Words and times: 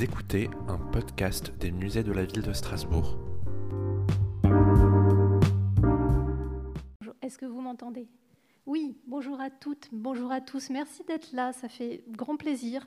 Écoutez 0.00 0.48
un 0.68 0.78
podcast 0.78 1.52
des 1.58 1.70
musées 1.70 2.02
de 2.02 2.12
la 2.12 2.24
ville 2.24 2.42
de 2.42 2.52
Strasbourg. 2.52 3.18
Est-ce 7.20 7.38
que 7.38 7.46
vous 7.46 7.60
m'entendez? 7.60 8.08
Oui, 8.66 8.96
bonjour 9.06 9.40
à 9.40 9.50
toutes, 9.50 9.88
bonjour 9.92 10.32
à 10.32 10.40
tous. 10.40 10.70
Merci 10.70 11.04
d'être 11.04 11.32
là. 11.32 11.52
Ça 11.52 11.68
fait 11.68 12.04
grand 12.08 12.36
plaisir 12.36 12.86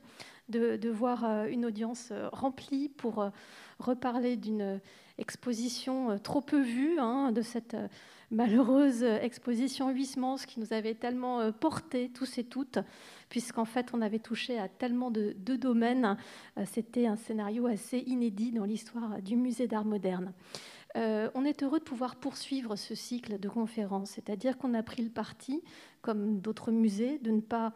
de, 0.49 0.89
voir 0.89 1.23
euh, 1.23 1.45
une 1.45 1.65
audience 1.65 2.09
euh, 2.11 2.29
remplie 2.31 2.89
pour 2.89 3.21
euh, 3.21 3.29
reparler 3.79 4.35
d'une 4.35 4.81
exposition 5.17 6.17
trop 6.19 6.41
peu 6.41 6.61
vue, 6.61 6.99
hein, 6.99 7.31
de 7.31 7.41
cette 7.41 7.77
malheureuse 8.31 9.03
exposition 9.03 9.89
Huysmans 9.89 10.37
qui 10.47 10.59
nous 10.59 10.73
avait 10.73 10.95
tellement 10.95 11.51
porté 11.51 12.09
tous 12.09 12.37
et 12.37 12.43
toutes, 12.43 12.79
puisqu'en 13.29 13.65
fait 13.65 13.91
on 13.93 14.01
avait 14.01 14.19
touché 14.19 14.59
à 14.59 14.67
tellement 14.67 15.11
de, 15.11 15.33
domaines. 15.55 16.17
C'était 16.65 17.07
un 17.07 17.15
scénario 17.15 17.67
assez 17.67 17.99
inédit 17.99 18.51
dans 18.51 18.65
l'histoire 18.65 19.21
du 19.21 19.35
musée 19.35 19.67
d'art 19.67 19.85
moderne. 19.85 20.33
on 20.95 21.45
est 21.45 21.63
heureux 21.63 21.79
de 21.79 21.83
pouvoir 21.83 22.15
poursuivre 22.15 22.75
ce 22.75 22.95
cycle 22.95 23.39
de 23.39 23.49
conférences, 23.49 24.11
c'est-à-dire 24.11 24.57
qu'on 24.57 24.73
a 24.73 24.83
pris 24.83 25.03
le 25.03 25.11
parti, 25.11 25.63
comme 26.01 26.39
d'autres 26.39 26.71
musées, 26.71 27.19
de 27.19 27.31
ne 27.31 27.41
pas 27.41 27.73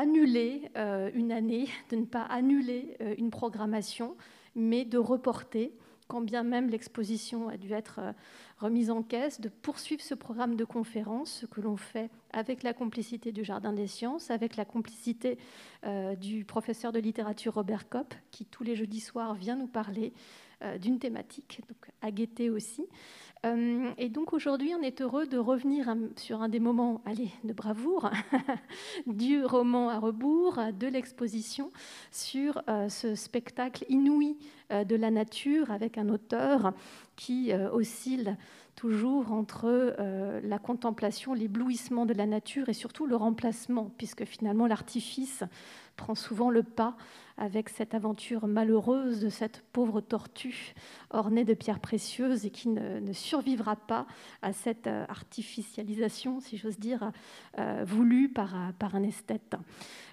annuler 0.00 0.70
euh, 0.76 1.10
une 1.14 1.30
année, 1.30 1.68
de 1.90 1.96
ne 1.96 2.04
pas 2.04 2.22
annuler 2.22 2.96
euh, 3.00 3.14
une 3.18 3.30
programmation, 3.30 4.16
mais 4.54 4.84
de 4.84 4.98
reporter, 4.98 5.72
quand 6.10 6.20
bien 6.20 6.42
même 6.42 6.68
l'exposition 6.68 7.48
a 7.48 7.56
dû 7.56 7.72
être 7.72 8.00
euh, 8.00 8.12
remise 8.58 8.90
en 8.90 9.04
caisse, 9.04 9.40
de 9.40 9.48
poursuivre 9.48 10.02
ce 10.02 10.14
programme 10.14 10.56
de 10.56 10.64
conférences, 10.64 11.30
ce 11.42 11.46
que 11.46 11.60
l'on 11.60 11.76
fait 11.76 12.10
avec 12.32 12.64
la 12.64 12.74
complicité 12.74 13.30
du 13.30 13.44
Jardin 13.44 13.72
des 13.72 13.86
Sciences, 13.86 14.32
avec 14.32 14.56
la 14.56 14.64
complicité 14.64 15.38
du 16.20 16.44
professeur 16.44 16.92
de 16.92 16.98
littérature 16.98 17.54
Robert 17.54 17.88
Kopp, 17.88 18.12
qui 18.30 18.44
tous 18.44 18.62
les 18.62 18.76
jeudis 18.76 19.00
soirs 19.00 19.34
vient 19.34 19.56
nous 19.56 19.66
parler 19.66 20.12
d'une 20.78 20.98
thématique, 20.98 21.62
donc 21.66 21.90
à 22.02 22.10
guetter 22.10 22.50
aussi. 22.50 22.86
Euh, 23.46 23.90
et 23.96 24.10
donc 24.10 24.34
aujourd'hui, 24.34 24.74
on 24.78 24.82
est 24.82 25.00
heureux 25.00 25.26
de 25.26 25.38
revenir 25.38 25.94
sur 26.16 26.42
un 26.42 26.48
des 26.48 26.60
moments 26.60 27.02
de 27.44 27.52
bravoure 27.52 28.10
du 29.06 29.44
roman 29.44 29.88
à 29.88 29.98
rebours, 29.98 30.58
de 30.78 30.86
l'exposition, 30.86 31.70
sur 32.10 32.62
euh, 32.68 32.88
ce 32.90 33.14
spectacle 33.14 33.86
inouï 33.88 34.36
euh, 34.72 34.84
de 34.84 34.94
la 34.94 35.10
nature 35.10 35.70
avec 35.70 35.96
un 35.96 36.10
auteur 36.10 36.74
qui 37.16 37.52
oscille 37.52 38.36
toujours 38.76 39.30
entre 39.32 39.94
la 40.42 40.58
contemplation, 40.58 41.34
l'éblouissement 41.34 42.06
de 42.06 42.14
la 42.14 42.24
nature 42.24 42.70
et 42.70 42.72
surtout 42.72 43.04
le 43.04 43.14
remplacement, 43.14 43.92
puisque 43.98 44.24
finalement 44.24 44.66
l'artifice 44.66 45.44
prend 45.96 46.14
souvent 46.14 46.48
le 46.48 46.62
pas 46.62 46.96
avec 47.40 47.70
cette 47.70 47.94
aventure 47.94 48.46
malheureuse 48.46 49.20
de 49.20 49.30
cette 49.30 49.64
pauvre 49.72 50.00
tortue 50.00 50.74
ornée 51.08 51.44
de 51.44 51.54
pierres 51.54 51.80
précieuses 51.80 52.44
et 52.44 52.50
qui 52.50 52.68
ne, 52.68 53.12
survivra 53.12 53.74
pas 53.74 54.06
à 54.42 54.52
cette 54.52 54.86
euh, 54.86 55.04
artificialisation, 55.08 56.40
si 56.40 56.58
j'ose 56.58 56.78
dire, 56.78 57.10
euh, 57.58 57.82
voulue 57.86 58.28
par, 58.28 58.54
par, 58.78 58.94
un 58.94 59.02
esthète. 59.02 59.56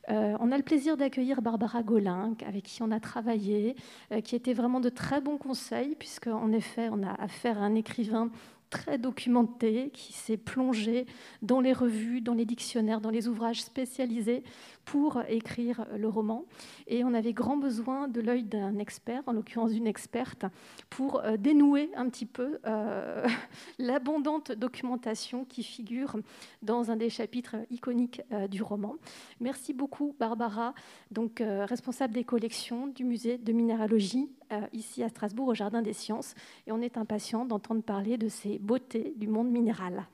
Euh, 0.09 0.37
on 0.39 0.51
a 0.53 0.57
le 0.57 0.63
plaisir 0.63 0.95
d'accueillir 0.95 1.41
Barbara 1.41 1.83
Golin, 1.83 2.33
avec 2.45 2.63
qui 2.63 2.81
on 2.81 2.91
a 2.91 2.99
travaillé, 2.99 3.75
qui 4.23 4.35
était 4.35 4.53
vraiment 4.53 4.79
de 4.79 4.89
très 4.89 5.19
bons 5.19 5.37
conseils, 5.37 5.95
puisqu'en 5.95 6.51
effet, 6.53 6.87
on 6.91 7.03
a 7.03 7.13
affaire 7.21 7.61
à 7.61 7.65
un 7.65 7.75
écrivain 7.75 8.31
très 8.69 8.97
documenté, 8.97 9.89
qui 9.93 10.13
s'est 10.13 10.37
plongé 10.37 11.05
dans 11.41 11.61
les 11.61 11.73
revues, 11.73 12.21
dans 12.21 12.33
les 12.33 12.45
dictionnaires, 12.45 13.01
dans 13.01 13.09
les 13.09 13.27
ouvrages 13.27 13.61
spécialisés 13.61 14.43
pour 14.85 15.21
écrire 15.27 15.85
le 15.97 16.07
roman. 16.07 16.45
Et 16.87 17.03
on 17.03 17.13
avait 17.13 17.33
grand 17.33 17.57
besoin 17.57 18.07
de 18.07 18.21
l'œil 18.21 18.43
d'un 18.43 18.77
expert, 18.79 19.21
en 19.25 19.33
l'occurrence 19.33 19.71
d'une 19.71 19.87
experte, 19.87 20.45
pour 20.89 21.19
euh, 21.19 21.35
dénouer 21.37 21.91
un 21.95 22.09
petit 22.09 22.25
peu 22.25 22.59
euh, 22.65 23.27
l'abondante 23.79 24.53
documentation 24.53 25.43
qui 25.43 25.63
figure 25.63 26.15
dans 26.61 26.89
un 26.89 26.95
des 26.95 27.09
chapitres 27.09 27.57
iconiques 27.69 28.21
euh, 28.31 28.47
du 28.47 28.63
roman. 28.63 28.95
Merci 29.41 29.73
beaucoup, 29.73 30.15
Barbara, 30.19 30.73
donc 31.11 31.43
responsable 31.45 32.13
des 32.13 32.23
collections 32.23 32.87
du 32.87 33.03
musée 33.03 33.37
de 33.37 33.51
minéralogie 33.51 34.29
ici 34.73 35.03
à 35.03 35.09
Strasbourg, 35.09 35.47
au 35.47 35.53
Jardin 35.53 35.81
des 35.81 35.93
Sciences. 35.93 36.35
Et 36.65 36.71
on 36.71 36.81
est 36.81 36.97
impatient 36.97 37.45
d'entendre 37.45 37.81
parler 37.81 38.17
de 38.17 38.29
ces 38.29 38.59
beautés 38.59 39.13
du 39.17 39.27
monde 39.27 39.49
minéral 39.49 40.05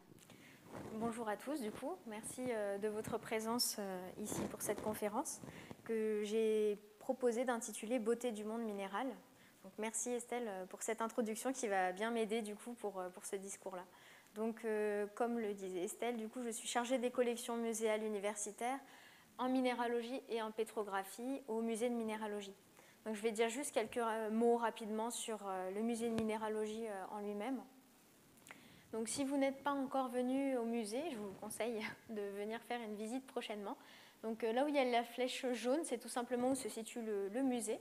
bonjour 1.04 1.28
à 1.28 1.36
tous 1.36 1.60
du 1.60 1.70
coup. 1.70 1.98
Merci 2.08 2.42
euh, 2.50 2.78
de 2.78 2.88
votre 2.88 3.18
présence 3.18 3.76
euh, 3.78 4.10
ici 4.22 4.42
pour 4.50 4.62
cette 4.62 4.82
conférence 4.82 5.42
que 5.84 6.22
j'ai 6.24 6.78
proposé 7.00 7.44
d'intituler 7.44 8.00
Beauté 8.00 8.32
du 8.32 8.46
monde 8.46 8.62
minéral. 8.62 9.08
Donc 9.66 9.74
merci 9.78 10.12
Estelle 10.12 10.48
euh, 10.48 10.66
pour 10.66 10.82
cette 10.82 11.02
introduction 11.02 11.52
qui 11.52 11.68
va 11.68 11.92
bien 11.92 12.10
m'aider 12.10 12.42
du 12.42 12.56
coup 12.56 12.72
pour, 12.76 13.04
pour 13.14 13.26
ce 13.26 13.36
discours-là. 13.36 13.84
Donc 14.34 14.66
comme 15.14 15.40
le 15.40 15.54
disait 15.54 15.84
Estelle, 15.84 16.18
du 16.18 16.30
coup 16.30 16.42
je 16.42 16.50
suis 16.50 16.68
chargée 16.68 16.98
des 16.98 17.12
collections 17.12 17.58
muséales 17.58 18.04
universitaires 18.04 18.80
en 19.38 19.50
minéralogie 19.50 20.22
et 20.30 20.42
en 20.42 20.52
pétrographie 20.52 21.42
au 21.48 21.62
musée 21.62 21.90
de 21.90 21.96
minéralogie. 21.96 22.56
Donc 23.06 23.16
je 23.16 23.22
vais 23.22 23.32
dire 23.32 23.50
juste 23.50 23.74
quelques 23.74 24.00
mots 24.32 24.58
rapidement 24.58 25.12
sur 25.12 25.40
le 25.76 25.82
musée 25.82 26.10
de 26.10 26.16
minéralogie 26.16 26.86
en 27.12 27.20
lui-même. 27.20 27.62
Donc 28.94 29.10
si 29.10 29.24
vous 29.24 29.38
n'êtes 29.38 29.64
pas 29.64 29.72
encore 29.72 30.10
venu 30.10 30.56
au 30.56 30.66
musée, 30.66 31.02
je 31.12 31.18
vous 31.18 31.34
conseille 31.42 31.82
de 32.10 32.22
venir 32.38 32.62
faire 32.62 32.80
une 32.80 32.96
visite 32.96 33.26
prochainement. 33.26 33.76
Donc 34.22 34.44
euh, 34.44 34.54
là 34.54 34.66
où 34.66 34.68
il 34.68 34.76
y 34.76 34.80
a 34.80 34.86
la 34.86 35.04
flèche 35.04 35.46
jaune, 35.54 35.82
c'est 35.84 35.98
tout 35.98 36.10
simplement 36.10 36.52
où 36.52 36.56
se 36.56 36.70
situe 36.70 37.02
le, 37.02 37.42
musée. 37.42 37.80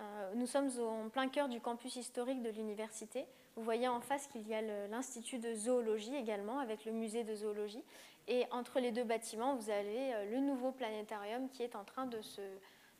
Euh, 0.00 0.32
nous 0.34 0.46
sommes 0.46 0.68
en 0.80 1.08
plein 1.08 1.28
cœur 1.28 1.48
du 1.48 1.60
campus 1.60 1.94
historique 1.94 2.42
de 2.42 2.50
l'université. 2.50 3.24
Vous 3.54 3.62
voyez 3.62 3.86
en 3.86 4.00
face 4.00 4.26
qu'il 4.26 4.46
y 4.48 4.54
a 4.54 4.60
l'institut 4.88 5.38
de 5.38 5.54
zoologie 5.54 6.14
également, 6.14 6.58
avec 6.58 6.84
le 6.84 6.92
musée 6.92 7.22
de 7.22 7.34
zoologie. 7.36 7.82
Et 8.26 8.44
entre 8.50 8.80
les 8.80 8.90
deux 8.90 9.04
bâtiments, 9.04 9.54
vous 9.54 9.70
avez 9.70 10.14
euh, 10.14 10.30
le 10.32 10.40
nouveau 10.40 10.72
planétarium 10.72 11.48
qui 11.50 11.62
est 11.62 11.76
en 11.76 11.84
train 11.84 12.06
de 12.06 12.20
se, 12.20 12.42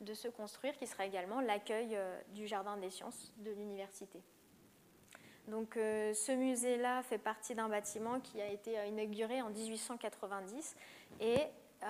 de 0.01 0.15
se 0.15 0.29
construire, 0.29 0.77
qui 0.77 0.87
sera 0.87 1.07
également 1.07 1.41
l'accueil 1.41 1.99
du 2.35 2.47
jardin 2.47 2.77
des 2.77 2.91
sciences 2.91 3.33
de 3.39 3.51
l'université. 3.51 4.23
Donc, 5.49 5.77
euh, 5.77 6.13
ce 6.13 6.33
musée-là 6.33 7.03
fait 7.03 7.19
partie 7.19 7.55
d'un 7.55 7.69
bâtiment 7.69 8.21
qui 8.21 8.41
a 8.41 8.49
été 8.49 8.79
euh, 8.79 8.85
inauguré 8.85 9.41
en 9.41 9.49
1890 9.49 10.77
et 11.21 11.39
euh, 11.83 11.87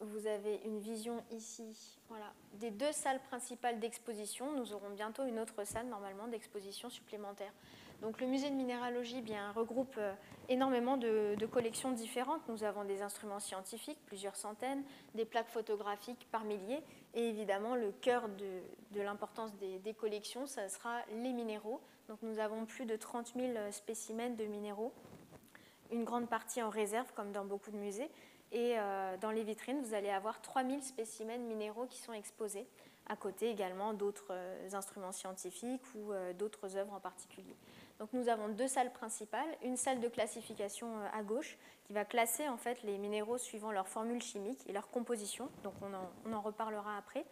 vous 0.00 0.26
avez 0.28 0.60
une 0.64 0.78
vision 0.78 1.24
ici 1.32 1.98
voilà, 2.08 2.32
des 2.54 2.70
deux 2.70 2.92
salles 2.92 3.20
principales 3.28 3.80
d'exposition. 3.80 4.52
Nous 4.52 4.72
aurons 4.72 4.90
bientôt 4.90 5.24
une 5.24 5.40
autre 5.40 5.64
salle 5.64 5.86
normalement 5.88 6.28
d'exposition 6.28 6.88
supplémentaire. 6.88 7.52
Donc 8.02 8.20
le 8.20 8.26
musée 8.26 8.50
de 8.50 8.54
minéralogie 8.54 9.22
bien, 9.22 9.52
regroupe 9.52 9.98
énormément 10.48 10.96
de, 10.96 11.36
collections 11.50 11.92
différentes. 11.92 12.42
Nous 12.48 12.64
avons 12.64 12.84
des 12.84 13.02
instruments 13.02 13.40
scientifiques, 13.40 13.98
plusieurs 14.06 14.36
centaines, 14.36 14.82
des 15.14 15.24
plaques 15.24 15.48
photographiques 15.48 16.26
par 16.30 16.44
milliers, 16.44 16.82
et 17.14 17.28
évidemment 17.28 17.74
le 17.74 17.92
cœur 17.92 18.28
de, 18.28 19.00
l'importance 19.00 19.52
des, 19.56 19.94
collections, 19.94 20.46
ça 20.46 20.68
sera 20.68 21.00
les 21.22 21.32
minéraux, 21.32 21.80
donc 22.08 22.18
nous 22.22 22.38
avons 22.38 22.66
plus 22.66 22.84
de 22.84 22.96
30 22.96 23.32
000 23.34 23.52
spécimens 23.70 24.36
de 24.36 24.44
minéraux, 24.44 24.92
une 25.90 26.04
grande 26.04 26.28
partie 26.28 26.62
en 26.62 26.70
réserve 26.70 27.12
comme 27.14 27.32
dans 27.32 27.44
beaucoup 27.44 27.70
de 27.70 27.76
musées. 27.76 28.10
Et 28.52 28.78
euh, 28.78 29.16
dans 29.18 29.30
les 29.30 29.42
vitrines, 29.42 29.82
vous 29.82 29.94
allez 29.94 30.10
avoir 30.10 30.40
3 30.40 30.64
000 30.64 30.80
spécimens 30.80 31.38
minéraux 31.38 31.86
qui 31.86 31.98
sont 31.98 32.12
exposés, 32.12 32.66
à 33.08 33.16
côté 33.16 33.50
également 33.50 33.92
d'autres 33.92 34.28
euh, 34.30 34.68
instruments 34.72 35.12
scientifiques 35.12 35.82
ou 35.94 36.12
euh, 36.12 36.32
d'autres 36.32 36.76
œuvres 36.76 36.92
en 36.92 37.00
particulier. 37.00 37.56
Donc 37.98 38.12
nous 38.12 38.28
avons 38.28 38.48
deux 38.48 38.68
salles 38.68 38.92
principales, 38.92 39.48
une 39.62 39.76
salle 39.76 40.00
de 40.00 40.08
classification 40.08 40.88
à 41.12 41.22
gauche 41.22 41.56
qui 41.84 41.92
va 41.92 42.04
classer 42.04 42.48
en 42.48 42.56
fait 42.56 42.82
les 42.82 42.98
minéraux 42.98 43.38
suivant 43.38 43.72
leur 43.72 43.88
formule 43.88 44.22
chimique 44.22 44.60
et 44.68 44.72
leur 44.72 44.88
composition, 44.88 45.48
donc 45.62 45.74
on 45.82 46.32
en, 46.32 46.40
reparlera 46.40 46.98
après, 46.98 47.24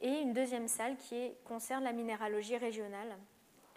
et 0.00 0.08
une 0.08 0.32
deuxième 0.32 0.68
salle 0.68 0.96
qui 0.96 1.32
concerne 1.44 1.84
la 1.84 1.92
minéralogie 1.92 2.56
régionale 2.56 3.16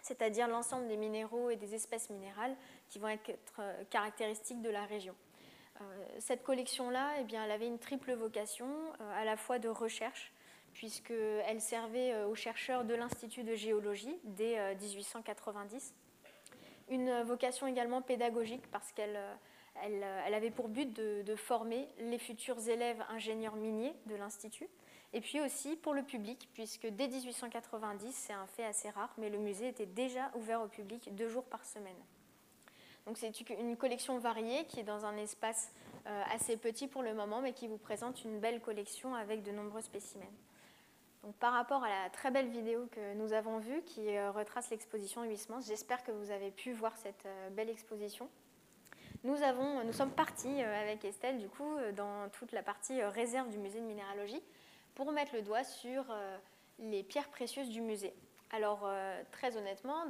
c'est-à-dire 0.02 0.48
l'ensemble 0.48 0.88
des 0.88 0.98
minéraux 0.98 1.50
et 1.50 1.56
des 1.56 1.76
espèces 1.76 2.10
minérales 2.10 2.56
qui 2.90 3.00
vont 3.00 3.10
être 3.10 3.32
euh, 3.60 3.84
caractéristiques 3.90 4.62
de 4.62 4.70
la 4.70 4.86
région. 4.86 5.16
Euh, 5.82 6.06
cette 6.20 6.44
collection-là, 6.44 7.16
eh 7.20 7.36
elle 7.36 7.52
avait 7.52 7.68
une 7.68 7.80
triple 7.80 8.14
vocation, 8.14 8.68
euh, 9.02 9.22
à 9.22 9.26
la 9.26 9.38
fois 9.38 9.60
de 9.60 9.70
recherche, 9.70 10.34
puisqu'elle 10.74 11.62
servait 11.62 12.24
aux 12.24 12.36
chercheurs 12.36 12.86
de 12.86 12.94
l'Institut 12.94 13.44
de 13.44 13.56
géologie 13.56 14.20
dès 14.24 14.76
1890. 14.76 15.94
Une 16.90 17.22
vocation 17.22 17.68
également 17.68 18.02
pédagogique, 18.02 18.66
parce 18.72 18.92
qu'elle 18.92 19.20
elle, 19.84 20.34
avait 20.34 20.52
pour 20.52 20.68
but 20.68 20.92
de, 20.94 21.36
former 21.36 21.88
les 22.00 22.18
futurs 22.18 22.68
élèves 22.68 23.04
ingénieurs 23.10 23.56
miniers 23.56 23.94
de 24.08 24.16
l'Institut 24.16 24.68
et 25.14 25.22
puis 25.22 25.42
aussi 25.42 25.76
pour 25.76 25.94
le 25.94 26.04
public, 26.04 26.50
puisque 26.54 26.86
dès 26.86 27.08
1890, 27.08 28.12
c'est 28.14 28.34
un 28.34 28.46
fait 28.46 28.66
assez 28.66 28.90
rare, 28.90 29.12
mais 29.18 29.30
le 29.30 29.40
musée 29.40 29.70
était 29.70 29.88
déjà 29.88 30.32
ouvert 30.36 30.62
au 30.62 30.68
public 30.68 31.16
deux 31.16 31.30
jours 31.30 31.46
par 31.46 31.66
semaine. 31.66 31.98
Donc 33.08 33.18
c'est 33.18 33.32
une 33.50 33.76
collection 33.76 34.20
variée 34.20 34.66
qui 34.66 34.80
est 34.80 34.84
dans 34.84 35.06
un 35.06 35.18
espace 35.18 35.72
euh, 36.06 36.24
assez 36.32 36.58
petit 36.58 36.88
pour 36.88 37.02
le 37.02 37.16
moment, 37.16 37.42
mais 37.42 37.54
qui 37.54 37.68
vous 37.68 37.80
présente 37.80 38.24
une 38.24 38.40
belle 38.40 38.62
collection 38.62 39.16
avec 39.16 39.42
de 39.42 39.52
nombreux 39.52 39.82
spécimens. 39.82 40.32
Donc, 41.24 41.36
par 41.36 41.54
rapport 41.54 41.84
à 41.84 41.90
la 41.90 42.10
très 42.10 42.32
belle 42.32 42.48
vidéo 42.48 42.88
que 42.92 43.14
nous 43.16 43.34
avons 43.34 43.58
vue 43.60 43.82
qui 43.84 44.20
retrace 44.30 44.70
l'exposition 44.70 45.24
Huysmans, 45.24 45.62
j'espère 45.62 46.04
que 46.04 46.12
vous 46.12 46.32
avez 46.32 46.52
pu 46.52 46.72
voir 46.72 46.96
cette 46.98 47.28
belle 47.52 47.70
exposition. 47.70 48.30
Nous, 49.24 49.36
nous 49.86 49.92
sommes 49.94 50.12
partis 50.12 50.62
avec 50.62 51.04
Estelle 51.04 51.38
du 51.40 51.50
coup 51.50 51.76
dans 51.98 52.30
toute 52.30 52.54
la 52.54 52.64
partie 52.64 53.04
réserve 53.04 53.50
du 53.50 53.58
musée 53.58 53.82
de 53.82 53.86
minéralogie 53.86 54.42
pour 54.96 55.12
mettre 55.12 55.36
le 55.36 55.42
doigt 55.42 55.66
sur 55.66 56.06
les 56.80 57.04
pierres 57.04 57.28
précieuses 57.28 57.70
du 57.70 57.82
musée. 57.82 58.14
Alors, 58.52 58.82
euh, 58.84 59.22
très 59.32 59.58
honnêtement, 59.58 60.06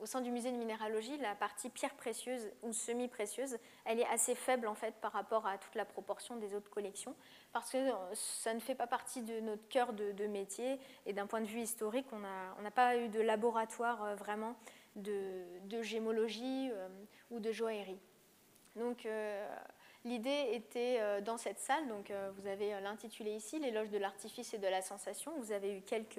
au 0.00 0.06
sein 0.06 0.20
du 0.20 0.30
musée 0.30 0.52
de 0.52 0.56
minéralogie, 0.56 1.16
la 1.18 1.34
partie 1.34 1.68
pierres 1.68 1.94
précieuses 1.94 2.48
ou 2.62 2.72
semi-précieuses, 2.72 3.58
elle 3.84 3.98
est 3.98 4.06
assez 4.06 4.36
faible 4.36 4.68
en 4.68 4.74
fait 4.76 4.94
par 5.00 5.10
rapport 5.10 5.48
à 5.48 5.58
toute 5.58 5.74
la 5.74 5.84
proportion 5.84 6.36
des 6.36 6.54
autres 6.54 6.70
collections, 6.70 7.16
parce 7.52 7.72
que 7.72 7.78
euh, 7.78 8.14
ça 8.14 8.54
ne 8.54 8.60
fait 8.60 8.76
pas 8.76 8.86
partie 8.86 9.22
de 9.22 9.40
notre 9.40 9.66
cœur 9.68 9.92
de, 9.92 10.26
métier 10.28 10.78
et 11.06 11.12
d'un 11.12 11.26
point 11.26 11.40
de 11.40 11.46
vue 11.46 11.60
historique, 11.60 12.06
on 12.12 12.20
n'a 12.62 12.70
pas 12.70 12.96
eu 12.96 13.08
de 13.08 13.20
laboratoire 13.20 14.04
euh, 14.04 14.14
vraiment 14.14 14.54
de, 14.94 15.82
gémologie 15.82 16.70
ou 17.30 17.40
de 17.40 17.50
joaillerie. 17.50 18.00
Donc, 18.76 19.08
L'idée 20.04 20.48
était 20.50 21.22
dans 21.22 21.36
cette 21.36 21.60
salle, 21.60 21.86
donc 21.86 22.12
vous 22.34 22.48
avez 22.48 22.80
l'intitulé 22.80 23.30
ici, 23.30 23.60
l'éloge 23.60 23.88
de 23.88 23.98
l'artifice 23.98 24.52
et 24.52 24.58
de 24.58 24.66
la 24.66 24.82
sensation. 24.82 25.32
Vous 25.38 25.52
avez 25.52 25.76
eu 25.76 25.80
quelques, 25.80 26.18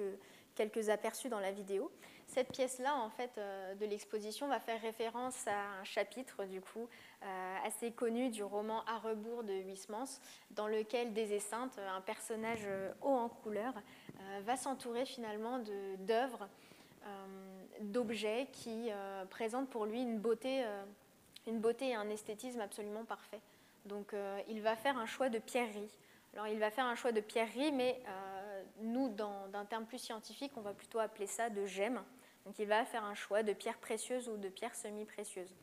quelques 0.54 0.88
aperçus 0.88 1.28
dans 1.28 1.40
la 1.40 1.52
vidéo. 1.52 1.90
Cette 2.26 2.50
pièce-là, 2.50 2.96
en 2.96 3.10
fait, 3.10 3.30
euh, 3.38 3.74
de 3.74 3.86
l'exposition 3.86 4.48
va 4.48 4.58
faire 4.58 4.80
référence 4.80 5.46
à 5.46 5.80
un 5.80 5.84
chapitre, 5.84 6.44
du 6.44 6.60
coup, 6.60 6.88
euh, 7.22 7.56
assez 7.64 7.92
connu 7.92 8.30
du 8.30 8.42
roman 8.42 8.82
À 8.86 8.98
rebours 8.98 9.44
de 9.44 9.52
Huysmans, 9.52 10.20
dans 10.50 10.66
lequel 10.66 11.12
Sainte, 11.40 11.78
un 11.78 12.00
personnage 12.00 12.64
euh, 12.66 12.92
haut 13.02 13.14
en 13.14 13.28
couleur, 13.28 13.72
va 14.44 14.56
s'entourer 14.56 15.04
finalement 15.04 15.60
d'œuvres, 15.98 16.48
d'objets 17.80 18.46
qui 18.52 18.88
présentent 19.28 19.68
pour 19.68 19.86
lui 19.86 20.00
une 20.00 20.18
beauté, 20.18 20.64
une 21.46 21.58
beauté 21.58 21.88
et 21.88 21.94
un 21.94 22.08
esthétisme 22.08 22.60
absolument 22.60 23.04
parfait. 23.04 23.40
Donc, 23.86 24.14
il 24.48 24.62
va 24.62 24.76
faire 24.76 24.96
un 24.96 25.06
choix 25.06 25.28
de 25.28 25.38
pierreries. 25.38 25.90
Alors, 26.34 26.48
il 26.48 26.58
va 26.58 26.70
faire 26.70 26.84
un 26.84 26.94
choix 26.94 27.12
de 27.12 27.20
pierreries, 27.20 27.72
mais 27.72 28.02
nous, 28.80 29.08
d'un 29.08 29.64
terme 29.64 29.86
plus 29.86 29.98
scientifique, 29.98 30.52
on 30.56 30.60
va 30.60 30.74
plutôt 30.74 30.98
appeler 30.98 31.26
ça 31.26 31.48
de 31.48 31.64
gemmes. 31.66 32.02
Donc 32.44 32.58
il 32.58 32.66
va 32.66 32.84
faire 32.84 33.04
un 33.04 33.14
choix 33.14 33.42
de 33.42 33.52
pierres 33.52 33.78
précieuses 33.78 34.28
ou 34.28 34.36
de 34.36 34.48
pierres 34.48 34.74
semi-précieuses. 34.74 35.54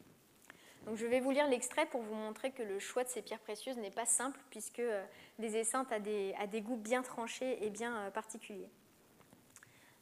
Donc 0.86 0.96
je 0.96 1.06
vais 1.06 1.20
vous 1.20 1.30
lire 1.30 1.48
l'extrait 1.48 1.86
pour 1.86 2.02
vous 2.02 2.16
montrer 2.16 2.52
que 2.52 2.64
le 2.64 2.80
choix 2.80 3.04
de 3.04 3.10
ces 3.10 3.22
pierres 3.22 3.40
précieuses 3.40 3.78
n'est 3.78 3.92
pas 3.92 4.08
simple 4.08 4.40
puisque 4.50 4.80
euh, 4.80 5.06
des 5.38 5.58
esseintes 5.58 5.92
a 5.92 6.00
des, 6.00 6.62
goûts 6.62 6.78
bien 6.78 7.04
tranchés 7.04 7.64
et 7.64 7.70
bien 7.70 7.96
euh, 7.98 8.10
particuliers. 8.10 8.72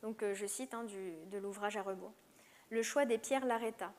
Euh, 0.05 0.33
je 0.33 0.45
cite 0.45 0.73
hein, 0.73 0.85
de 0.85 1.37
l'ouvrage 1.37 1.75
à 1.75 1.81
rebours. 1.81 2.13
Le 2.69 2.81
choix 2.81 3.05
des 3.05 3.17
pierres 3.17 3.45
l'arrêta. 3.45 3.91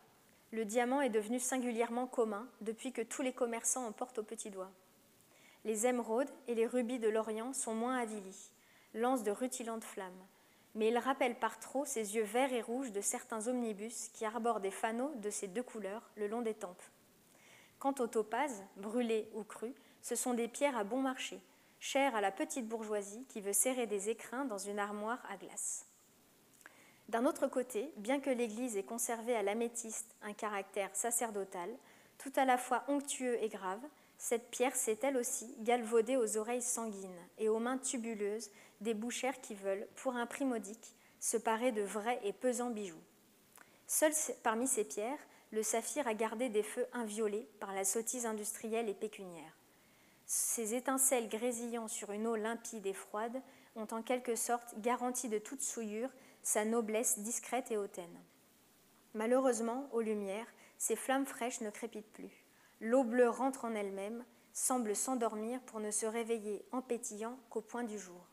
Le 0.53 0.65
diamant 0.65 1.03
est 1.03 1.11
devenu 1.11 1.39
singulièrement 1.39 2.07
commun 2.07 2.49
depuis 2.63 2.93
que 2.93 3.03
tous 3.03 3.21
les 3.21 3.35
commerçants 3.35 3.87
en 3.87 3.93
portent 3.93 4.19
au 4.19 4.25
petit 4.25 4.51
doigt. 4.51 4.73
Les 5.65 5.87
émeraudes 5.87 6.31
et 6.49 6.55
les 6.55 6.67
rubis 6.67 6.99
de 6.99 7.09
l'Orient 7.09 7.53
sont 7.53 7.75
moins 7.75 7.99
avilis 7.99 8.53
lance 8.95 9.23
de 9.23 9.31
rutilantes 9.31 9.85
flammes. 9.85 10.27
Mais 10.75 10.89
il 10.89 10.99
rappelle 10.99 11.35
par 11.35 11.59
trop 11.59 11.85
ces 11.85 12.15
yeux 12.15 12.25
verts 12.25 12.53
et 12.53 12.63
rouges 12.63 12.93
de 12.93 13.01
certains 13.01 13.49
omnibus 13.49 14.09
qui 14.09 14.25
arborent 14.25 14.61
des 14.61 14.71
fanaux 14.71 15.13
de 15.17 15.31
ces 15.31 15.49
deux 15.49 15.63
couleurs 15.63 16.09
le 16.17 16.29
long 16.29 16.43
des 16.43 16.55
tempes. 16.55 16.83
Quant 17.79 17.95
aux 17.99 18.07
topazes, 18.07 18.63
brûlés 18.77 19.29
ou 19.35 19.43
crus, 19.43 19.75
ce 20.03 20.15
sont 20.15 20.35
des 20.35 20.49
pierres 20.49 20.77
à 20.77 20.85
bon 20.85 21.01
marché, 21.01 21.41
chères 21.81 22.15
à 22.15 22.21
la 22.21 22.31
petite 22.31 22.69
bourgeoisie 22.69 23.25
qui 23.29 23.41
veut 23.41 23.53
serrer 23.53 23.87
des 23.87 24.11
écrins 24.11 24.45
dans 24.45 24.59
une 24.59 24.79
armoire 24.79 25.23
à 25.29 25.37
glace. 25.37 25.87
D'un 27.09 27.27
autre 27.27 27.49
côté, 27.49 27.91
bien 27.97 28.21
que 28.21 28.31
l'Église 28.31 28.77
ait 28.77 28.85
conservé 28.85 29.35
à 29.35 29.43
l'améthyste 29.43 30.15
un 30.23 30.33
caractère 30.33 30.95
sacerdotal, 30.95 31.71
tout 32.19 32.33
à 32.37 32.45
la 32.45 32.57
fois 32.57 32.85
onctueux 32.87 33.43
et 33.43 33.49
grave, 33.49 33.81
cette 34.21 34.51
pierre 34.51 34.77
s'est 34.77 34.99
elle 35.03 35.17
aussi 35.17 35.57
galvaudée 35.61 36.19
aux 36.19 36.37
oreilles 36.37 36.61
sanguines 36.61 37.27
et 37.39 37.49
aux 37.49 37.59
mains 37.59 37.79
tubuleuses 37.79 38.51
des 38.83 38.93
bouchères 38.93 39.41
qui 39.41 39.55
veulent, 39.55 39.89
pour 39.97 40.15
un 40.15 40.27
prix 40.27 40.45
modique, 40.45 40.95
se 41.21 41.39
parer 41.39 41.73
de 41.73 41.81
vrais 41.81 42.21
et 42.23 42.35
pesants 42.35 42.69
bijoux. 42.69 43.01
Seul 43.87 44.13
parmi 44.43 44.69
ces 44.69 44.85
pierres, 44.85 45.19
le 45.53 45.63
saphir 45.63 46.07
a 46.07 46.13
gardé 46.13 46.51
des 46.51 46.63
feux 46.63 46.87
inviolés 46.93 47.49
par 47.61 47.73
la 47.73 47.83
sottise 47.83 48.27
industrielle 48.27 48.91
et 48.91 48.95
pécuniaire. 48.95 49.57
Ces 50.27 50.75
étincelles 50.75 51.31
grésillant 51.31 51.89
sur 51.89 52.13
une 52.13 52.27
eau 52.27 52.37
limpide 52.37 52.85
et 52.85 52.93
froide 52.93 53.41
ont 53.75 53.89
en 53.91 54.03
quelque 54.03 54.37
sorte 54.37 54.79
garanti 54.81 55.31
de 55.31 55.39
toute 55.39 55.63
souillure 55.63 56.11
sa 56.43 56.67
noblesse 56.67 57.21
discrète 57.21 57.71
et 57.71 57.79
hautaine. 57.79 58.21
Malheureusement, 59.15 59.89
aux 59.93 60.03
lumières, 60.03 60.47
ces 60.77 60.95
flammes 60.95 61.27
fraîches 61.27 61.63
ne 61.63 61.71
crépitent 61.71 62.13
plus. 62.13 62.40
L'eau 62.81 63.05
bleue 63.05 63.29
rentre 63.29 63.67
en 63.67 63.75
elle-même, 63.75 64.25
semble 64.53 64.97
s'endormir 64.97 65.61
pour 65.63 65.81
ne 65.81 65.91
se 65.91 66.07
réveiller 66.07 66.65
en 66.73 66.81
pétillant 66.81 67.39
qu'au 67.51 67.61
point 67.61 67.85
du 67.85 67.99
jour. 67.99 68.27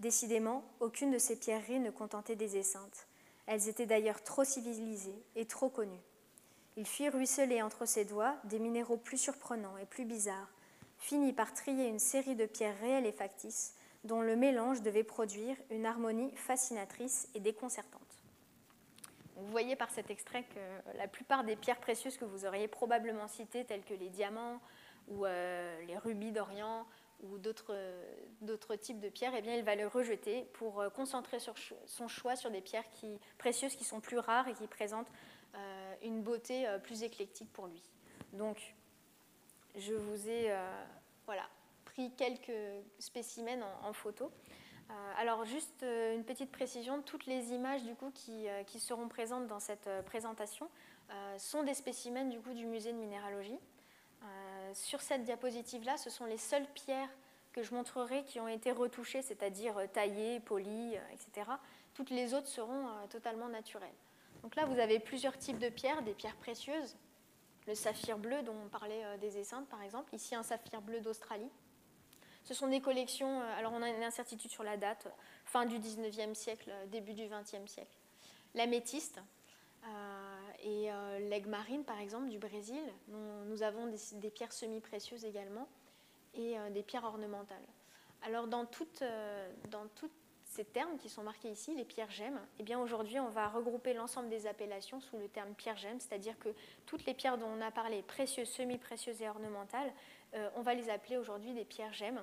Décidément, 0.00 0.64
aucune 0.80 1.10
de 1.10 1.18
ces 1.18 1.36
pierreries 1.36 1.80
ne 1.80 1.90
contentait 1.90 2.36
des 2.36 2.56
esseintes. 2.56 3.06
Elles 3.46 3.68
étaient 3.68 3.86
d'ailleurs 3.86 4.22
trop 4.22 4.44
civilisées 4.44 5.22
et 5.36 5.46
trop 5.46 5.68
connues. 5.68 6.02
Il 6.76 6.86
fit 6.86 7.08
ruisseler 7.08 7.60
entre 7.60 7.86
ses 7.86 8.04
doigts 8.04 8.36
des 8.44 8.58
minéraux 8.58 8.96
plus 8.96 9.18
surprenants 9.18 9.76
et 9.78 9.86
plus 9.86 10.04
bizarres, 10.04 10.52
finit 10.98 11.32
par 11.32 11.52
trier 11.52 11.88
une 11.88 11.98
série 11.98 12.36
de 12.36 12.46
pierres 12.46 12.78
réelles 12.80 13.06
et 13.06 13.12
factices, 13.12 13.74
dont 14.04 14.22
le 14.22 14.36
mélange 14.36 14.82
devait 14.82 15.04
produire 15.04 15.56
une 15.70 15.86
harmonie 15.86 16.32
fascinatrice 16.36 17.28
et 17.34 17.40
déconcertante. 17.40 18.07
Vous 19.38 19.52
voyez 19.52 19.76
par 19.76 19.90
cet 19.90 20.10
extrait 20.10 20.42
que 20.42 20.96
la 20.98 21.06
plupart 21.06 21.44
des 21.44 21.54
pierres 21.54 21.78
précieuses 21.78 22.16
que 22.16 22.24
vous 22.24 22.44
auriez 22.44 22.66
probablement 22.66 23.28
citées, 23.28 23.64
telles 23.64 23.84
que 23.84 23.94
les 23.94 24.08
diamants 24.08 24.60
ou 25.06 25.24
euh, 25.24 25.80
les 25.86 25.96
rubis 25.96 26.32
d'Orient 26.32 26.86
ou 27.22 27.38
d'autres 27.38 28.76
types 28.76 29.00
de 29.00 29.08
pierres, 29.08 29.32
eh 29.36 29.42
bien, 29.42 29.54
il 29.54 29.64
va 29.64 29.76
les 29.76 29.84
rejeter 29.84 30.44
pour 30.54 30.80
euh, 30.80 30.90
concentrer 30.90 31.38
son 31.38 32.08
choix 32.08 32.34
sur 32.34 32.50
des 32.50 32.60
pierres 32.60 32.84
précieuses 33.38 33.76
qui 33.76 33.84
sont 33.84 34.00
plus 34.00 34.18
rares 34.18 34.48
et 34.48 34.54
qui 34.54 34.66
présentent 34.66 35.10
euh, 35.54 35.94
une 36.02 36.22
beauté 36.22 36.66
plus 36.82 37.04
éclectique 37.04 37.52
pour 37.52 37.68
lui. 37.68 37.82
Donc, 38.32 38.74
je 39.76 39.94
vous 39.94 40.28
ai 40.28 40.52
voilà, 41.26 41.48
pris 41.84 42.10
quelques 42.16 42.52
spécimens 42.98 43.64
en 43.82 43.92
photo. 43.92 44.32
Euh, 44.90 45.12
alors 45.18 45.44
juste 45.44 45.82
euh, 45.82 46.14
une 46.14 46.24
petite 46.24 46.50
précision, 46.50 47.02
toutes 47.02 47.26
les 47.26 47.52
images 47.52 47.82
du 47.82 47.94
coup 47.94 48.10
qui, 48.14 48.48
euh, 48.48 48.62
seront 48.78 49.08
présentes 49.08 49.46
dans 49.46 49.60
cette 49.60 49.88
présentation 50.06 50.68
sont 51.38 51.62
des 51.62 51.72
spécimens 51.72 52.28
du 52.28 52.38
coup 52.38 52.52
du 52.52 52.66
musée 52.66 52.92
de 52.92 52.98
minéralogie. 52.98 53.58
sur 54.74 55.00
cette 55.00 55.24
diapositive-là, 55.24 55.96
ce 55.96 56.10
sont 56.10 56.26
les 56.26 56.36
seules 56.36 56.66
pierres 56.74 57.08
que 57.52 57.62
je 57.62 57.72
montrerai 57.72 58.24
qui 58.24 58.40
ont 58.40 58.48
été 58.48 58.72
retouchées, 58.72 59.22
c'est-à-dire 59.22 59.74
taillées, 59.94 60.38
polies, 60.38 60.98
etc. 61.14 61.50
Toutes 61.94 62.10
les 62.10 62.34
autres 62.34 62.48
seront 62.48 62.88
totalement 63.08 63.48
naturelles. 63.48 63.94
Donc 64.42 64.54
là, 64.54 64.66
vous 64.66 64.78
avez 64.78 65.00
plusieurs 65.00 65.38
types 65.38 65.58
de 65.58 65.70
pierres, 65.70 66.02
des 66.02 66.12
pierres 66.12 66.36
précieuses, 66.36 66.98
le 67.66 67.74
saphir 67.74 68.18
bleu 68.18 68.42
dont 68.42 68.56
on 68.66 68.68
parlait 68.68 69.16
des 69.18 69.38
esseintes 69.38 69.68
par 69.68 69.82
exemple, 69.82 70.14
ici 70.14 70.34
un 70.34 70.42
saphir 70.42 70.82
bleu 70.82 71.00
d'Australie, 71.00 71.50
ce 72.48 72.54
sont 72.54 72.68
des 72.68 72.80
collections, 72.80 73.42
euh, 73.42 73.58
alors 73.58 73.74
on 73.74 73.82
a 73.82 73.90
une 73.90 74.02
incertitude 74.02 74.50
sur 74.50 74.62
la 74.62 74.78
date, 74.78 75.06
fin 75.44 75.66
du 75.66 75.78
19e 75.78 76.32
siècle, 76.32 76.72
début 76.86 77.12
du 77.12 77.24
20e 77.24 77.66
siècle. 77.66 77.94
L'améthyste 78.54 79.20
euh, 79.84 79.88
et 80.62 80.90
euh, 80.90 81.18
l'aigle 81.28 81.50
marine, 81.50 81.84
par 81.84 82.00
exemple, 82.00 82.30
du 82.30 82.38
Brésil. 82.38 82.80
Nous, 83.08 83.62
avons 83.62 83.92
des, 84.14 84.30
pierres 84.30 84.54
semi-précieuses 84.54 85.26
également 85.26 85.68
et 86.32 86.56
des 86.70 86.82
pierres 86.82 87.04
ornementales. 87.04 87.66
Alors 88.22 88.46
dans, 88.46 88.64
toutes, 88.64 89.02
tous 89.94 90.10
ces 90.44 90.64
termes 90.64 90.96
qui 90.98 91.10
sont 91.10 91.22
marqués 91.22 91.50
ici, 91.50 91.74
les 91.74 91.84
pierres 91.84 92.10
gemmes, 92.10 92.40
eh 92.58 92.62
bien 92.62 92.78
aujourd'hui 92.78 93.18
on 93.18 93.28
va 93.28 93.48
regrouper 93.48 93.92
l'ensemble 93.92 94.28
des 94.28 94.46
appellations 94.46 95.00
sous 95.00 95.18
le 95.18 95.28
terme 95.28 95.54
pierre 95.54 95.76
gemme, 95.76 95.98
c'est-à-dire 96.00 96.38
que 96.38 96.50
toutes 96.86 97.06
les 97.06 97.14
pierres 97.14 97.38
dont 97.38 97.48
on 97.48 97.60
a 97.60 97.70
parlé, 97.70 98.02
précieuses, 98.02 98.48
semi-précieuses 98.48 99.20
et 99.22 99.28
ornementales, 99.28 99.92
on 100.56 100.62
va 100.62 100.74
les 100.74 100.90
appeler 100.90 101.16
aujourd'hui 101.16 101.54
des 101.54 101.64
pierres 101.64 101.94
gemmes 101.94 102.22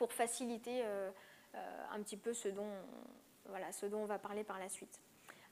pour 0.00 0.14
faciliter 0.14 0.80
euh, 0.82 1.10
euh, 1.54 1.84
un 1.92 2.00
petit 2.00 2.16
peu 2.16 2.32
ce 2.32 2.48
dont, 2.48 2.72
voilà, 3.44 3.70
ce 3.70 3.84
dont 3.84 3.98
on 3.98 4.06
va 4.06 4.18
parler 4.18 4.44
par 4.44 4.58
la 4.58 4.70
suite. 4.70 4.98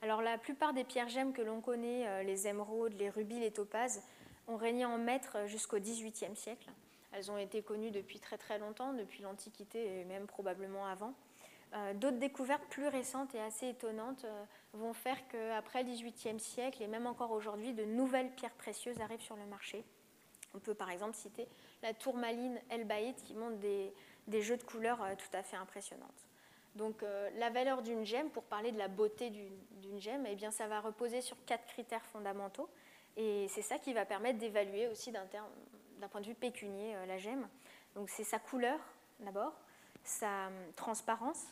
Alors 0.01 0.23
la 0.23 0.39
plupart 0.39 0.73
des 0.73 0.85
pierres 0.85 1.11
gemmes 1.11 1.35
que 1.35 1.43
l'on 1.43 1.61
connaît, 1.61 2.09
euh, 2.09 2.23
les 2.23 2.49
émeraudes, 2.49 2.95
les 2.95 3.11
rubis, 3.11 3.39
les 3.39 3.51
topazes, 3.51 4.03
ont 4.47 4.57
régné 4.57 4.87
en 4.87 4.97
maître 4.97 5.37
jusqu'au 5.45 5.79
XVIIIe 5.79 6.35
siècle. 6.35 6.71
Elles 7.13 7.31
ont 7.31 7.37
été 7.37 7.61
connues 7.61 7.91
depuis 7.91 8.21
très 8.21 8.39
très 8.39 8.59
longtemps, 8.59 8.95
depuis 8.95 9.21
l'Antiquité 9.21 10.01
et 10.01 10.05
même 10.07 10.27
probablement 10.27 10.87
avant. 10.87 11.13
D'autres 11.97 12.17
découvertes 12.17 12.65
plus 12.71 12.89
récentes 12.89 13.35
et 13.35 13.41
assez 13.41 13.69
étonnantes 13.69 14.25
vont 14.73 14.95
faire 14.95 15.19
qu'après 15.29 15.83
le 15.83 15.91
XVIIIe 15.91 16.41
siècle 16.41 16.83
et 16.83 16.87
même 16.87 17.07
encore 17.07 17.33
aujourd'hui, 17.33 17.75
de 17.75 17.85
nouvelles 17.85 18.31
pierres 18.31 18.55
précieuses 18.55 18.99
arrivent 19.03 19.21
sur 19.21 19.37
le 19.37 19.45
marché. 19.45 19.85
On 20.55 20.59
peut 20.59 20.75
par 20.75 20.91
exemple 20.91 21.15
citer 21.15 21.47
la 21.83 21.93
tourmaline 21.93 22.59
El 22.71 22.85
Baïd 22.87 23.17
qui 23.23 23.35
montre 23.35 23.59
des, 23.59 23.93
des 24.29 24.43
jeux 24.43 24.57
de 24.57 24.63
couleurs 24.63 25.03
euh, 25.03 25.15
tout 25.17 25.37
à 25.37 25.43
fait 25.43 25.57
impressionnantes. 25.57 26.27
Donc 26.77 27.03
la 27.37 27.51
valeur 27.51 27.83
d'une 27.83 28.05
gemme, 28.05 28.31
pour 28.31 28.45
parler 28.45 28.71
de 28.71 28.79
la 28.79 28.87
beauté 28.87 29.31
d'une 29.31 30.01
gemme, 30.01 30.27
eh 30.29 30.37
bien, 30.37 30.53
ça 30.53 30.69
va 30.69 30.81
reposer 30.81 31.23
sur 31.23 31.37
quatre 31.45 31.67
critères 31.67 32.05
fondamentaux. 32.05 32.69
Et 33.17 33.49
c'est 33.49 33.63
ça 33.63 33.79
qui 33.79 33.93
va 33.93 34.05
permettre 34.05 34.39
d'évaluer 34.39 34.87
aussi 34.87 35.11
d'un 35.11 35.27
point 36.09 36.21
de 36.21 36.27
vue 36.27 36.37
pécunier 36.37 36.95
la 37.09 37.19
gemme. 37.19 37.49
Donc 37.97 38.11
c'est 38.11 38.23
sa 38.23 38.39
couleur 38.39 38.79
d'abord, 39.19 39.55
sa 40.05 40.47
hum, 40.47 40.73
transparence, 40.77 41.47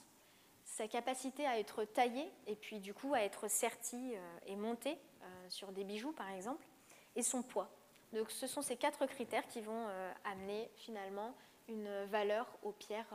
sa 0.64 0.88
capacité 0.88 1.46
à 1.46 1.58
être 1.58 1.84
taillée 1.84 2.30
et 2.46 2.56
puis 2.56 2.80
du 2.80 2.94
coup 2.94 3.14
à 3.14 3.20
être 3.20 3.48
sertie 3.48 4.14
euh, 4.14 4.38
et 4.46 4.56
montée 4.56 4.98
euh, 5.22 5.26
sur 5.48 5.72
des 5.72 5.84
bijoux 5.84 6.12
par 6.12 6.30
exemple, 6.30 6.66
et 7.14 7.22
son 7.22 7.42
poids. 7.42 7.70
Donc 8.12 8.30
ce 8.30 8.46
sont 8.46 8.62
ces 8.62 8.76
quatre 8.76 9.06
critères 9.06 9.46
qui 9.48 9.60
vont 9.60 9.86
euh, 9.88 10.12
amener 10.24 10.70
finalement 10.76 11.34
une 11.68 12.04
valeur 12.06 12.46
aux 12.62 12.72
pierres, 12.72 13.14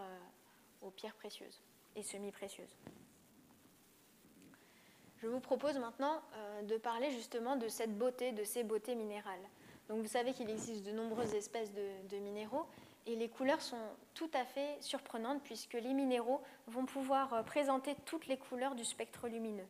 aux 0.82 0.90
pierres 0.90 1.16
précieuses 1.16 1.62
et 1.96 2.04
semi-précieuses. 2.04 2.76
Je 5.18 5.28
vous 5.28 5.40
propose 5.40 5.78
maintenant 5.78 6.22
de 6.64 6.78
parler 6.78 7.12
justement 7.12 7.56
de 7.56 7.68
cette 7.68 7.98
beauté, 7.98 8.32
de 8.32 8.44
ces 8.44 8.64
beautés 8.64 8.96
minérales. 8.96 9.48
Donc 9.88 10.02
vous 10.02 10.08
savez 10.08 10.34
qu'il 10.34 10.50
existe 10.50 10.84
de 10.86 10.92
nombreuses 10.92 11.34
espèces 11.34 11.72
de 11.74 12.18
minéraux 12.18 12.66
et 13.08 13.16
les 13.16 13.30
couleurs 13.30 13.62
sont 13.62 13.82
tout 14.14 14.30
à 14.34 14.46
fait 14.46 14.78
surprenantes 14.80 15.42
puisque 15.44 15.74
les 15.74 15.94
minéraux 15.94 16.42
vont 16.68 16.86
pouvoir 16.86 17.34
euh, 17.34 17.44
présenter 17.44 17.96
toutes 18.06 18.28
les 18.28 18.38
couleurs 18.38 18.76
du 18.76 18.86
spectre 18.86 19.28
lumineux. 19.28 19.68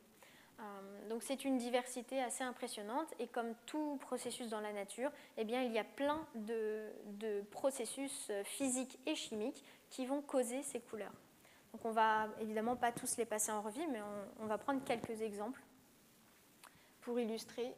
Euh, 0.62 1.10
donc 1.10 1.24
c'est 1.24 1.44
une 1.46 1.58
diversité 1.58 2.22
assez 2.22 2.44
impressionnante 2.44 3.14
et 3.20 3.28
comme 3.28 3.54
tout 3.66 3.98
processus 4.02 4.50
dans 4.50 4.60
la 4.60 4.74
nature, 4.74 5.12
eh 5.38 5.44
bien, 5.44 5.64
il 5.64 5.72
y 5.72 5.80
a 5.80 5.84
plein 5.84 6.26
de, 6.36 6.92
processus 7.52 8.28
euh, 8.30 8.44
physiques 8.44 9.00
et 9.06 9.16
chimiques 9.16 9.64
qui 9.90 10.06
vont 10.06 10.22
causer 10.22 10.62
ces 10.64 10.80
couleurs. 10.80 11.14
Donc 11.74 11.86
on 11.86 11.92
va 11.92 12.28
évidemment 12.40 12.76
pas 12.76 12.92
tous 12.92 13.18
les 13.18 13.26
passer 13.26 13.52
en 13.52 13.62
revue, 13.62 13.88
mais 13.92 14.00
on, 14.40 14.46
va 14.46 14.58
prendre 14.58 14.84
quelques 14.84 15.22
exemples 15.22 15.62
pour 17.02 17.20
illustrer 17.20 17.74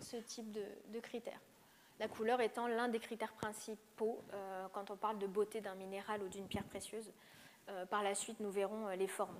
ce 0.00 0.16
type 0.16 0.50
de 0.52 1.00
critères 1.00 1.40
la 2.02 2.08
couleur 2.08 2.40
étant 2.40 2.66
l'un 2.66 2.88
des 2.88 2.98
critères 2.98 3.32
principaux 3.34 4.20
euh, 4.32 4.66
quand 4.72 4.90
on 4.90 4.96
parle 4.96 5.18
de 5.18 5.26
beauté 5.28 5.60
d'un 5.60 5.76
minéral 5.76 6.20
ou 6.22 6.28
d'une 6.28 6.48
pierre 6.48 6.64
précieuse. 6.64 7.12
Par 7.90 8.02
la 8.02 8.16
suite, 8.16 8.40
nous 8.40 8.50
verrons 8.50 8.88
les 8.88 9.06
formes. 9.06 9.38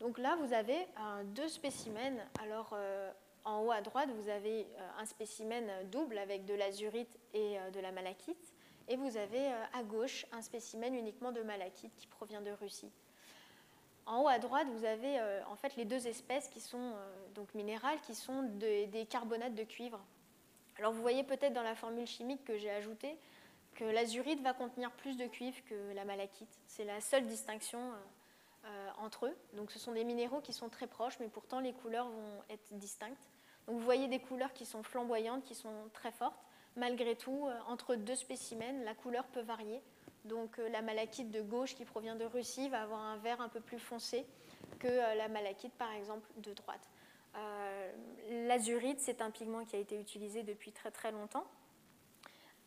Donc 0.00 0.18
là, 0.18 0.36
vous 0.36 0.52
avez 0.52 0.86
deux 1.26 1.48
spécimens. 1.48 2.18
Alors, 2.42 2.76
en 3.44 3.62
haut 3.62 3.70
à 3.70 3.80
droite, 3.80 4.10
vous 4.10 4.28
avez 4.28 4.66
un 4.98 5.06
spécimen 5.06 5.64
double 5.90 6.18
avec 6.18 6.44
de 6.44 6.54
l'azurite 6.54 7.18
et 7.32 7.56
de 7.72 7.80
la 7.80 7.92
malachite. 7.92 8.54
Et 8.88 8.96
vous 8.96 9.16
avez 9.16 9.46
à 9.72 9.82
gauche 9.82 10.26
un 10.32 10.42
spécimen 10.42 10.94
uniquement 10.94 11.32
de 11.32 11.42
malachite 11.42 11.94
qui 11.96 12.06
provient 12.06 12.42
de 12.42 12.50
Russie. 12.50 12.90
En 14.04 14.22
haut 14.22 14.28
à 14.28 14.38
droite, 14.38 14.66
vous 14.76 14.84
avez 14.84 15.18
en 15.48 15.56
fait 15.56 15.76
les 15.76 15.84
deux 15.84 16.06
espèces 16.06 16.48
qui 16.48 16.60
sont 16.60 16.92
donc 17.34 17.54
minérales, 17.54 18.00
qui 18.02 18.14
sont 18.14 18.42
des 18.42 19.06
carbonates 19.08 19.54
de 19.54 19.64
cuivre 19.64 20.04
alors 20.78 20.92
vous 20.92 21.02
voyez 21.02 21.22
peut-être 21.22 21.52
dans 21.52 21.62
la 21.62 21.74
formule 21.74 22.06
chimique 22.06 22.44
que 22.44 22.58
j'ai 22.58 22.70
ajoutée 22.70 23.16
que 23.74 23.84
l'azurite 23.84 24.40
va 24.40 24.52
contenir 24.52 24.90
plus 24.92 25.16
de 25.16 25.26
cuivre 25.26 25.56
que 25.68 25.92
la 25.94 26.04
malachite. 26.04 26.60
C'est 26.66 26.84
la 26.84 27.00
seule 27.00 27.26
distinction 27.26 27.80
euh, 27.80 27.94
euh, 27.94 27.96
entre 28.98 29.26
eux. 29.26 29.36
Donc 29.54 29.70
ce 29.70 29.78
sont 29.78 29.92
des 29.92 30.04
minéraux 30.04 30.40
qui 30.40 30.52
sont 30.52 30.68
très 30.68 30.86
proches, 30.86 31.18
mais 31.20 31.28
pourtant 31.28 31.60
les 31.60 31.72
couleurs 31.72 32.08
vont 32.08 32.42
être 32.50 32.72
distinctes. 32.72 33.30
Donc 33.66 33.76
vous 33.76 33.84
voyez 33.84 34.08
des 34.08 34.18
couleurs 34.18 34.52
qui 34.52 34.66
sont 34.66 34.82
flamboyantes, 34.82 35.44
qui 35.44 35.54
sont 35.54 35.88
très 35.92 36.12
fortes. 36.12 36.42
Malgré 36.76 37.16
tout, 37.16 37.46
euh, 37.46 37.58
entre 37.66 37.94
deux 37.94 38.16
spécimens, 38.16 38.84
la 38.84 38.94
couleur 38.94 39.26
peut 39.26 39.42
varier. 39.42 39.82
Donc 40.24 40.56
la 40.56 40.80
malachite 40.80 41.30
de 41.30 41.42
gauche 41.42 41.74
qui 41.74 41.84
provient 41.84 42.16
de 42.16 42.24
Russie 42.24 42.68
va 42.70 42.82
avoir 42.82 43.00
un 43.00 43.18
vert 43.18 43.40
un 43.40 43.48
peu 43.48 43.60
plus 43.60 43.78
foncé 43.78 44.26
que 44.78 44.88
la 44.88 45.28
malachite 45.28 45.74
par 45.74 45.92
exemple 45.92 46.28
de 46.38 46.54
droite. 46.54 46.88
Euh, 47.36 47.92
l'azurite, 48.46 49.00
c'est 49.00 49.20
un 49.20 49.30
pigment 49.30 49.64
qui 49.64 49.76
a 49.76 49.78
été 49.78 49.98
utilisé 50.00 50.42
depuis 50.42 50.72
très 50.72 50.90
très 50.90 51.10
longtemps. 51.10 51.46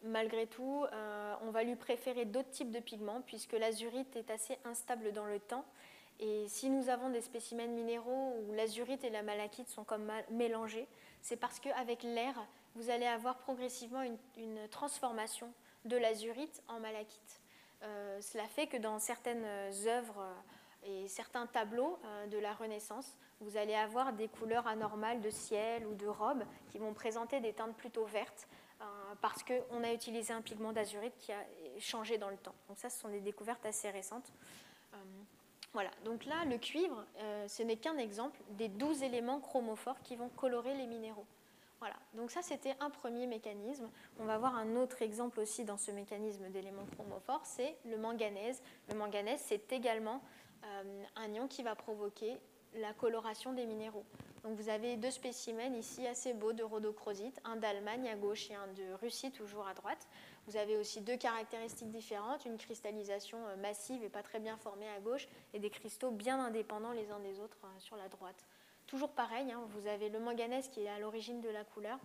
Malgré 0.04 0.46
tout, 0.46 0.86
euh, 0.92 1.36
on 1.42 1.50
va 1.50 1.64
lui 1.64 1.76
préférer 1.76 2.26
d'autres 2.26 2.52
types 2.52 2.72
de 2.72 2.80
pigments 2.80 3.22
puisque 3.26 3.54
l'azurite 3.54 4.16
est 4.16 4.30
assez 4.30 4.58
instable 4.64 5.12
dans 5.12 5.26
le 5.26 5.40
temps. 5.40 5.66
Et 6.20 6.48
si 6.48 6.70
nous 6.70 6.90
avons 6.90 7.10
des 7.10 7.22
spécimens 7.22 7.68
minéraux 7.68 8.36
où 8.42 8.54
l'azurite 8.54 9.04
et 9.04 9.10
la 9.10 9.24
malachite 9.24 9.70
sont 9.70 9.84
comme 9.84 10.12
mélangés, 10.32 10.88
c'est 11.22 11.36
parce 11.36 11.60
qu'avec 11.60 12.04
l'air, 12.04 12.36
vous 12.76 12.90
allez 12.90 13.06
avoir 13.06 13.38
progressivement 13.38 14.02
une, 14.02 14.68
transformation 14.70 15.52
de 15.86 15.98
l'azurite 15.98 16.64
en 16.68 16.80
malachite. 16.80 17.42
Euh, 17.84 18.20
cela 18.22 18.48
fait 18.48 18.68
que 18.68 18.78
dans 18.78 19.00
certaines 19.00 19.46
œuvres 19.86 20.26
et 20.84 21.08
certains 21.08 21.48
tableaux 21.48 22.00
de 22.32 22.38
la 22.38 22.54
Renaissance, 22.54 23.16
vous 23.40 23.58
allez 23.58 23.76
avoir 23.76 24.14
des 24.14 24.28
couleurs 24.28 24.68
anormales 24.68 25.22
de 25.22 25.30
ciel 25.30 25.86
ou 25.86 25.94
de 25.94 26.08
robe 26.08 26.44
qui 26.70 26.78
vont 26.78 26.94
présenter 26.94 27.40
des 27.40 27.54
teintes 27.54 27.76
plutôt 27.76 28.06
vertes 28.06 28.48
euh, 28.48 28.67
parce 29.22 29.44
qu'on 29.44 29.84
a 29.84 29.94
utilisé 29.94 30.34
un 30.34 30.42
pigment 30.42 30.72
d'azurite 30.72 31.14
qui 31.18 31.32
a 31.32 31.44
changé 31.80 32.18
dans 32.18 32.30
le 32.30 32.38
temps. 32.38 32.56
Donc 32.68 32.78
ça, 32.78 32.90
ce 32.90 33.00
sont 33.00 33.10
des 33.10 33.22
découvertes 33.22 33.66
assez 33.66 33.90
récentes. 33.90 34.32
Euh, 34.94 34.98
voilà, 35.74 35.92
donc 36.06 36.26
là, 36.26 36.46
le 36.46 36.58
cuivre, 36.58 37.04
euh, 37.18 37.48
ce 37.48 37.64
n'est 37.64 37.78
qu'un 37.78 37.98
exemple 37.98 38.40
des 38.52 38.68
12 38.68 39.04
éléments 39.04 39.40
chromophores 39.40 40.02
qui 40.04 40.16
vont 40.16 40.30
colorer 40.30 40.74
les 40.76 40.88
minéraux. 40.88 41.26
Voilà, 41.80 41.96
donc 42.16 42.32
ça 42.32 42.42
c'était 42.42 42.76
un 42.80 42.90
premier 42.90 43.28
mécanisme. 43.28 43.88
On 44.20 44.26
va 44.26 44.40
voir 44.40 44.56
un 44.56 44.76
autre 44.76 45.04
exemple 45.04 45.40
aussi 45.40 45.64
dans 45.64 45.78
ce 45.78 45.92
mécanisme 45.92 46.50
d'éléments 46.50 46.88
chromophores, 46.96 47.46
c'est 47.46 47.78
le 47.86 47.98
manganèse. 47.98 48.64
Le 48.90 48.96
manganèse, 48.96 49.42
c'est 49.46 49.72
également 49.72 50.24
un 51.16 51.34
ion 51.34 51.48
qui 51.48 51.62
va 51.62 51.76
provoquer 51.76 52.36
la 52.74 52.94
coloration 52.94 53.54
des 53.54 53.68
minéraux. 53.68 54.06
Donc 54.44 54.56
vous 54.58 54.70
avez 54.70 54.96
deux 54.98 55.12
spécimens 55.12 55.76
ici 55.76 56.06
assez 56.06 56.34
beaux 56.34 56.54
de 56.54 56.64
rhodochrosite, 56.64 57.40
un 57.44 57.56
d'Allemagne 57.56 58.08
à 58.08 58.16
gauche 58.16 58.50
et 58.52 58.56
un 58.56 58.68
de 58.68 58.94
Russie 59.02 59.32
toujours 59.32 59.68
à 59.68 59.74
droite. 59.74 60.08
Vous 60.48 60.56
avez 60.58 60.78
aussi 60.78 61.02
deux 61.02 61.18
caractéristiques 61.18 61.90
différentes, 61.90 62.46
une 62.46 62.58
cristallisation 62.58 63.38
euh, 63.48 63.56
massive 63.58 64.04
et 64.04 64.10
pas 64.10 64.24
très 64.24 64.40
bien 64.40 64.56
formée 64.58 64.88
à 64.90 65.00
gauche 65.00 65.28
et 65.54 65.60
des 65.60 65.70
cristaux 65.70 66.12
bien 66.12 66.40
indépendants 66.40 66.94
les 66.94 67.12
uns 67.12 67.20
des 67.20 67.40
autres 67.40 67.58
euh, 67.66 67.80
sur 67.80 67.98
la 67.98 68.08
droite. 68.08 68.46
Toujours 68.86 69.10
pareil, 69.10 69.52
hein, 69.52 69.62
vous 69.70 69.88
avez 69.88 70.10
le 70.10 70.20
manganèse 70.20 70.70
qui 70.70 70.82
est 70.82 70.90
à 70.90 71.00
l'origine 71.00 71.42
de 71.42 71.50
la 71.50 71.66
couleur, 71.66 72.00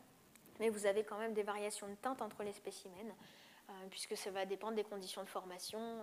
mais 0.59 0.69
vous 0.69 0.87
avez 0.87 1.05
quand 1.05 1.19
même 1.19 1.35
des 1.35 1.45
variations 1.45 1.87
de 1.87 1.95
teinte 1.95 2.23
entre 2.23 2.43
les 2.43 2.53
spécimens, 2.53 3.15
euh, 3.69 3.73
puisque 3.91 4.17
ça 4.17 4.31
va 4.33 4.47
dépendre 4.47 4.75
des 4.75 4.85
conditions 4.85 5.23
de 5.23 5.29
formation 5.29 6.01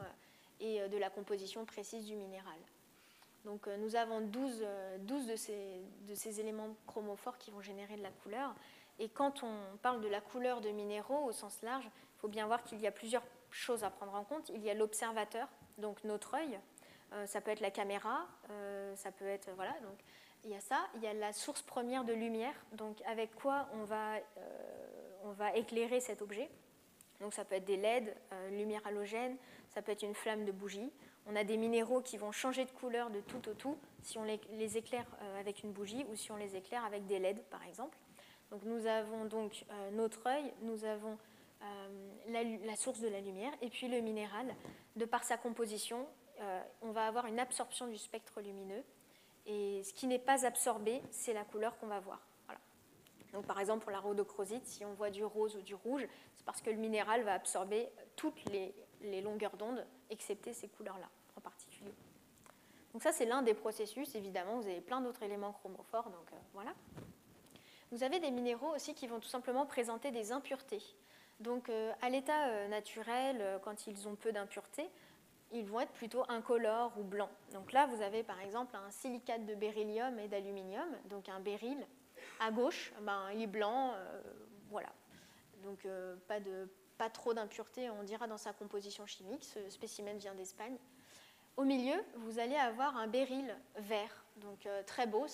et 0.61 0.87
de 0.87 0.97
la 0.97 1.09
composition 1.09 1.65
précise 1.65 2.05
du 2.05 2.15
minéral. 2.15 2.57
Donc 3.45 3.67
euh, 3.67 3.77
nous 3.77 3.95
avons 3.95 4.21
12, 4.21 4.59
euh, 4.61 4.97
de, 4.97 5.35
ces, 6.15 6.39
éléments 6.39 6.75
chromophores 6.87 7.37
qui 7.37 7.51
vont 7.51 7.61
générer 7.61 7.95
de 7.95 8.03
la 8.03 8.11
couleur. 8.11 8.53
Et 8.99 9.09
quand 9.09 9.43
on 9.43 9.77
parle 9.81 10.01
de 10.01 10.07
la 10.07 10.21
couleur 10.21 10.61
de 10.61 10.69
minéraux 10.69 11.25
au 11.25 11.31
sens 11.31 11.61
large, 11.61 11.85
il 11.85 12.19
faut 12.19 12.27
bien 12.27 12.47
voir 12.47 12.63
qu'il 12.63 12.81
y 12.81 12.87
a 12.87 12.91
plusieurs 12.91 13.23
choses 13.49 13.83
à 13.83 13.89
prendre 13.89 14.13
en 14.13 14.23
compte. 14.23 14.49
Il 14.49 14.61
y 14.61 14.69
a 14.69 14.73
l'observateur, 14.73 15.47
donc 15.77 16.03
notre 16.03 16.35
œil. 16.35 16.59
Euh, 17.13 17.25
ça 17.25 17.41
peut 17.41 17.51
être 17.51 17.61
la 17.61 17.71
caméra, 17.71 18.27
ça 18.95 19.11
peut 19.11 19.25
être 19.25 19.49
voilà. 19.55 19.71
Donc 19.79 19.97
il 20.43 20.51
y 20.51 20.55
a 20.55 20.59
ça. 20.59 20.77
Il 20.95 21.01
y 21.01 21.07
a 21.07 21.13
la 21.13 21.31
source 21.31 21.61
première 21.61 22.03
de 22.03 22.13
lumière, 22.13 22.53
donc 22.73 23.01
avec 23.05 23.33
quoi 23.35 23.67
on 23.73 23.83
va, 23.83 24.17
on 25.23 25.31
va 25.31 25.55
éclairer 25.55 26.01
cet 26.01 26.21
objet. 26.21 26.49
Donc 27.21 27.33
ça 27.33 27.45
peut 27.45 27.55
être 27.55 27.65
des 27.65 27.77
LED, 27.77 28.15
lumière 28.51 28.85
halogène, 28.85 29.37
ça 29.69 29.81
peut 29.81 29.91
être 29.91 30.03
une 30.03 30.13
flamme 30.13 30.45
de 30.45 30.51
bougie. 30.51 30.91
On 31.31 31.35
a 31.35 31.43
des 31.43 31.57
minéraux 31.57 32.01
qui 32.01 32.17
vont 32.17 32.31
changer 32.31 32.65
de 32.65 32.71
couleur 32.71 33.11
de 33.11 33.19
tout 33.19 33.47
au 33.49 33.53
tout 33.53 33.77
si 34.01 34.17
on 34.17 34.23
les, 34.23 34.77
éclaire 34.77 35.05
euh, 35.21 35.39
avec 35.39 35.61
une 35.61 35.71
bougie 35.71 36.03
ou 36.09 36.15
si 36.15 36.31
on 36.31 36.35
les 36.35 36.55
éclaire 36.55 36.83
avec 36.85 37.05
des 37.05 37.19
LED 37.19 37.43
par 37.51 37.63
exemple. 37.67 37.95
Nous 38.65 38.87
avons 38.87 39.25
donc 39.25 39.63
euh, 39.69 39.91
notre 39.91 40.25
œil, 40.25 40.51
nous 40.63 40.85
avons 40.85 41.19
euh, 41.61 42.65
la, 42.65 42.75
source 42.75 42.99
de 42.99 43.07
la 43.07 43.21
lumière 43.21 43.51
et 43.61 43.69
puis 43.69 43.87
le 43.87 43.99
minéral. 44.01 44.55
De 44.95 45.05
par 45.05 45.23
sa 45.23 45.37
composition, 45.37 46.07
on 46.81 46.91
va 46.91 47.05
avoir 47.05 47.27
une 47.27 47.39
absorption 47.39 47.87
du 47.87 47.97
spectre 47.97 48.41
lumineux 48.41 48.83
et 49.45 49.83
ce 49.83 49.93
qui 49.93 50.07
n'est 50.07 50.19
pas 50.19 50.45
absorbé, 50.45 51.01
c'est 51.11 51.33
la 51.33 51.43
couleur 51.43 51.77
qu'on 51.77 51.87
va 51.87 51.99
voir. 51.99 52.25
Par 53.45 53.59
exemple 53.59 53.83
pour 53.83 53.91
la 53.91 53.99
rhodochrosite, 53.99 54.65
si 54.65 54.83
on 54.83 54.93
voit 54.93 55.11
du 55.11 55.23
rose 55.23 55.55
ou 55.55 55.61
du 55.61 55.75
rouge, 55.75 56.07
c'est 56.35 56.45
parce 56.45 56.61
que 56.61 56.71
le 56.71 56.77
minéral 56.77 57.21
va 57.23 57.33
absorber 57.33 57.89
toutes 58.15 58.41
les 58.45 59.21
longueurs 59.21 59.57
d'onde, 59.57 59.85
excepté 60.09 60.53
ces 60.53 60.69
couleurs-là. 60.69 61.09
Donc 62.93 63.03
ça, 63.03 63.11
c'est 63.11 63.25
l'un 63.25 63.41
des 63.41 63.53
processus. 63.53 64.15
Évidemment, 64.15 64.59
vous 64.59 64.67
avez 64.67 64.81
plein 64.81 65.01
d'autres 65.01 65.23
éléments 65.23 65.51
chromophores. 65.51 66.09
Donc 66.09 66.33
euh, 66.33 66.37
voilà. 66.53 66.73
Vous 67.91 68.03
avez 68.03 68.19
des 68.19 68.31
minéraux 68.31 68.75
aussi 68.75 68.93
qui 68.93 69.07
vont 69.07 69.19
tout 69.19 69.29
simplement 69.29 69.65
présenter 69.65 70.11
des 70.11 70.31
impuretés. 70.31 70.81
Donc 71.39 71.69
euh, 71.69 71.91
à 72.01 72.09
l'état 72.09 72.47
euh, 72.47 72.67
naturel, 72.67 73.59
quand 73.63 73.87
ils 73.87 74.07
ont 74.07 74.15
peu 74.15 74.31
d'impuretés, 74.31 74.89
ils 75.51 75.65
vont 75.65 75.79
être 75.79 75.91
plutôt 75.93 76.23
incolores 76.29 76.93
ou 76.99 77.03
blancs. 77.03 77.29
Donc 77.53 77.71
là, 77.71 77.87
vous 77.87 78.01
avez 78.01 78.21
par 78.21 78.39
exemple 78.41 78.75
un 78.75 78.91
silicate 78.91 79.45
de 79.45 79.55
beryllium 79.55 80.19
et 80.19 80.27
d'aluminium, 80.27 80.87
donc 81.05 81.29
un 81.29 81.39
béryl. 81.39 81.87
À 82.39 82.51
gauche, 82.51 82.93
ben, 83.01 83.31
il 83.33 83.41
est 83.41 83.47
blanc, 83.47 83.95
voilà. 84.69 84.89
Donc 85.63 85.87
pas, 86.27 86.37
pas 86.99 87.09
trop 87.09 87.33
d'impuretés, 87.33 87.89
on 87.89 88.03
dira 88.03 88.27
dans 88.27 88.37
sa 88.37 88.53
composition 88.53 89.07
chimique. 89.07 89.43
Ce 89.43 89.69
spécimen 89.71 90.17
vient 90.19 90.35
d'Espagne. 90.35 90.77
Au 91.57 91.63
milieu, 91.63 92.01
vous 92.15 92.39
allez 92.39 92.55
avoir 92.55 92.95
un 92.97 93.07
béryl 93.07 93.55
vert, 93.77 94.23
donc 94.37 94.67
très 94.85 95.07
beau, 95.07 95.25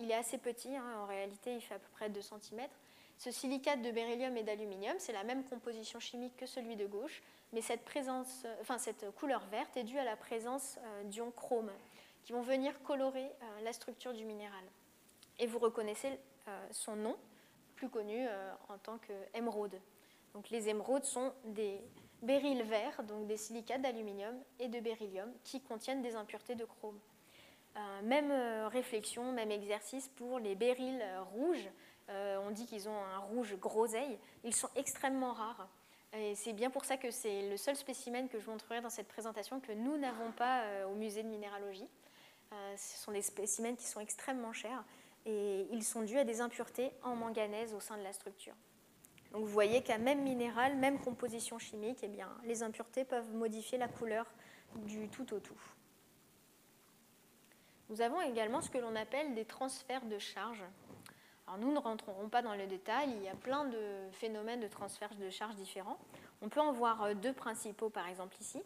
il 0.00 0.10
est 0.10 0.14
assez 0.14 0.38
petit, 0.38 0.76
hein, 0.76 0.84
en 1.00 1.06
réalité 1.06 1.54
il 1.54 1.60
fait 1.60 1.74
à 1.74 1.78
peu 1.78 1.88
près 1.92 2.10
2 2.10 2.20
cm. 2.20 2.66
Ce 3.18 3.30
silicate 3.30 3.80
de 3.82 3.92
beryllium 3.92 4.36
et 4.36 4.42
d'aluminium, 4.42 4.96
c'est 4.98 5.12
la 5.12 5.22
même 5.22 5.44
composition 5.44 6.00
chimique 6.00 6.36
que 6.36 6.46
celui 6.46 6.74
de 6.74 6.86
gauche, 6.86 7.22
mais 7.52 7.60
cette, 7.60 7.84
présence, 7.84 8.44
enfin, 8.60 8.78
cette 8.78 9.14
couleur 9.14 9.44
verte 9.46 9.76
est 9.76 9.84
due 9.84 9.98
à 9.98 10.04
la 10.04 10.16
présence 10.16 10.78
d'ions 11.04 11.30
chrome 11.30 11.70
qui 12.24 12.32
vont 12.32 12.42
venir 12.42 12.82
colorer 12.82 13.30
la 13.62 13.72
structure 13.72 14.12
du 14.12 14.24
minéral. 14.24 14.64
Et 15.38 15.46
vous 15.46 15.60
reconnaissez 15.60 16.18
son 16.72 16.96
nom, 16.96 17.16
plus 17.76 17.88
connu 17.88 18.26
en 18.68 18.78
tant 18.78 18.98
qu'émeraude. 18.98 19.80
Donc 20.34 20.50
les 20.50 20.68
émeraudes 20.68 21.04
sont 21.04 21.32
des 21.44 21.80
béryls 22.22 22.62
verts, 22.62 23.02
donc 23.02 23.26
des 23.26 23.36
silicates 23.36 23.82
d'aluminium 23.82 24.34
et 24.58 24.68
de 24.68 24.80
beryllium 24.80 25.30
qui 25.44 25.60
contiennent 25.60 26.02
des 26.02 26.14
impuretés 26.14 26.54
de 26.54 26.64
chrome. 26.64 26.98
Euh, 27.76 28.02
même 28.02 28.30
euh, 28.30 28.68
réflexion, 28.68 29.32
même 29.32 29.50
exercice 29.50 30.08
pour 30.08 30.38
les 30.38 30.54
béryls 30.54 31.00
euh, 31.02 31.22
rouges. 31.22 31.68
on 32.08 32.50
dit 32.50 32.66
qu'ils 32.66 32.88
ont 32.88 33.04
un 33.04 33.18
rouge 33.18 33.56
groseille. 33.56 34.18
Ils 34.44 34.54
sont 34.54 34.68
extrêmement 34.76 35.32
rares. 35.32 35.68
Et 36.12 36.34
c'est 36.34 36.52
bien 36.52 36.68
pour 36.68 36.84
ça 36.84 36.98
que 36.98 37.10
c'est 37.10 37.48
le 37.48 37.56
seul 37.56 37.74
spécimen 37.74 38.28
que 38.28 38.38
je 38.38 38.50
montrerai 38.50 38.82
dans 38.82 38.90
cette 38.90 39.08
présentation 39.08 39.60
que 39.60 39.72
nous 39.72 39.96
n'avons 39.96 40.30
pas 40.32 40.62
au 40.86 40.94
musée 40.94 41.22
de 41.22 41.28
minéralogie. 41.28 41.88
ce 42.76 42.98
sont 42.98 43.12
des 43.12 43.22
spécimens 43.22 43.76
qui 43.76 43.86
sont 43.86 44.00
extrêmement 44.00 44.52
chers 44.52 44.84
et 45.24 45.66
ils 45.70 45.82
sont 45.82 46.02
dus 46.02 46.18
à 46.18 46.24
des 46.24 46.42
impuretés 46.42 46.92
en 47.02 47.16
manganèse 47.16 47.72
au 47.72 47.80
sein 47.80 47.96
de 47.96 48.02
la 48.02 48.12
structure. 48.12 48.54
Donc 49.32 49.44
vous 49.44 49.50
voyez 49.50 49.82
qu'à 49.82 49.98
même 49.98 50.22
minéral, 50.22 50.76
même 50.76 51.00
composition 51.00 51.58
chimique, 51.58 51.98
eh 52.02 52.08
bien, 52.08 52.28
les 52.44 52.62
impuretés 52.62 53.04
peuvent 53.04 53.34
modifier 53.34 53.78
la 53.78 53.88
couleur 53.88 54.26
du 54.76 55.08
tout 55.08 55.32
au 55.32 55.40
tout. 55.40 55.60
Nous 57.88 58.02
avons 58.02 58.20
également 58.20 58.60
ce 58.60 58.70
que 58.70 58.78
l'on 58.78 58.94
appelle 58.94 59.34
des 59.34 59.44
transferts 59.44 60.04
de 60.04 60.18
charge. 60.18 60.62
Nous 61.58 61.72
ne 61.72 61.78
rentrerons 61.78 62.28
pas 62.28 62.40
dans 62.40 62.54
le 62.54 62.66
détail, 62.66 63.10
il 63.16 63.22
y 63.22 63.28
a 63.28 63.34
plein 63.34 63.66
de 63.66 63.78
phénomènes 64.12 64.60
de 64.60 64.68
transfert 64.68 65.14
de 65.14 65.28
charge 65.28 65.54
différents. 65.56 65.98
On 66.40 66.48
peut 66.48 66.60
en 66.60 66.72
voir 66.72 67.02
euh, 67.02 67.14
deux 67.14 67.34
principaux 67.34 67.90
par 67.90 68.08
exemple 68.08 68.36
ici. 68.40 68.62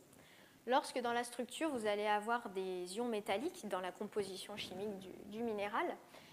Lorsque 0.67 1.01
dans 1.01 1.13
la 1.13 1.25
structure 1.25 1.71
vous 1.71 1.87
allez 1.87 2.07
avoir 2.07 2.49
des 2.51 2.97
ions 2.97 3.09
métalliques 3.09 3.67
dans 3.69 3.81
la 3.81 3.91
composition 3.91 4.57
chimique 4.57 4.99
du 5.31 5.43
minéral, 5.43 5.87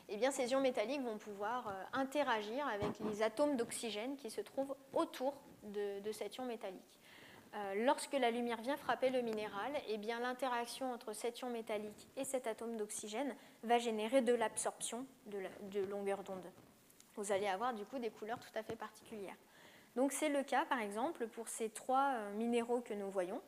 eh 0.09 0.17
bien, 0.17 0.31
ces 0.31 0.51
ions 0.51 0.59
métalliques 0.59 1.01
vont 1.01 1.17
pouvoir 1.17 1.67
euh, 1.67 1.83
interagir 1.93 2.67
avec 2.67 2.99
les 2.99 3.21
atomes 3.21 3.55
d'oxygène 3.55 4.15
qui 4.17 4.29
se 4.29 4.41
trouvent 4.41 4.75
autour 4.93 5.33
de, 5.63 6.11
cet 6.11 6.35
ion 6.35 6.45
métallique. 6.45 6.99
Euh, 7.55 7.85
lorsque 7.85 8.13
la 8.13 8.31
lumière 8.31 8.61
vient 8.61 8.75
frapper 8.75 9.09
le 9.09 9.21
minéral, 9.21 9.71
eh 9.87 9.97
bien, 9.97 10.19
l'interaction 10.19 10.91
entre 10.91 11.13
cet 11.13 11.39
ion 11.39 11.49
métallique 11.49 12.07
et 12.17 12.25
cet 12.25 12.47
atome 12.47 12.75
d'oxygène 12.77 13.33
va 13.63 13.77
générer 13.77 14.21
de 14.21 14.33
l'absorption 14.33 15.05
de, 15.27 15.79
longueur 15.79 16.23
d'onde. 16.23 16.51
Vous 17.15 17.31
allez 17.31 17.47
avoir 17.47 17.73
du 17.73 17.85
coup 17.85 17.99
des 17.99 18.09
couleurs 18.09 18.39
tout 18.39 18.57
à 18.57 18.63
fait 18.63 18.75
particulières. 18.75 19.37
Donc 19.95 20.11
c'est 20.11 20.29
le 20.29 20.41
cas 20.41 20.65
par 20.65 20.79
exemple 20.79 21.27
pour 21.27 21.47
ces 21.47 21.69
trois 21.69 22.13
euh, 22.15 22.33
minéraux 22.33 22.81
que 22.81 22.95
nous 22.95 23.11
voyons. 23.11 23.39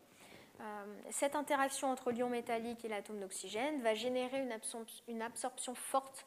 cette 1.09 1.35
interaction 1.35 1.89
entre 1.91 2.11
l'ion 2.11 2.29
métallique 2.29 2.85
et 2.85 2.87
l'atome 2.87 3.19
d'oxygène 3.19 3.81
va 3.81 3.93
générer 3.95 4.47
une 5.07 5.21
absorption 5.21 5.75
forte 5.75 6.25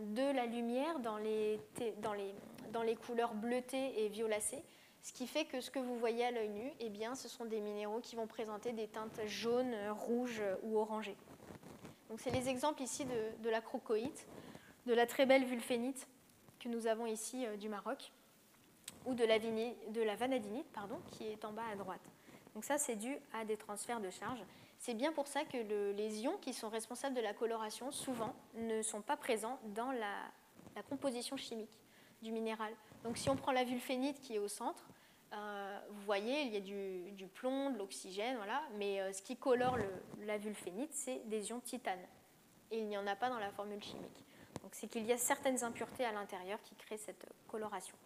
de 0.00 0.34
la 0.34 0.46
lumière 0.46 0.98
dans 1.00 1.18
les, 1.18 1.60
dans 2.00 2.12
les, 2.12 2.34
dans 2.72 2.82
les 2.82 2.96
couleurs 2.96 3.34
bleutées 3.34 4.04
et 4.04 4.08
violacées, 4.08 4.62
ce 5.02 5.12
qui 5.12 5.26
fait 5.26 5.44
que 5.44 5.60
ce 5.60 5.70
que 5.70 5.78
vous 5.78 5.96
voyez 5.96 6.24
à 6.24 6.30
l'œil 6.30 6.48
nu, 6.48 6.72
eh 6.80 6.88
bien, 6.88 7.14
ce 7.14 7.28
sont 7.28 7.44
des 7.44 7.60
minéraux 7.60 8.00
qui 8.00 8.14
vont 8.14 8.26
présenter 8.26 8.72
des 8.72 8.86
teintes 8.86 9.20
jaunes, 9.26 9.74
rouges 9.90 10.42
ou 10.62 10.78
orangées. 10.78 11.16
Donc, 12.08 12.20
c'est 12.20 12.30
les 12.30 12.48
exemples 12.48 12.82
ici 12.82 13.04
de, 13.04 13.42
de, 13.42 13.50
la 13.50 13.60
crocoïte, 13.60 14.26
de 14.86 14.94
la 14.94 15.06
très 15.06 15.26
belle 15.26 15.44
vulfénite 15.44 16.06
que 16.60 16.68
nous 16.68 16.86
avons 16.86 17.06
ici 17.06 17.46
euh, 17.46 17.56
du 17.56 17.68
Maroc, 17.68 18.12
ou 19.06 19.14
de 19.14 19.24
la, 19.24 19.38
de 19.38 20.02
la 20.02 20.14
vanadinite, 20.14 20.66
pardon, 20.72 20.98
qui 21.10 21.26
est 21.26 21.44
en 21.44 21.52
bas 21.52 21.64
à 21.72 21.76
droite. 21.76 22.00
Donc 22.54 22.64
ça, 22.64 22.78
c'est 22.78 22.96
dû 22.96 23.16
à 23.32 23.44
des 23.44 23.56
transferts 23.56 24.00
de 24.00 24.10
charge. 24.10 24.42
C'est 24.82 24.94
bien 24.94 25.12
pour 25.12 25.28
ça 25.28 25.44
que 25.44 25.58
les 25.92 26.22
ions 26.22 26.36
qui 26.38 26.52
sont 26.52 26.68
responsables 26.68 27.14
de 27.14 27.20
la 27.20 27.32
coloration, 27.32 27.92
souvent, 27.92 28.34
ne 28.54 28.82
sont 28.82 29.00
pas 29.00 29.16
présents 29.16 29.60
dans 29.76 29.92
la, 29.92 30.82
composition 30.90 31.36
chimique 31.36 31.78
du 32.20 32.32
minéral. 32.32 32.72
Donc 33.04 33.16
si 33.16 33.30
on 33.30 33.36
prend 33.36 33.52
la 33.52 33.62
vulfénite 33.62 34.20
qui 34.20 34.34
est 34.34 34.38
au 34.40 34.48
centre, 34.48 34.88
euh, 35.34 35.78
vous 35.88 36.02
voyez, 36.02 36.42
il 36.42 36.52
y 36.52 36.56
a 36.56 36.60
du, 37.12 37.28
plomb, 37.28 37.70
de 37.70 37.78
l'oxygène, 37.78 38.34
voilà, 38.38 38.60
mais 38.76 39.00
euh, 39.00 39.12
ce 39.12 39.22
qui 39.22 39.36
colore 39.36 39.78
la 40.26 40.36
vulfénite, 40.36 40.92
c'est 40.92 41.20
des 41.28 41.50
ions 41.50 41.60
titane. 41.60 42.04
Et 42.72 42.78
il 42.78 42.88
n'y 42.88 42.98
en 42.98 43.06
a 43.06 43.14
pas 43.14 43.28
dans 43.28 43.38
la 43.38 43.52
formule 43.52 43.84
chimique. 43.84 44.24
Donc 44.64 44.72
c'est 44.72 44.88
qu'il 44.88 45.06
y 45.06 45.12
a 45.12 45.16
certaines 45.16 45.62
impuretés 45.62 46.04
à 46.04 46.10
l'intérieur 46.10 46.60
qui 46.60 46.74
créent 46.74 46.98
cette 46.98 47.24
coloration. 47.46 47.96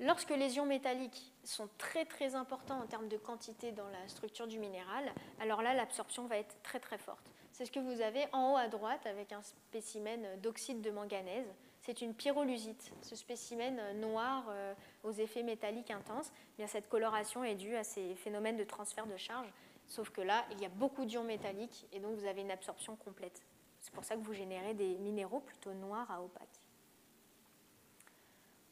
Lorsque 0.00 0.30
les 0.30 0.56
ions 0.56 0.66
métalliques 0.66 1.32
sont 1.42 1.68
très 1.76 2.04
très 2.04 2.36
importants 2.36 2.80
en 2.80 2.86
termes 2.86 3.08
de 3.08 3.16
quantité 3.16 3.72
dans 3.72 3.88
la 3.88 4.06
structure 4.06 4.46
du 4.46 4.60
minéral, 4.60 5.12
alors 5.40 5.60
là 5.60 5.74
l'absorption 5.74 6.26
va 6.26 6.38
être 6.38 6.54
très 6.62 6.78
très 6.78 6.98
forte. 6.98 7.32
C'est 7.52 7.64
ce 7.64 7.72
que 7.72 7.80
vous 7.80 8.00
avez 8.00 8.26
en 8.32 8.52
haut 8.52 8.56
à 8.56 8.68
droite 8.68 9.04
avec 9.06 9.32
un 9.32 9.42
spécimen 9.42 10.40
d'oxyde 10.40 10.80
de 10.80 10.92
manganèse. 10.92 11.52
C'est 11.80 12.00
une 12.00 12.14
pyrolusite, 12.14 12.92
ce 13.02 13.16
spécimen 13.16 13.98
noir 13.98 14.44
euh, 14.50 14.74
aux 15.02 15.10
effets 15.10 15.42
métalliques 15.42 15.90
intenses. 15.90 16.30
Bien, 16.56 16.68
cette 16.68 16.88
coloration 16.88 17.42
est 17.42 17.56
due 17.56 17.74
à 17.74 17.82
ces 17.82 18.14
phénomènes 18.14 18.56
de 18.56 18.64
transfert 18.64 19.06
de 19.06 19.16
charge, 19.16 19.52
sauf 19.88 20.10
que 20.10 20.20
là 20.20 20.44
il 20.52 20.60
y 20.60 20.64
a 20.64 20.68
beaucoup 20.68 21.06
d'ions 21.06 21.24
métalliques 21.24 21.88
et 21.92 21.98
donc 21.98 22.14
vous 22.14 22.26
avez 22.26 22.42
une 22.42 22.52
absorption 22.52 22.94
complète. 22.94 23.42
C'est 23.80 23.92
pour 23.92 24.04
ça 24.04 24.14
que 24.14 24.20
vous 24.20 24.34
générez 24.34 24.74
des 24.74 24.96
minéraux 24.98 25.40
plutôt 25.40 25.72
noirs 25.72 26.08
à 26.10 26.22
opaques. 26.22 26.60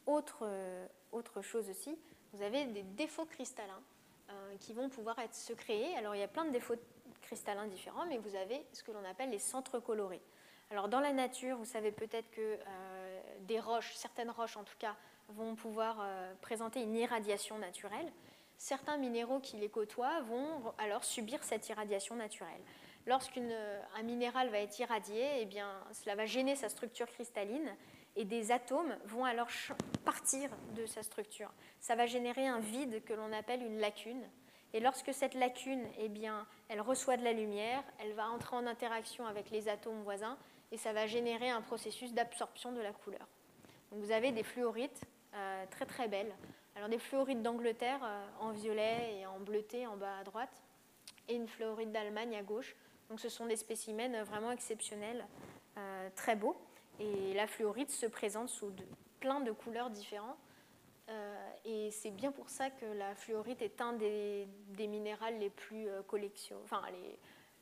Autre, 0.06 0.40
euh, 0.42 0.86
autre 1.16 1.42
chose 1.42 1.68
aussi, 1.70 1.98
vous 2.32 2.42
avez 2.42 2.64
des 2.66 2.82
défauts 2.82 3.24
cristallins 3.24 3.82
euh, 4.30 4.56
qui 4.60 4.72
vont 4.72 4.88
pouvoir 4.88 5.18
être 5.18 5.34
se 5.34 5.52
créer. 5.52 5.96
Alors 5.96 6.14
il 6.14 6.18
y 6.18 6.24
a 6.24 6.28
plein 6.28 6.44
de 6.44 6.50
défauts 6.50 6.74
cristallins 7.22 7.66
différents, 7.66 8.06
mais 8.06 8.18
vous 8.18 8.36
avez 8.36 8.64
ce 8.72 8.82
que 8.82 8.92
l'on 8.92 9.04
appelle 9.04 9.30
les 9.30 9.38
centres 9.38 9.78
colorés. 9.78 10.22
Alors 10.70 10.88
dans 10.88 11.00
la 11.00 11.12
nature, 11.12 11.56
vous 11.56 11.64
savez 11.64 11.92
peut-être 11.92 12.30
que 12.30 12.40
euh, 12.40 13.20
des 13.42 13.60
roches, 13.60 13.94
certaines 13.94 14.30
roches 14.30 14.56
en 14.56 14.64
tout 14.64 14.76
cas, 14.78 14.96
vont 15.28 15.54
pouvoir 15.54 15.98
euh, 16.00 16.34
présenter 16.40 16.82
une 16.82 16.96
irradiation 16.96 17.58
naturelle. 17.58 18.12
Certains 18.58 18.96
minéraux 18.96 19.40
qui 19.40 19.56
les 19.56 19.68
côtoient 19.68 20.20
vont 20.22 20.72
alors 20.78 21.04
subir 21.04 21.42
cette 21.44 21.68
irradiation 21.68 22.16
naturelle. 22.16 22.62
Lorsqu'un 23.06 23.42
minéral 24.02 24.48
va 24.48 24.58
être 24.58 24.76
irradié, 24.80 25.24
eh 25.40 25.44
bien, 25.44 25.70
cela 25.92 26.16
va 26.16 26.26
gêner 26.26 26.56
sa 26.56 26.68
structure 26.68 27.06
cristalline 27.06 27.76
et 28.16 28.24
des 28.24 28.50
atomes 28.50 28.96
vont 29.04 29.24
alors 29.24 29.48
partir 30.04 30.50
de 30.74 30.86
sa 30.86 31.02
structure. 31.02 31.52
Ça 31.80 31.94
va 31.94 32.06
générer 32.06 32.46
un 32.46 32.58
vide 32.58 33.04
que 33.04 33.12
l'on 33.12 33.32
appelle 33.32 33.62
une 33.62 33.78
lacune. 33.78 34.24
Et 34.72 34.80
lorsque 34.80 35.14
cette 35.14 35.34
lacune, 35.34 35.84
eh 35.98 36.08
bien, 36.08 36.46
elle 36.68 36.80
reçoit 36.80 37.16
de 37.16 37.24
la 37.24 37.32
lumière, 37.32 37.82
elle 37.98 38.12
va 38.14 38.28
entrer 38.28 38.56
en 38.56 38.66
interaction 38.66 39.26
avec 39.26 39.50
les 39.50 39.68
atomes 39.68 40.02
voisins 40.02 40.36
et 40.72 40.76
ça 40.76 40.92
va 40.92 41.06
générer 41.06 41.48
un 41.48 41.62
processus 41.62 42.12
d'absorption 42.12 42.72
de 42.72 42.80
la 42.80 42.92
couleur. 42.92 43.26
Donc 43.90 44.00
vous 44.00 44.10
avez 44.10 44.32
des 44.32 44.42
fluorites 44.42 45.02
euh, 45.34 45.64
très 45.70 45.86
très 45.86 46.08
belles. 46.08 46.34
Alors 46.74 46.88
des 46.88 46.98
fluorites 46.98 47.42
d'Angleterre 47.42 48.00
euh, 48.02 48.26
en 48.40 48.50
violet 48.50 49.18
et 49.18 49.26
en 49.26 49.38
bleuté 49.38 49.86
en 49.86 49.96
bas 49.96 50.18
à 50.18 50.24
droite 50.24 50.62
et 51.28 51.34
une 51.34 51.48
fluorite 51.48 51.92
d'Allemagne 51.92 52.36
à 52.36 52.42
gauche. 52.42 52.74
Donc 53.08 53.20
ce 53.20 53.28
sont 53.28 53.46
des 53.46 53.56
spécimens 53.56 54.24
vraiment 54.24 54.50
exceptionnels, 54.50 55.24
euh, 55.78 56.08
très 56.16 56.36
beaux. 56.36 56.56
Et 57.00 57.34
la 57.34 57.46
fluorite 57.46 57.90
se 57.90 58.06
présente 58.06 58.48
sous 58.48 58.72
plein 59.20 59.40
de 59.40 59.52
couleurs 59.52 59.90
différentes. 59.90 60.38
Euh, 61.08 61.50
et 61.64 61.90
c'est 61.92 62.10
bien 62.10 62.32
pour 62.32 62.48
ça 62.48 62.70
que 62.70 62.84
la 62.84 63.14
fluorite 63.14 63.62
est 63.62 63.80
un 63.80 63.92
des, 63.92 64.48
minérales 64.76 65.38
les 65.38 65.50
plus 65.50 65.88
euh, 65.88 66.02
enfin 66.64 66.82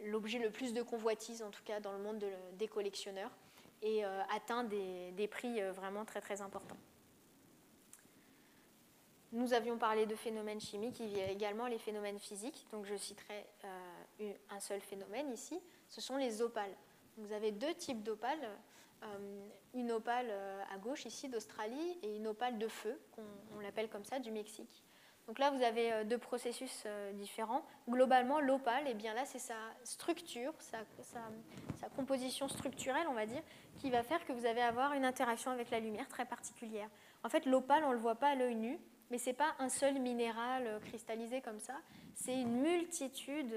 l'objet 0.01 0.39
le 0.39 0.51
plus 0.51 0.73
de 0.73 0.83
convoitise 0.83 1.43
en 1.43 1.51
tout 1.51 1.63
cas 1.63 1.79
dans 1.79 1.93
le 1.93 1.99
monde 1.99 2.25
des 2.55 2.69
collectionneurs 2.69 3.31
et 3.83 4.03
euh, 4.05 4.23
atteint 4.35 4.65
des, 4.65 5.13
des, 5.13 5.29
prix 5.29 5.61
vraiment 5.73 6.07
très 6.07 6.23
très 6.23 6.41
importants. 6.41 6.77
Nous 9.33 9.53
avions 9.53 9.77
parlé 9.77 10.07
de 10.07 10.15
phénomènes 10.15 10.61
chimiques, 10.61 11.01
il 11.01 11.15
y 11.15 11.21
a 11.21 11.29
également 11.29 11.67
les 11.67 11.79
phénomènes 11.79 12.19
physiques, 12.19 12.67
donc 12.73 12.87
je 12.87 12.97
citerai 12.97 13.45
un 14.49 14.61
seul 14.61 14.81
phénomène 14.81 15.31
ici, 15.33 15.61
ce 15.89 16.01
sont 16.01 16.17
les 16.17 16.41
opales. 16.41 16.75
Vous 17.19 17.33
avez 17.33 17.51
deux 17.51 17.75
types 17.75 18.03
d'opales. 18.03 18.49
Euh, 19.05 19.49
une 19.75 19.91
opale 19.91 20.29
euh, 20.31 20.63
à 20.73 20.79
gauche 20.79 21.05
ici 21.05 21.29
d'Australie 21.29 21.99
et 22.03 22.17
une 22.17 22.29
opale 22.29 22.59
de 22.59 22.69
feu, 22.69 22.97
qu'on 23.11 23.59
l'appelle 23.59 23.89
comme 23.89 24.05
ça, 24.05 24.21
du 24.21 24.31
Mexique. 24.31 24.85
Donc 25.27 25.41
là, 25.41 25.51
vous 25.51 25.63
avez 25.63 25.93
euh, 25.93 26.05
deux 26.05 26.19
processus 26.19 26.87
différents. 27.15 27.67
Globalement, 27.89 28.39
l'opale, 28.39 28.85
eh 28.87 28.95
bien 28.95 29.13
là, 29.15 29.25
c'est 29.25 29.41
sa 29.41 29.57
structure, 29.83 30.53
sa, 30.61 30.79
composition 31.97 32.49
structurelle, 32.49 33.07
on 33.09 33.15
va 33.15 33.27
dire, 33.27 33.43
qui 33.79 33.91
va 33.91 34.05
faire 34.05 34.25
que 34.25 34.33
vous 34.33 34.47
allez 34.47 34.61
avoir 34.61 34.93
une 34.93 35.05
interaction 35.05 35.51
avec 35.51 35.71
la 35.71 35.81
lumière 35.81 36.09
très 36.09 36.25
particulière. 36.25 36.89
En 37.25 37.29
fait, 37.29 37.45
l'opale, 37.45 37.83
on 37.85 37.89
ne 37.89 37.95
le 37.95 38.01
voit 38.01 38.15
pas 38.15 38.29
à 38.29 38.35
l'œil 38.37 38.55
nu, 38.55 38.79
Mais 39.11 39.19
ce 39.19 39.31
n'est 39.31 39.37
pas 39.37 39.55
un 39.59 39.69
seul 39.69 39.99
minéral 39.99 40.81
cristallisé 40.87 41.41
comme 41.41 41.59
ça, 41.59 41.75
c'est 42.15 42.41
une 42.41 42.61
multitude 42.63 43.55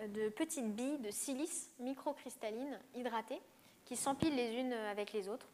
de 0.00 0.28
petites 0.28 0.74
billes 0.74 0.98
de 0.98 1.10
silice 1.10 1.74
microcristallines 1.80 2.78
hydratées 2.94 3.42
qui 3.86 3.96
s'empilent 3.96 4.36
les 4.36 4.54
unes 4.56 4.74
avec 4.74 5.14
les 5.14 5.28
autres 5.28 5.46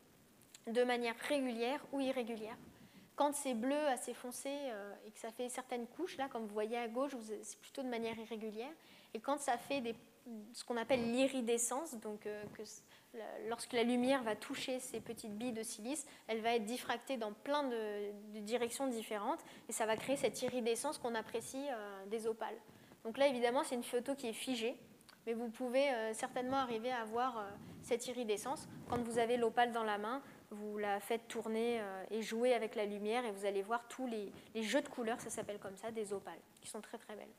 de 0.66 0.82
manière 0.82 1.14
régulière 1.28 1.80
ou 1.92 2.00
irrégulière. 2.00 2.56
Quand 3.14 3.34
c'est 3.34 3.54
bleu 3.54 3.86
assez 3.88 4.14
foncé 4.14 4.48
euh, 4.48 4.94
et 5.06 5.10
que 5.10 5.18
ça 5.18 5.30
fait 5.30 5.48
certaines 5.48 5.86
couches, 5.86 6.16
là, 6.16 6.28
comme 6.28 6.46
vous 6.46 6.54
voyez 6.54 6.78
à 6.78 6.88
gauche, 6.88 7.12
c'est 7.42 7.58
plutôt 7.60 7.82
de 7.82 7.88
manière 7.88 8.18
irrégulière. 8.18 8.72
Et 9.14 9.20
quand 9.20 9.38
ça 9.38 9.58
fait 9.58 9.94
ce 10.52 10.64
qu'on 10.64 10.76
appelle 10.76 11.12
l'iridescence, 11.12 11.94
donc 11.96 12.26
euh, 12.26 12.42
que 12.54 12.62
lorsque 13.48 13.74
la 13.74 13.82
lumière 13.82 14.22
va 14.22 14.34
toucher 14.34 14.78
ces 14.78 15.00
petites 15.00 15.36
billes 15.36 15.52
de 15.52 15.62
silice, 15.62 16.06
elle 16.26 16.40
va 16.40 16.54
être 16.54 16.64
diffractée 16.64 17.18
dans 17.18 17.32
plein 17.32 17.64
de, 17.64 18.40
directions 18.40 18.86
différentes 18.86 19.40
et 19.68 19.72
ça 19.72 19.84
va 19.84 19.96
créer 19.96 20.16
cette 20.16 20.40
iridescence 20.40 20.96
qu'on 20.96 21.14
apprécie 21.14 21.66
euh, 21.70 22.06
des 22.06 22.26
opales. 22.26 22.56
Donc 23.04 23.18
là, 23.18 23.26
évidemment, 23.26 23.62
c'est 23.64 23.74
une 23.74 23.82
photo 23.82 24.14
qui 24.14 24.28
est 24.28 24.32
figée, 24.32 24.76
mais 25.26 25.34
vous 25.34 25.48
pouvez 25.48 25.90
certainement 26.14 26.58
arriver 26.58 26.92
à 26.92 27.04
voir 27.04 27.44
cette 27.82 28.06
iridescence. 28.06 28.68
Quand 28.88 29.02
vous 29.02 29.18
avez 29.18 29.36
l'opale 29.36 29.72
dans 29.72 29.84
la 29.84 29.98
main, 29.98 30.22
vous 30.52 30.78
la 30.78 31.00
faites 31.00 31.28
tourner 31.28 31.80
euh, 31.80 32.04
et 32.10 32.22
jouer 32.22 32.54
avec 32.54 32.74
la 32.74 32.84
lumière 32.84 33.24
et 33.24 33.30
vous 33.30 33.44
allez 33.44 33.62
voir 33.62 33.86
tous 33.88 34.06
les, 34.06 34.32
jeux 34.62 34.82
de 34.82 34.88
couleurs, 34.88 35.20
ça 35.20 35.30
s'appelle 35.30 35.58
comme 35.58 35.76
ça, 35.76 35.90
des 35.90 36.12
opales, 36.12 36.38
qui 36.60 36.68
sont 36.68 36.80
très 36.80 36.98
très 36.98 37.16
belles. 37.16 37.32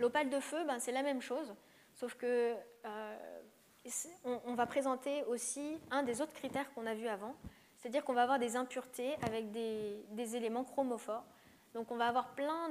L'opale 0.00 0.30
de 0.30 0.40
feu, 0.40 0.64
ben, 0.64 0.78
c'est 0.78 0.92
la 0.92 1.02
même 1.02 1.20
chose, 1.20 1.54
sauf 1.92 2.14
que 2.14 2.54
euh, 2.84 3.16
on, 4.24 4.54
va 4.54 4.66
présenter 4.66 5.22
aussi 5.24 5.78
un 5.90 6.02
des 6.02 6.20
autres 6.20 6.32
critères 6.32 6.72
qu'on 6.74 6.86
a 6.86 6.94
vu 6.94 7.06
avant, 7.06 7.34
c'est-à-dire 7.76 8.04
qu'on 8.04 8.14
va 8.14 8.22
avoir 8.22 8.38
des 8.38 8.56
impuretés 8.56 9.14
avec 9.22 9.50
des, 9.50 10.36
éléments 10.36 10.64
chromophores. 10.64 11.24
Donc 11.74 11.90
on 11.90 11.96
va 11.96 12.06
avoir 12.06 12.34
plein 12.34 12.70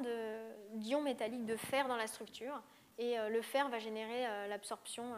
d'ions 0.73 1.01
métalliques 1.01 1.45
de 1.45 1.55
fer 1.55 1.87
dans 1.87 1.97
la 1.97 2.07
structure, 2.07 2.61
et 2.97 3.19
euh, 3.19 3.29
le 3.29 3.41
fer 3.41 3.69
va 3.69 3.79
générer 3.79 4.47
l'absorption 4.47 5.13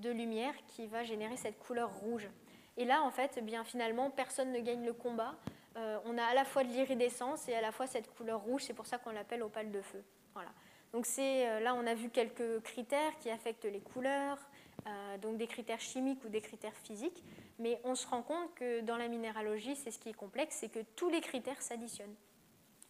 de 0.00 0.10
lumière 0.10 0.54
qui 0.66 0.86
va 0.86 1.04
générer 1.04 1.36
cette 1.36 1.58
couleur 1.58 1.90
rouge. 1.90 2.28
Et 2.76 2.84
là, 2.84 3.02
en 3.02 3.10
fait, 3.10 3.34
eh 3.36 3.42
bien, 3.42 3.64
finalement, 3.64 4.10
personne 4.10 4.52
ne 4.52 4.60
gagne 4.60 4.84
le 4.84 4.92
combat. 4.92 5.34
Euh, 5.76 5.98
on 6.04 6.18
a 6.18 6.24
à 6.24 6.34
la 6.34 6.44
fois 6.44 6.64
de 6.64 6.68
l'iridescence 6.68 7.48
et 7.48 7.54
à 7.54 7.60
la 7.60 7.72
fois 7.72 7.86
cette 7.86 8.12
couleur 8.14 8.40
rouge, 8.40 8.62
c'est 8.64 8.74
pour 8.74 8.86
ça 8.86 8.98
qu'on 8.98 9.10
l'appelle 9.10 9.42
opale 9.42 9.70
de 9.70 9.80
feu. 9.80 10.02
Voilà. 10.34 10.50
Donc 10.92 11.06
euh, 11.18 11.60
là, 11.60 11.74
on 11.74 11.86
a 11.86 11.94
vu 11.94 12.10
quelques 12.10 12.60
critères 12.62 13.18
qui 13.18 13.30
affectent 13.30 13.64
les 13.64 13.80
couleurs, 13.80 14.38
euh, 14.86 15.18
donc 15.18 15.38
des 15.38 15.46
critères 15.46 15.80
chimiques 15.80 16.22
ou 16.24 16.28
des 16.28 16.42
critères 16.42 16.76
physiques, 16.76 17.24
mais 17.58 17.80
on 17.84 17.94
se 17.94 18.06
rend 18.06 18.22
compte 18.22 18.54
que 18.54 18.80
dans 18.80 18.96
la 18.96 19.08
minéralogie, 19.08 19.74
c'est 19.76 19.90
ce 19.90 19.98
qui 19.98 20.10
est 20.10 20.14
complexe, 20.14 20.56
c'est 20.60 20.68
que 20.68 20.80
tous 20.96 21.08
les 21.08 21.20
critères 21.20 21.60
s'additionnent. 21.62 22.14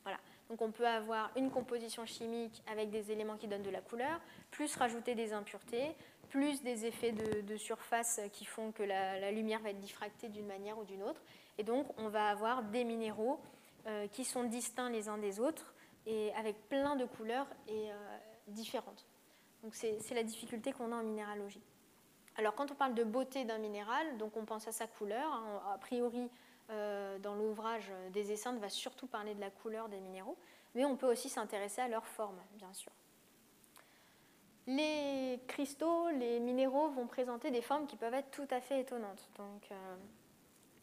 Voilà. 0.03 0.19
Donc 0.49 0.61
on 0.61 0.73
peut 0.73 0.87
avoir 0.87 1.31
une 1.37 1.51
composition 1.51 2.05
chimique 2.05 2.63
avec 2.67 2.91
des 2.91 3.13
éléments 3.13 3.37
qui 3.37 3.47
donnent 3.47 3.63
de 3.63 3.71
la 3.71 3.81
couleur, 3.81 4.21
plus 4.51 4.75
rajouter 4.75 5.15
des 5.15 5.33
impuretés, 5.33 5.95
plus 6.33 6.63
des 6.63 6.87
effets 6.87 7.13
de, 7.13 7.57
surface 7.59 8.19
qui 8.33 8.47
font 8.47 8.73
que 8.73 8.83
la, 8.83 9.31
lumière 9.31 9.61
va 9.61 9.69
être 9.69 9.81
diffractée 9.81 10.31
d'une 10.31 10.47
manière 10.47 10.79
ou 10.79 10.85
d'une 10.85 11.03
autre. 11.03 11.21
Et 11.59 11.63
donc, 11.63 11.87
on 11.99 12.09
va 12.09 12.29
avoir 12.29 12.63
des 12.63 12.85
minéraux 12.85 13.39
euh, 13.87 14.09
qui 14.09 14.25
sont 14.25 14.45
distincts 14.45 14.89
les 14.89 15.11
uns 15.11 15.19
des 15.19 15.41
autres 15.41 15.75
et 16.07 16.33
avec 16.33 16.57
plein 16.71 16.97
de 16.97 17.05
couleurs 17.05 17.47
et 17.69 17.93
euh, 17.93 18.17
différentes. 18.49 19.07
Donc, 19.63 19.75
c'est 19.75 20.15
la 20.15 20.23
difficulté 20.23 20.73
qu'on 20.73 20.91
a 20.91 20.97
en 20.97 21.03
minéralogie. 21.03 21.61
Alors, 22.39 22.55
quand 22.55 22.71
on 22.71 22.75
parle 22.75 22.95
de 22.95 23.05
beauté 23.05 23.45
d'un 23.45 23.59
minéral, 23.59 24.17
donc 24.17 24.35
on 24.39 24.47
pense 24.47 24.67
à 24.67 24.73
sa 24.73 24.87
couleur. 24.87 25.31
Hein. 25.31 25.61
a 25.75 25.77
priori, 25.77 26.31
euh, 26.71 27.19
dans 27.19 27.35
l'ouvrage 27.35 27.93
des 28.15 28.33
Esseintes, 28.33 28.59
va 28.59 28.71
surtout 28.71 29.07
parler 29.07 29.35
de 29.35 29.41
la 29.41 29.51
couleur 29.51 29.91
des 29.91 30.01
minéraux, 30.01 30.39
mais 30.75 30.87
on 30.87 30.97
peut 30.97 31.13
aussi 31.13 31.29
s'intéresser 31.29 31.83
à 31.83 31.89
leur 31.89 32.07
forme, 32.07 32.41
bien 32.55 32.73
sûr. 32.73 32.91
Les 34.67 35.41
cristaux, 35.49 36.09
les 36.11 36.39
minéraux 36.39 36.89
vont 36.91 37.07
présenter 37.07 37.51
des 37.51 37.63
formes 37.63 37.87
qui 37.87 37.97
peuvent 37.97 38.15
être 38.15 38.31
tout 38.31 38.47
à 38.51 38.61
fait 38.61 38.81
étonnantes. 38.81 39.29
Donc, 39.37 39.71
euh, 39.71 39.97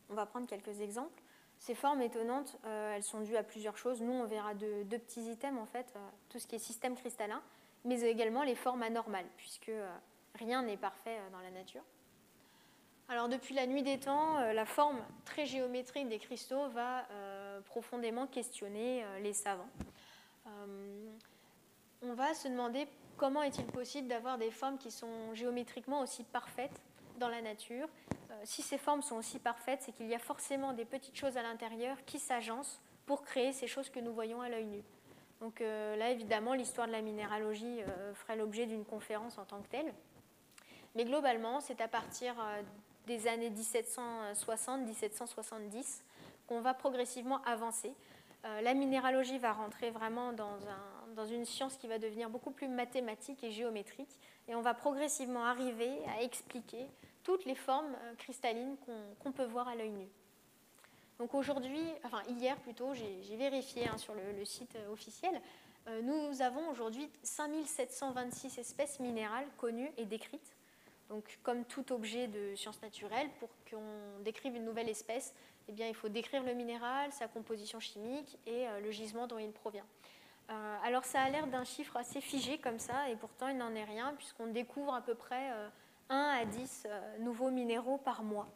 on 0.09 0.15
va 0.15 0.25
prendre 0.25 0.47
quelques 0.47 0.81
exemples. 0.81 1.21
Ces 1.59 1.75
formes 1.75 2.01
étonnantes, 2.01 2.57
euh, 2.65 2.95
elles 2.95 3.03
sont 3.03 3.21
dues 3.21 3.37
à 3.37 3.43
plusieurs 3.43 3.77
choses. 3.77 4.01
Nous, 4.01 4.11
on 4.11 4.25
verra 4.25 4.53
deux, 4.53 4.83
petits 4.85 5.31
items, 5.31 5.59
en 5.59 5.65
fait, 5.65 5.93
euh, 5.95 5.99
tout 6.29 6.39
ce 6.39 6.47
qui 6.47 6.55
est 6.55 6.59
système 6.59 6.95
cristallin, 6.95 7.41
mais 7.85 8.01
également 8.01 8.43
les 8.43 8.55
formes 8.55 8.83
anormales, 8.83 9.27
puisque 9.37 9.71
rien 10.35 10.61
n'est 10.61 10.77
parfait 10.77 11.17
dans 11.31 11.39
la 11.39 11.51
nature. 11.51 11.83
Alors, 13.07 13.29
depuis 13.29 13.55
la 13.55 13.65
nuit 13.65 13.81
des 13.81 13.99
temps, 13.99 14.39
la 14.39 14.65
forme 14.65 14.99
très 15.25 15.45
géométrique 15.45 16.09
des 16.09 16.19
cristaux 16.19 16.67
va 16.69 17.07
profondément 17.65 18.27
questionner 18.27 19.03
les 19.21 19.33
savants. 19.33 19.69
on 22.03 22.13
va 22.13 22.33
se 22.35 22.47
demander 22.47 22.87
comment 23.19 23.43
est-il 23.43 23.65
possible 23.65 24.08
d'avoir 24.08 24.38
des 24.38 24.49
formes 24.49 24.77
qui 24.77 24.91
sont 24.91 25.34
géométriquement 25.34 25.99
aussi 26.01 26.23
parfaites 26.23 26.82
dans 27.19 27.27
la 27.27 27.41
nature 27.41 27.89
euh, 28.32 28.36
Si 28.45 28.62
ces 28.62 28.77
formes 28.77 29.01
sont 29.01 29.17
aussi 29.17 29.39
parfaites, 29.39 29.82
c'est 29.82 29.91
qu'il 29.91 30.08
y 30.08 30.15
a 30.15 30.19
forcément 30.19 30.71
des 30.71 30.86
petites 30.86 31.17
choses 31.17 31.36
à 31.36 31.43
l'intérieur 31.43 31.97
qui 32.05 32.17
s'agencent 32.17 32.79
pour 33.05 33.23
créer 33.23 33.51
ces 33.51 33.67
choses 33.67 33.89
que 33.89 33.99
nous 33.99 34.13
voyons 34.13 34.39
à 34.41 34.47
l'œil 34.47 34.63
nu. 34.65 34.82
Donc 35.41 35.60
euh, 35.60 35.97
là, 35.97 36.12
évidemment, 36.12 36.53
l'histoire 36.53 36.88
de 36.88 36.93
la 36.93 37.01
minéralogie 37.01 37.82
euh, 37.82 38.13
ferait 38.13 38.38
l'objet 38.38 38.65
d'une 38.65 38.86
conférence 38.86 39.38
en 39.38 39.43
tant 39.43 39.62
que 39.62 39.67
telle. 39.67 39.93
Mais 40.95 41.03
globalement, 41.03 41.60
c'est 41.60 41.82
à 41.82 41.89
partir 41.89 42.36
des 43.05 43.27
années 43.27 43.51
1760-1770 43.51 46.03
qu'on 46.47 46.62
va 46.62 46.73
progressivement 46.73 47.43
avancer. 47.43 47.93
la 48.43 48.73
minéralogie 48.73 49.38
va 49.38 49.53
rentrer 49.53 49.91
vraiment 49.91 50.34
dans 50.34 50.67
un, 50.67 50.98
dans 51.19 51.25
une 51.25 51.43
science 51.43 51.75
qui 51.75 51.88
va 51.88 51.99
devenir 51.99 52.29
beaucoup 52.29 52.51
plus 52.51 52.69
mathématique 52.69 53.43
et 53.43 53.51
géométrique. 53.51 54.19
Et 54.47 54.55
on 54.55 54.62
va 54.62 54.73
progressivement 54.73 55.43
arriver 55.43 55.91
à 56.17 56.23
expliquer 56.23 56.86
toutes 57.23 57.43
les 57.43 57.55
formes 57.55 57.93
euh, 58.03 58.15
cristallines 58.15 58.77
qu'on 59.19 59.34
peut 59.34 59.43
voir 59.43 59.67
à 59.67 59.75
l'œil 59.75 59.91
nu. 59.91 60.08
Donc 61.17 61.34
aujourd'hui, 61.34 61.84
enfin 62.05 62.21
hier 62.29 62.55
plutôt, 62.62 62.93
j'ai 62.93 63.36
vérifié 63.36 63.86
hein, 63.89 63.97
sur 63.97 64.13
le, 64.15 64.45
site 64.45 64.77
euh, 64.77 64.93
officiel, 64.93 65.41
euh, 65.89 66.01
nous 66.01 66.41
avons 66.41 66.69
aujourd'hui 66.69 67.10
5726 67.23 68.58
espèces 68.58 69.01
minérales 69.01 69.47
connues 69.58 69.91
et 69.97 70.05
décrites. 70.05 70.55
Donc 71.10 71.38
comme 71.43 71.65
tout 71.65 71.91
objet 71.91 72.27
de 72.27 72.55
sciences 72.55 72.82
naturelles, 72.82 73.29
pour 73.39 73.49
qu'on 73.69 74.23
décrive 74.23 74.55
une 74.55 74.63
nouvelle 74.63 74.88
espèce, 74.88 75.34
eh 75.67 75.73
bien, 75.73 75.88
il 75.88 75.95
faut 75.95 76.08
décrire 76.08 76.43
le 76.43 76.53
minéral, 76.53 77.12
sa 77.12 77.27
composition 77.27 77.79
chimique 77.79 78.39
et 78.47 78.65
le 78.82 78.89
gisement 78.89 79.27
dont 79.27 79.38
il 79.38 79.51
provient. 79.51 79.86
Euh, 80.49 80.77
alors 80.83 81.05
ça 81.05 81.21
a 81.21 81.29
l'air 81.29 81.47
d'un 81.47 81.63
chiffre 81.63 81.95
assez 81.97 82.21
figé 82.21 82.57
comme 82.57 82.79
ça, 82.79 83.09
et 83.09 83.15
pourtant 83.15 83.47
il 83.49 83.57
n'en 83.57 83.73
est 83.75 83.83
rien, 83.83 84.13
puisqu'on 84.15 84.47
découvre 84.47 84.93
à 84.93 85.01
peu 85.01 85.13
près 85.13 85.49
1 86.09 86.15
euh, 86.15 86.41
à 86.41 86.45
10 86.45 86.83
euh, 86.85 87.17
nouveaux 87.19 87.51
minéraux 87.51 87.97
par 87.97 88.23
mois. 88.23 88.47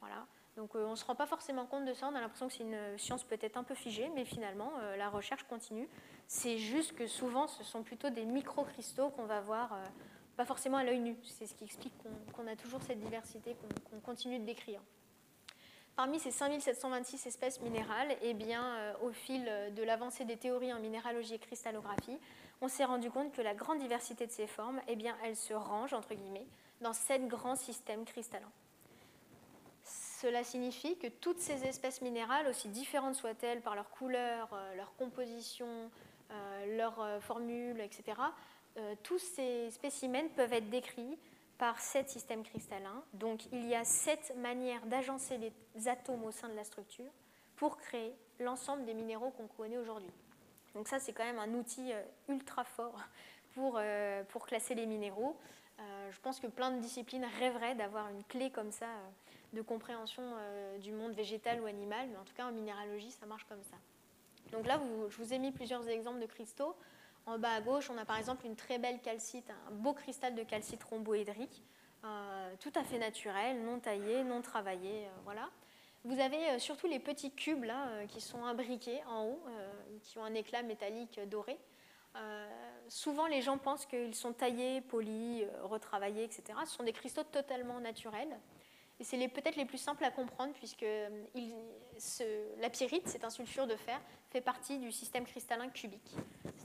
Voilà. 0.00 0.26
Donc 0.56 0.74
on 0.74 0.92
ne 0.92 0.96
se 0.96 1.04
rend 1.04 1.14
pas 1.14 1.26
forcément 1.26 1.66
compte 1.66 1.84
de 1.84 1.92
ça, 1.92 2.08
on 2.10 2.14
a 2.14 2.20
l'impression 2.20 2.48
que 2.48 2.54
c'est 2.54 2.62
une 2.62 2.98
science 2.98 3.24
peut-être 3.24 3.58
un 3.58 3.62
peu 3.62 3.74
figée, 3.74 4.10
mais 4.14 4.24
finalement 4.24 4.72
la 4.96 5.10
recherche 5.10 5.42
continue. 5.42 5.86
C'est 6.28 6.56
juste 6.56 6.94
que 6.94 7.06
souvent 7.06 7.46
ce 7.46 7.62
sont 7.62 7.82
plutôt 7.82 8.08
des 8.08 8.24
microcristaux 8.24 9.10
qu'on 9.10 9.26
va 9.26 9.42
voir, 9.42 9.76
pas 10.38 10.46
forcément 10.46 10.78
à 10.78 10.84
l'œil 10.84 11.00
nu. 11.00 11.14
C'est 11.24 11.46
ce 11.46 11.54
qui 11.54 11.64
explique 11.64 11.92
qu'on 12.32 12.46
a 12.46 12.56
toujours 12.56 12.80
cette 12.80 13.00
diversité, 13.00 13.54
qu'on 13.90 14.00
continue 14.00 14.38
de 14.38 14.46
décrire. 14.46 14.80
Parmi 15.96 16.20
ces 16.20 16.30
5726 16.30 17.26
espèces 17.26 17.60
minérales, 17.62 18.14
eh 18.20 18.36
euh, 18.38 18.92
au 19.02 19.12
fil 19.12 19.50
de 19.74 19.82
l'avancée 19.82 20.26
des 20.26 20.36
théories 20.36 20.74
en 20.74 20.78
minéralogie 20.78 21.34
et 21.34 21.38
cristallographie, 21.38 22.18
on 22.60 22.68
s'est 22.68 22.84
rendu 22.84 23.10
compte 23.10 23.32
que 23.32 23.40
la 23.40 23.54
grande 23.54 23.78
diversité 23.78 24.26
de 24.26 24.30
ces 24.30 24.46
formes, 24.46 24.78
eh 24.88 25.34
se 25.34 25.54
range, 25.54 25.96
dans 26.82 26.92
sept 26.92 27.26
grands 27.26 27.56
systèmes 27.56 28.04
cristallins. 28.04 28.52
Cela 29.84 30.44
signifie 30.44 30.98
que 30.98 31.06
toutes 31.06 31.38
ces 31.38 31.64
espèces 31.64 32.02
minérales, 32.02 32.46
aussi 32.46 32.68
différentes 32.68 33.14
soient-elles 33.14 33.62
par 33.62 33.74
leur 33.74 33.88
couleur, 33.88 34.50
euh, 34.52 34.74
leur 34.74 34.94
composition, 34.96 35.90
euh, 36.30 36.76
leur 36.76 37.22
formule, 37.22 37.80
etc., 37.80 38.20
tous 39.02 39.18
ces 39.18 39.70
spécimens 39.70 40.28
peuvent 40.36 40.52
être 40.52 40.68
décrits 40.68 41.16
par 41.58 41.80
sept 41.80 42.08
systèmes 42.08 42.42
cristallins. 42.42 43.02
Donc 43.14 43.46
il 43.52 43.66
y 43.66 43.74
a 43.74 43.84
sept 43.84 44.34
manières 44.36 44.84
d'agencer 44.86 45.38
les 45.38 45.88
atomes 45.88 46.24
au 46.24 46.30
sein 46.30 46.48
de 46.48 46.54
la 46.54 46.64
structure 46.64 47.10
pour 47.56 47.78
créer 47.78 48.14
l'ensemble 48.38 48.84
des 48.84 48.94
minéraux 48.94 49.30
qu'on 49.30 49.46
connaît 49.46 49.78
aujourd'hui. 49.78 50.12
Donc 50.74 50.88
ça, 50.88 50.98
c'est 50.98 51.14
quand 51.14 51.24
même 51.24 51.38
un 51.38 51.54
outil 51.54 51.92
euh, 51.92 52.02
ultra 52.28 52.62
fort 52.64 53.00
pour, 53.54 53.76
euh, 53.78 54.22
pour 54.24 54.46
classer 54.46 54.74
les 54.74 54.86
minéraux. 54.86 55.38
Euh, 55.78 56.12
je 56.12 56.20
pense 56.20 56.38
que 56.38 56.46
plein 56.46 56.70
de 56.70 56.80
disciplines 56.80 57.26
rêveraient 57.38 57.74
d'avoir 57.74 58.08
une 58.08 58.22
clé 58.24 58.50
comme 58.50 58.70
ça 58.70 58.86
de 59.52 59.62
compréhension 59.62 60.22
du 60.80 60.92
monde 60.92 61.12
végétal 61.12 61.60
ou 61.62 61.66
animal, 61.66 62.08
mais 62.10 62.18
en 62.18 62.24
tout 62.24 62.34
cas 62.34 62.46
en 62.46 62.52
minéralogie, 62.52 63.10
ça 63.10 63.24
marche 63.24 63.44
comme 63.44 63.62
ça. 63.62 63.76
Donc 64.52 64.66
là, 64.66 64.78
je 65.08 65.16
vous 65.16 65.32
ai 65.32 65.38
mis 65.38 65.50
plusieurs 65.50 65.88
exemples 65.88 66.18
de 66.18 66.26
cristaux. 66.26 66.76
En 67.26 67.38
bas 67.38 67.54
à 67.54 67.60
gauche, 67.60 67.90
on 67.90 67.98
a 67.98 68.04
par 68.04 68.18
exemple 68.18 68.46
une 68.46 68.54
très 68.54 68.78
belle 68.78 69.00
calcite, 69.00 69.50
un 69.68 69.72
beau 69.72 69.92
cristal 69.92 70.36
de 70.36 70.44
calcite 70.44 70.82
rhomboédrique, 70.84 71.64
euh, 72.04 72.54
tout 72.60 72.70
à 72.76 72.84
fait 72.84 72.98
naturel, 72.98 73.64
non 73.64 73.80
taillé, 73.80 74.22
non 74.22 74.42
travaillé. 74.42 75.06
Euh, 75.06 75.10
voilà. 75.24 75.50
Vous 76.04 76.20
avez 76.20 76.60
surtout 76.60 76.86
les 76.86 77.00
petits 77.00 77.32
cubes 77.32 77.64
là, 77.64 78.06
qui 78.06 78.20
sont 78.20 78.44
imbriqués 78.44 79.02
en 79.08 79.24
haut, 79.24 79.42
qui 80.04 80.18
ont 80.18 80.24
un 80.24 80.34
éclat 80.34 80.62
métallique 80.62 81.18
doré. 81.28 81.58
souvent, 82.86 83.26
les 83.26 83.42
gens 83.42 83.58
pensent 83.58 83.86
qu'ils 83.86 84.14
sont 84.14 84.32
taillés, 84.32 84.82
polis, 84.82 85.42
retravaillés, 85.64 86.22
etc. 86.22 86.56
Ce 86.64 86.76
sont 86.76 86.84
des 86.84 86.92
cristaux 86.92 87.24
totalement 87.24 87.80
naturels. 87.80 88.38
Et 89.00 89.04
c'est 89.04 89.18
peut-être 89.26 89.56
les 89.56 89.64
plus 89.64 89.78
simples 89.78 90.04
à 90.04 90.12
comprendre 90.12 90.54
puisque 90.54 90.86
la 92.60 92.70
pyrite, 92.70 93.08
c'est 93.08 93.24
un 93.24 93.30
sulfure 93.30 93.66
de 93.66 93.74
fer, 93.74 94.00
fait 94.30 94.40
partie 94.40 94.78
du 94.78 94.92
système 94.92 95.24
cristallin 95.24 95.68
cubique. 95.70 96.14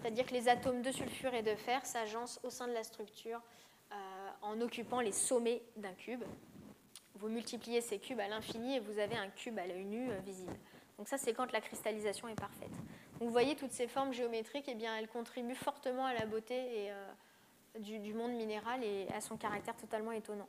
C'est-à-dire 0.02 0.26
que 0.26 0.34
les 0.34 0.50
atomes 0.50 0.82
de 0.82 0.92
sulfure 0.92 1.34
et 1.34 1.44
de 1.44 1.56
fer 1.56 1.86
s'agencent 1.86 2.40
au 2.44 2.50
sein 2.50 2.68
de 2.68 2.74
la 2.74 2.84
structure 2.84 3.40
euh, 3.92 3.96
en 4.42 4.60
occupant 4.60 5.00
les 5.00 5.12
sommets 5.12 5.62
d'un 5.78 5.94
cube. 5.94 6.24
Vous 7.16 7.30
multipliez 7.30 7.82
ces 7.82 8.00
cubes 8.00 8.20
à 8.20 8.28
l'infini 8.28 8.78
et 8.78 8.80
vous 8.80 8.98
avez 8.98 9.16
un 9.16 9.30
cube 9.30 9.60
à 9.60 9.68
l'œil 9.68 9.86
nu 9.86 10.10
euh, 10.10 10.20
visible. 10.26 10.56
Donc 10.98 11.08
ça, 11.08 11.20
c'est 11.20 11.34
quand 11.34 11.52
la 11.52 11.62
cristallisation 11.62 12.28
est 12.28 12.36
parfaite. 12.36 12.72
Donc 13.20 13.28
vous 13.28 13.32
voyez 13.32 13.56
toutes 13.56 13.74
ces 13.74 13.88
formes 13.88 14.12
géométriques, 14.12 14.66
eh 14.68 14.76
bien, 14.76 14.98
elles 14.98 15.08
contribuent 15.08 15.54
fortement 15.54 16.06
à 16.06 16.14
la 16.14 16.26
beauté 16.26 16.90
euh, 16.90 17.12
du 17.80 18.14
monde 18.16 18.34
minéral 18.34 18.84
et 18.84 19.08
à 19.14 19.22
son 19.22 19.38
caractère 19.38 19.76
totalement 19.76 20.12
étonnant. 20.12 20.48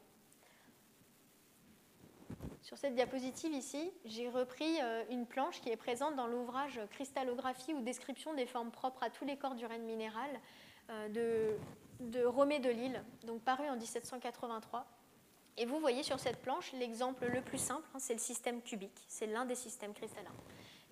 Sur 2.62 2.79
cette 2.79 2.94
diapositive 2.94 3.53
ici, 3.53 3.92
j'ai 4.05 4.29
repris 4.29 4.81
euh, 4.81 5.03
une 5.11 5.27
planche 5.27 5.61
qui 5.61 5.68
est 5.68 5.77
présente 5.77 6.14
dans 6.14 6.29
l'ouvrage 6.29 6.81
Cristallographie 6.90 7.75
ou 7.75 7.81
description 7.81 8.35
des 8.35 8.46
formes 8.46 8.70
propres 8.70 9.03
à 9.03 9.11
tous 9.11 9.25
les 9.25 9.37
corps 9.37 9.57
d'urène 9.57 9.83
minéral 9.83 10.31
euh, 10.90 11.09
de, 11.09 11.57
de 12.07 12.25
Romé 12.25 12.61
de 12.61 12.70
Lille, 12.70 13.03
donc 13.25 13.42
paru 13.42 13.68
en 13.68 13.77
1783. 13.77 14.87
Et 15.57 15.66
vous 15.66 15.81
voyez 15.81 16.05
sur 16.05 16.20
cette 16.20 16.40
planche 16.40 16.72
l'exemple 16.75 17.27
le 17.27 17.42
plus 17.42 17.59
simple, 17.59 17.87
hein, 17.94 17.98
c'est 17.98 18.14
le 18.14 18.20
système 18.20 18.62
cubique, 18.62 19.05
c'est 19.09 19.27
l'un 19.27 19.44
des 19.44 19.57
systèmes 19.57 19.92
cristallins. 19.92 20.31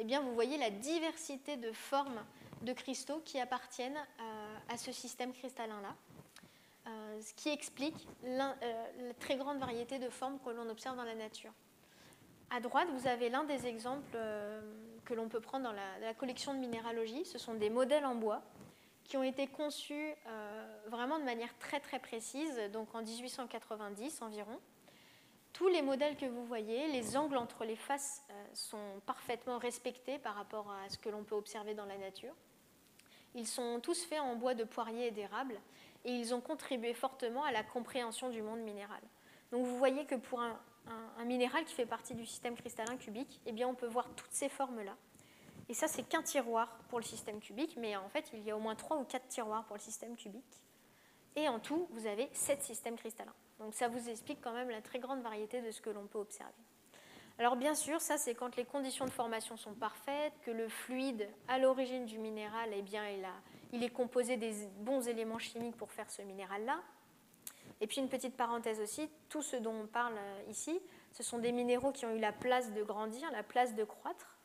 Eh 0.01 0.05
bien, 0.05 0.23
vous 0.23 0.35
voyez 0.35 0.59
la 0.59 0.71
diversité 0.71 1.57
de 1.57 1.71
formes 1.71 2.25
de 2.63 2.73
cristaux 2.73 3.23
qui 3.25 3.39
appartiennent 3.39 3.97
euh, 4.21 4.57
à 4.69 4.77
ce 4.77 4.91
système 4.91 5.33
cristallin-là. 5.33 5.95
Euh, 6.87 7.21
ce 7.21 7.35
qui 7.35 7.51
explique 7.51 8.09
euh, 8.25 8.39
la 8.39 9.15
très 9.15 9.37
grande 9.37 9.59
variété 9.59 9.99
de 9.99 10.09
formes 10.09 10.39
que 10.39 10.51
l'on 10.51 10.69
observe 10.71 10.97
dans 10.97 11.05
la 11.05 11.15
nature. 11.15 11.53
À 12.49 12.61
droite, 12.61 12.89
vous 12.95 13.07
avez 13.07 13.29
l'un 13.29 13.45
des 13.45 13.67
exemples 13.67 14.11
euh, 14.15 14.61
que 15.05 15.13
l'on 15.13 15.29
peut 15.29 15.41
prendre 15.41 15.65
dans 15.65 15.73
la, 15.73 16.15
collection 16.15 16.55
de 16.55 16.59
minéralogie. 16.59 17.25
Ce 17.27 17.39
sont 17.39 17.55
des 17.55 17.71
modèles 17.71 18.07
en 18.07 18.15
bois 18.15 18.43
qui 19.05 19.17
ont 19.17 19.23
été 19.23 19.49
conçus 19.49 20.15
vraiment 20.87 21.19
de 21.19 21.25
manière 21.25 21.53
très 21.59 21.81
très 21.81 21.99
précise, 21.99 22.61
donc 22.73 22.95
en 22.95 23.03
1890 23.03 24.23
environ. 24.23 24.57
Tous 25.53 25.67
les 25.67 25.83
modèles 25.83 26.17
que 26.17 26.27
vous 26.27 26.45
voyez, 26.45 26.87
les 26.87 27.17
angles 27.17 27.37
entre 27.37 27.65
les 27.65 27.75
faces 27.75 28.23
sont 28.55 29.01
parfaitement 29.07 29.59
respectés 29.59 30.21
par 30.21 30.37
rapport 30.37 30.71
à 30.71 30.89
ce 30.89 30.97
que 30.97 31.09
l'on 31.09 31.25
peut 31.25 31.35
observer 31.35 31.75
dans 31.75 31.87
la 31.87 31.99
nature. 31.99 32.35
Ils 33.35 33.49
sont 33.49 33.81
tous 33.81 34.05
faits 34.05 34.21
en 34.21 34.37
bois 34.37 34.55
de 34.55 34.63
poirier 34.63 35.09
et 35.09 35.11
d'érable 35.11 35.61
et 36.05 36.13
ils 36.13 36.35
ont 36.35 36.41
contribué 36.41 36.95
fortement 36.95 37.45
à 37.45 37.53
la 37.53 37.63
compréhension 37.63 38.31
du 38.31 38.43
monde 38.43 38.61
minéral. 38.61 39.01
Donc 39.53 39.67
vous 39.67 39.77
voyez 39.77 40.05
que 40.07 40.15
pour 40.15 40.41
un, 40.41 40.59
minéral 41.25 41.65
qui 41.65 41.75
fait 41.75 41.87
partie 41.87 42.15
du 42.15 42.27
système 42.27 42.57
cristallin 42.57 42.97
cubique, 42.97 43.41
eh 43.47 43.53
bien 43.53 43.69
on 43.69 43.75
peut 43.75 43.87
voir 43.87 44.09
toutes 44.17 44.33
ces 44.33 44.49
formes-là. 44.49 44.97
Et 45.69 45.75
ça, 45.75 45.87
c'est 45.87 46.03
qu'un 46.03 46.23
tiroir 46.23 46.79
pour 46.89 46.99
le 46.99 47.05
système 47.05 47.39
cubique, 47.39 47.77
mais 47.77 47.95
en 47.97 48.09
fait, 48.09 48.29
il 48.33 48.43
y 48.43 48.51
a 48.51 48.57
au 48.57 48.61
moins 48.61 48.75
trois 48.75 48.97
ou 48.97 49.05
quatre 49.05 49.29
tiroirs 49.29 49.65
pour 49.67 49.77
le 49.77 49.81
système 49.81 50.17
cubique. 50.17 50.61
Et 51.37 51.49
en 51.49 51.61
tout, 51.61 51.87
vous 51.93 52.07
avez 52.07 52.29
sept 52.33 52.63
systèmes 52.63 52.97
cristallins. 52.97 53.35
Donc 53.61 53.75
ça 53.75 53.87
vous 53.87 54.09
explique 54.09 54.41
quand 54.41 54.53
même 54.53 54.71
la 54.71 54.81
très 54.81 54.99
grande 54.99 55.23
variété 55.23 55.61
de 55.63 55.71
ce 55.71 55.81
que 55.81 55.91
l'on 55.91 56.07
peut 56.07 56.19
observer. 56.19 56.53
Alors 57.39 57.57
bien 57.57 57.75
sûr, 57.75 58.01
ça 58.01 58.19
c'est 58.19 58.35
quand 58.35 58.57
les 58.57 58.65
conditions 58.65 59.05
de 59.05 59.11
formation 59.11 59.57
sont 59.57 59.75
parfaites, 59.75 60.33
que 60.43 60.51
le 60.51 60.69
fluide 60.69 61.29
à 61.47 61.59
l'origine 61.59 62.05
du 62.05 62.19
minéral, 62.19 62.71
eh 62.75 62.83
bien, 62.83 63.09
il, 63.09 63.25
a, 63.25 63.33
il 63.73 63.83
est 63.83 63.91
composé 63.91 64.37
des 64.37 64.53
bons 64.81 65.07
éléments 65.09 65.39
chimiques 65.39 65.77
pour 65.77 65.91
faire 65.91 66.11
ce 66.11 66.23
minéral-là. 66.23 66.81
Et 67.81 67.87
puis 67.87 68.01
une 68.01 68.09
petite 68.09 68.37
parenthèse 68.37 68.81
aussi, 68.81 69.09
tout 69.29 69.43
ce 69.43 69.57
dont 69.57 69.75
on 69.75 69.87
parle 69.87 70.15
euh, 70.17 70.43
ici, 70.51 70.81
ce 71.13 71.23
sont 71.23 71.39
des 71.39 71.53
minéraux 71.53 71.93
qui 71.93 72.05
ont 72.05 72.15
eu 72.15 72.19
la 72.19 72.33
place 72.33 72.73
de 72.73 72.83
grandir, 72.83 73.31
la 73.33 73.43
place 73.43 73.75
de 73.75 73.85
croître. 73.85 74.37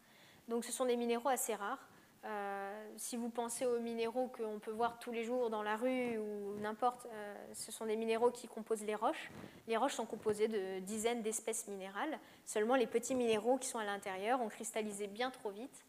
Donc 0.48 0.64
ce 0.64 0.72
sont 0.72 0.86
des 0.86 0.96
minéraux 0.96 1.30
assez 1.30 1.54
rares. 1.54 1.90
Euh, 2.24 2.92
si 2.98 3.18
vous 3.18 3.30
pensez 3.30 3.66
aux 3.66 3.80
minéraux 3.80 4.28
qu'on 4.28 4.58
peut 4.60 4.72
voir 4.72 4.98
tous 4.98 5.12
les 5.12 5.24
jours 5.24 5.50
dans 5.50 5.62
la 5.62 5.76
rue 5.76 6.18
ou 6.18 6.58
n'importe, 6.60 7.06
euh, 7.06 7.36
ce 7.54 7.72
sont 7.72 7.86
des 7.86 7.96
minéraux 7.96 8.32
qui 8.32 8.48
composent 8.48 8.84
les 8.84 8.96
roches. 8.96 9.30
Les 9.68 9.78
roches 9.78 9.94
sont 9.94 10.06
composées 10.06 10.48
de 10.48 10.80
dizaines 10.80 11.22
d'espèces 11.22 11.68
minérales. 11.68 12.18
Seulement 12.46 12.76
les 12.76 12.88
petits 12.88 13.16
minéraux 13.16 13.58
qui 13.58 13.68
sont 13.68 13.80
à 13.80 13.86
l'intérieur 13.86 14.42
ont 14.42 14.50
cristallisé 14.50 15.08
bien 15.08 15.30
trop 15.30 15.52
vite 15.52 15.84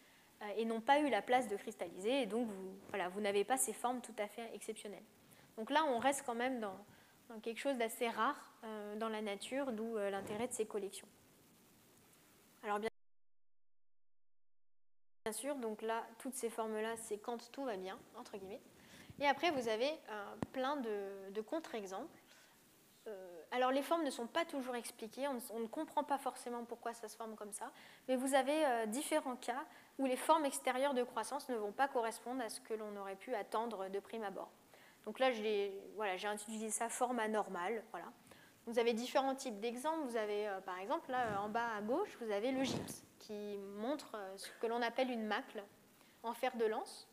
et 0.57 0.65
n'ont 0.65 0.81
pas 0.81 1.01
eu 1.01 1.09
la 1.09 1.23
place 1.23 1.49
de 1.49 1.57
cristalliser, 1.57 2.23
et 2.23 2.27
donc 2.27 2.47
vous, 2.49 2.75
voilà, 2.91 3.09
vous 3.09 3.21
n'avez 3.21 3.45
pas 3.45 3.57
ces 3.57 3.73
formes 3.73 4.01
tout 4.01 4.15
à 4.19 4.29
fait 4.29 4.51
exceptionnelles. 4.55 5.05
Donc 5.57 5.71
là, 5.71 5.85
on 5.87 5.99
reste 5.99 6.25
quand 6.27 6.35
même 6.35 6.61
dans, 6.61 6.77
quelque 7.43 7.59
chose 7.59 7.77
d'assez 7.77 8.09
rare 8.09 8.53
euh, 8.65 8.97
dans 8.97 9.09
la 9.09 9.23
nature, 9.23 9.73
d'où 9.73 9.97
euh, 9.97 10.11
l'intérêt 10.11 10.49
de 10.49 10.53
ces 10.53 10.67
collections. 10.67 11.09
Alors 12.63 12.79
bien 12.79 12.91
sûr, 15.33 15.57
donc 15.57 15.83
là, 15.83 16.07
toutes 16.19 16.35
ces 16.35 16.51
formes-là, 16.51 16.97
c'est 16.97 17.19
quand 17.19 17.51
tout 17.51 17.65
va 17.65 17.77
bien, 17.77 17.99
entre 18.17 18.37
guillemets. 18.37 18.61
Et 19.19 19.27
après, 19.27 19.51
vous 19.51 19.69
avez 19.69 19.91
plein 20.53 20.77
de, 20.77 21.41
contre-exemples 21.41 22.21
euh, 23.09 23.43
alors 23.53 23.71
les 23.71 23.83
formes 23.83 24.03
ne 24.05 24.11
sont 24.11 24.27
pas 24.27 24.45
toujours 24.45 24.75
expliquées, 24.75 25.29
on, 25.29 25.61
ne 25.61 25.67
comprend 25.67 26.03
pas 26.03 26.19
forcément 26.19 26.65
pourquoi 26.65 26.93
ça 26.93 27.09
se 27.09 27.17
forme 27.17 27.37
comme 27.37 27.53
ça, 27.53 27.71
mais 28.09 28.17
vous 28.17 28.35
avez 28.35 28.67
euh, 28.67 28.87
différents 28.87 29.37
cas 29.37 29.65
où 29.99 30.07
les 30.07 30.17
formes 30.17 30.45
extérieures 30.45 30.95
de 30.95 31.03
croissance 31.03 31.49
ne 31.49 31.57
vont 31.57 31.73
pas 31.73 31.89
correspondre 31.89 32.43
à 32.43 32.49
ce 32.49 32.61
que 32.61 32.75
l'on 32.75 32.97
aurait 32.97 33.17
pu 33.17 33.35
attendre 33.35 33.89
de 33.89 33.99
prime 33.99 34.25
abord. 34.25 34.51
Donc 35.05 35.19
là, 35.19 35.31
j'ai 35.31 35.73
voilà, 35.95 36.15
intitulé 36.29 36.71
ça 36.71 36.89
forme 36.89 37.19
anormale. 37.19 37.83
Voilà. 37.93 38.07
Vous 38.67 38.79
avez 38.79 38.93
différents 38.93 39.35
types 39.35 39.61
d'exemples. 39.61 40.07
Vous 40.09 40.17
avez, 40.17 40.49
euh, 40.49 40.61
par 40.61 40.79
exemple, 40.79 41.11
là, 41.11 41.41
en 41.41 41.49
bas 41.49 41.69
à 41.77 41.83
gauche, 41.83 42.17
vous 42.21 42.33
avez 42.33 42.51
le 42.51 42.65
gypse, 42.65 43.05
qui 43.19 43.59
montre 43.79 44.17
ce 44.37 44.51
que 44.61 44.67
l'on 44.67 44.83
appelle 44.83 45.11
une 45.11 45.25
macle 45.25 45.63
en 46.23 46.35
fer 46.35 46.57
de 46.57 46.65
lance 46.65 47.09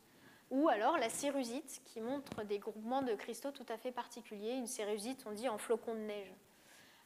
ou 0.50 0.68
alors 0.68 0.98
la 0.98 1.08
cérusite 1.08 1.82
qui 1.84 2.00
montre 2.00 2.44
des 2.44 2.58
groupements 2.58 3.02
de 3.02 3.14
cristaux 3.14 3.50
tout 3.50 3.66
à 3.68 3.76
fait 3.76 3.92
particuliers. 3.92 4.52
Une 4.52 4.66
cérusite, 4.66 5.24
on 5.26 5.32
dit 5.32 5.48
en 5.48 5.58
flocon 5.58 5.94
de 5.94 6.00
neige. 6.00 6.32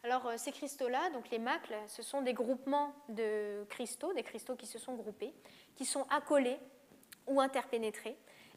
Alors 0.04 0.26
euh, 0.26 0.34
ces 0.36 0.52
cristaux-là, 0.52 1.10
donc 1.10 1.30
les 1.30 1.38
macles, 1.38 1.74
ce 1.86 2.02
sont 2.02 2.22
des 2.22 2.34
groupements 2.34 2.94
de 3.08 3.64
cristaux, 3.68 4.12
des 4.12 4.22
cristaux 4.22 4.56
qui 4.56 4.66
se 4.66 4.78
sont 4.78 4.94
groupés, 4.94 5.34
qui 5.74 5.84
sont 5.84 6.06
accolés 6.10 6.58
ou 7.26 7.40
interpénétrés. 7.40 8.16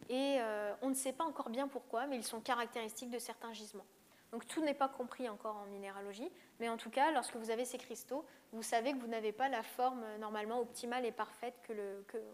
Et 0.10 0.38
euh, 0.40 0.74
on 0.82 0.90
ne 0.90 0.94
sait 0.94 1.14
pas 1.14 1.24
encore 1.24 1.50
bien 1.50 1.68
pourquoi, 1.68 2.08
mais 2.08 2.18
ils 2.18 2.24
sont 2.24 2.42
caractéristiques 2.42 3.10
de 3.10 3.20
certains 3.20 3.54
gisements. 3.54 3.86
Donc 4.32 4.48
tout 4.48 4.64
n'est 4.64 4.74
pas 4.74 4.88
compris 4.88 5.28
encore 5.28 5.58
en 5.58 5.66
minéralogie, 5.66 6.32
mais 6.60 6.70
en 6.70 6.78
tout 6.78 6.90
cas, 6.90 7.12
lorsque 7.12 7.36
vous 7.36 7.50
avez 7.50 7.66
ces 7.66 7.78
cristaux, 7.78 8.26
vous 8.54 8.64
savez 8.64 8.94
que 8.94 8.98
vous 8.98 9.08
n'avez 9.08 9.34
pas 9.34 9.50
la 9.50 9.62
forme 9.62 10.06
normalement 10.20 10.60
optimale 10.62 11.06
et 11.06 11.12
parfaite 11.12 11.70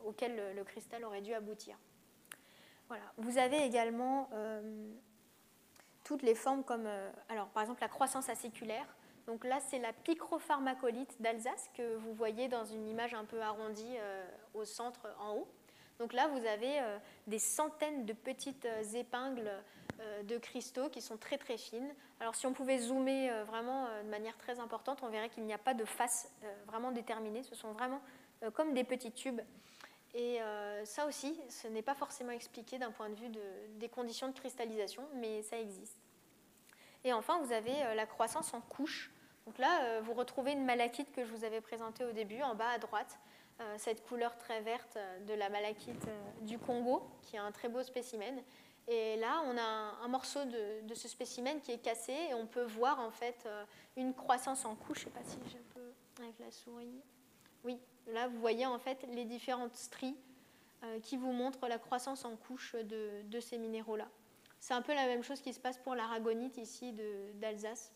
auquel 0.06 0.56
le 0.56 0.64
cristal 0.64 1.04
aurait 1.04 1.22
dû 1.22 1.34
aboutir. 1.34 1.76
Vous 3.18 3.38
avez 3.38 3.64
également 3.64 4.30
euh, 4.34 4.92
toutes 6.04 6.22
les 6.22 6.36
formes 6.36 6.64
comme, 6.64 6.86
euh, 6.86 7.12
par 7.54 7.64
exemple 7.64 7.82
la 7.82 7.90
croissance 7.90 8.30
acéculaire. 8.30 8.86
Donc 9.28 9.44
là, 9.44 9.60
c'est 9.60 9.80
la 9.80 9.94
picropharmacolite 9.94 11.22
d'Alsace 11.22 11.70
que 11.76 11.96
vous 11.98 12.14
voyez 12.14 12.48
dans 12.48 12.66
une 12.66 12.88
image 12.88 13.14
un 13.14 13.26
peu 13.26 13.42
arrondie 13.42 13.96
euh, 13.98 14.26
au 14.54 14.66
centre 14.66 15.08
en 15.20 15.36
haut. 15.36 15.48
Donc 16.00 16.14
là, 16.14 16.28
vous 16.28 16.46
avez 16.46 16.80
des 17.26 17.40
centaines 17.40 18.06
de 18.06 18.14
petites 18.14 18.68
épingles 18.94 19.50
de 20.26 20.38
cristaux 20.38 20.90
qui 20.90 21.02
sont 21.02 21.18
très 21.18 21.40
très 21.40 21.58
fines. 21.58 21.92
Alors 22.20 22.36
si 22.36 22.46
on 22.46 22.54
pouvait 22.54 22.78
zoomer 22.78 23.32
vraiment 23.46 23.88
de 24.04 24.08
manière 24.08 24.38
très 24.38 24.60
importante, 24.60 25.00
on 25.02 25.10
verrait 25.10 25.30
qu'il 25.30 25.44
n'y 25.44 25.54
a 25.54 25.58
pas 25.58 25.74
de 25.74 25.86
face 25.86 26.32
vraiment 26.68 26.92
déterminée. 26.92 27.42
Ce 27.42 27.56
sont 27.56 27.72
vraiment 27.72 28.00
comme 28.54 28.76
des 28.76 28.84
petits 28.84 29.12
tubes 29.12 29.42
et 30.14 30.42
euh, 30.42 30.86
ça 30.86 31.06
aussi, 31.06 31.40
ce 31.48 31.68
n'est 31.68 31.84
pas 31.84 31.94
forcément 31.94 32.32
expliqué 32.32 32.80
d'un 32.80 32.92
point 32.92 33.10
de 33.10 33.16
vue 33.16 33.30
des 33.76 33.88
conditions 33.88 34.28
de 34.28 34.34
cristallisation, 34.34 35.08
mais 35.14 35.44
ça 35.44 35.60
existe. 35.60 35.96
Et 37.04 37.14
enfin, 37.14 37.40
vous 37.44 37.52
avez 37.52 37.84
euh, 37.84 37.94
la 37.94 38.08
croissance 38.08 38.54
en 38.56 38.62
couches. 38.62 39.12
Donc 39.48 39.58
là, 39.58 39.82
euh, 39.82 40.02
vous 40.04 40.14
retrouvez 40.14 40.52
une 40.52 40.66
malachite 40.66 41.12
que 41.12 41.26
je 41.26 41.32
vous 41.32 41.44
avais 41.44 41.62
présentée 41.62 42.06
au 42.06 42.12
début, 42.12 42.44
en 42.44 42.54
bas 42.54 42.70
à 42.70 42.78
droite, 42.78 43.18
cette 43.78 44.06
couleur 44.06 44.38
très 44.38 44.62
verte 44.62 45.00
de 45.26 45.34
la 45.34 45.50
malachite 45.50 46.08
du 46.42 46.60
Congo, 46.60 47.02
qui 47.24 47.38
est 47.38 47.40
un 47.40 47.52
très 47.52 47.70
beau 47.70 47.82
spécimen. 47.82 48.40
Et 48.88 49.16
là, 49.16 49.42
on 49.46 49.58
a 49.58 50.04
un, 50.04 50.08
morceau 50.08 50.42
de, 50.46 50.94
ce 50.94 51.08
spécimen 51.08 51.60
qui 51.60 51.72
est 51.72 51.80
cassé 51.80 52.14
et 52.30 52.36
on 52.36 52.46
peut 52.46 52.66
voir 52.66 53.00
en 53.00 53.10
fait 53.10 53.50
une 53.96 54.14
croissance 54.14 54.64
en 54.64 54.76
couches. 54.76 55.06
Je 55.06 55.10
ne 55.10 55.14
sais 55.14 55.20
pas 55.20 55.26
si 55.28 55.40
je 55.52 55.58
peux 55.74 55.92
avec 56.22 56.38
la 56.38 56.52
souris. 56.52 57.02
Oui, 57.64 57.80
Là, 58.14 58.28
vous 58.28 58.40
voyez 58.40 58.66
en 58.66 58.80
fait 58.80 59.06
les 59.14 59.26
différentes 59.26 59.76
stries 59.76 60.16
euh, 60.84 61.00
qui 61.02 61.18
vous 61.18 61.32
montrent 61.32 61.68
la 61.68 61.78
croissance 61.78 62.24
en 62.24 62.36
couche 62.36 62.76
de, 62.76 63.40
ces 63.40 63.58
minéraux-là. 63.58 64.08
C'est 64.60 64.74
un 64.74 64.82
peu 64.82 64.94
la 64.94 65.06
même 65.06 65.24
chose 65.24 65.42
qui 65.42 65.54
se 65.54 65.60
passe 65.60 65.78
pour 65.78 65.94
l'aragonite 65.94 66.58
ici 66.58 66.94
d'Alsace. 67.36 67.92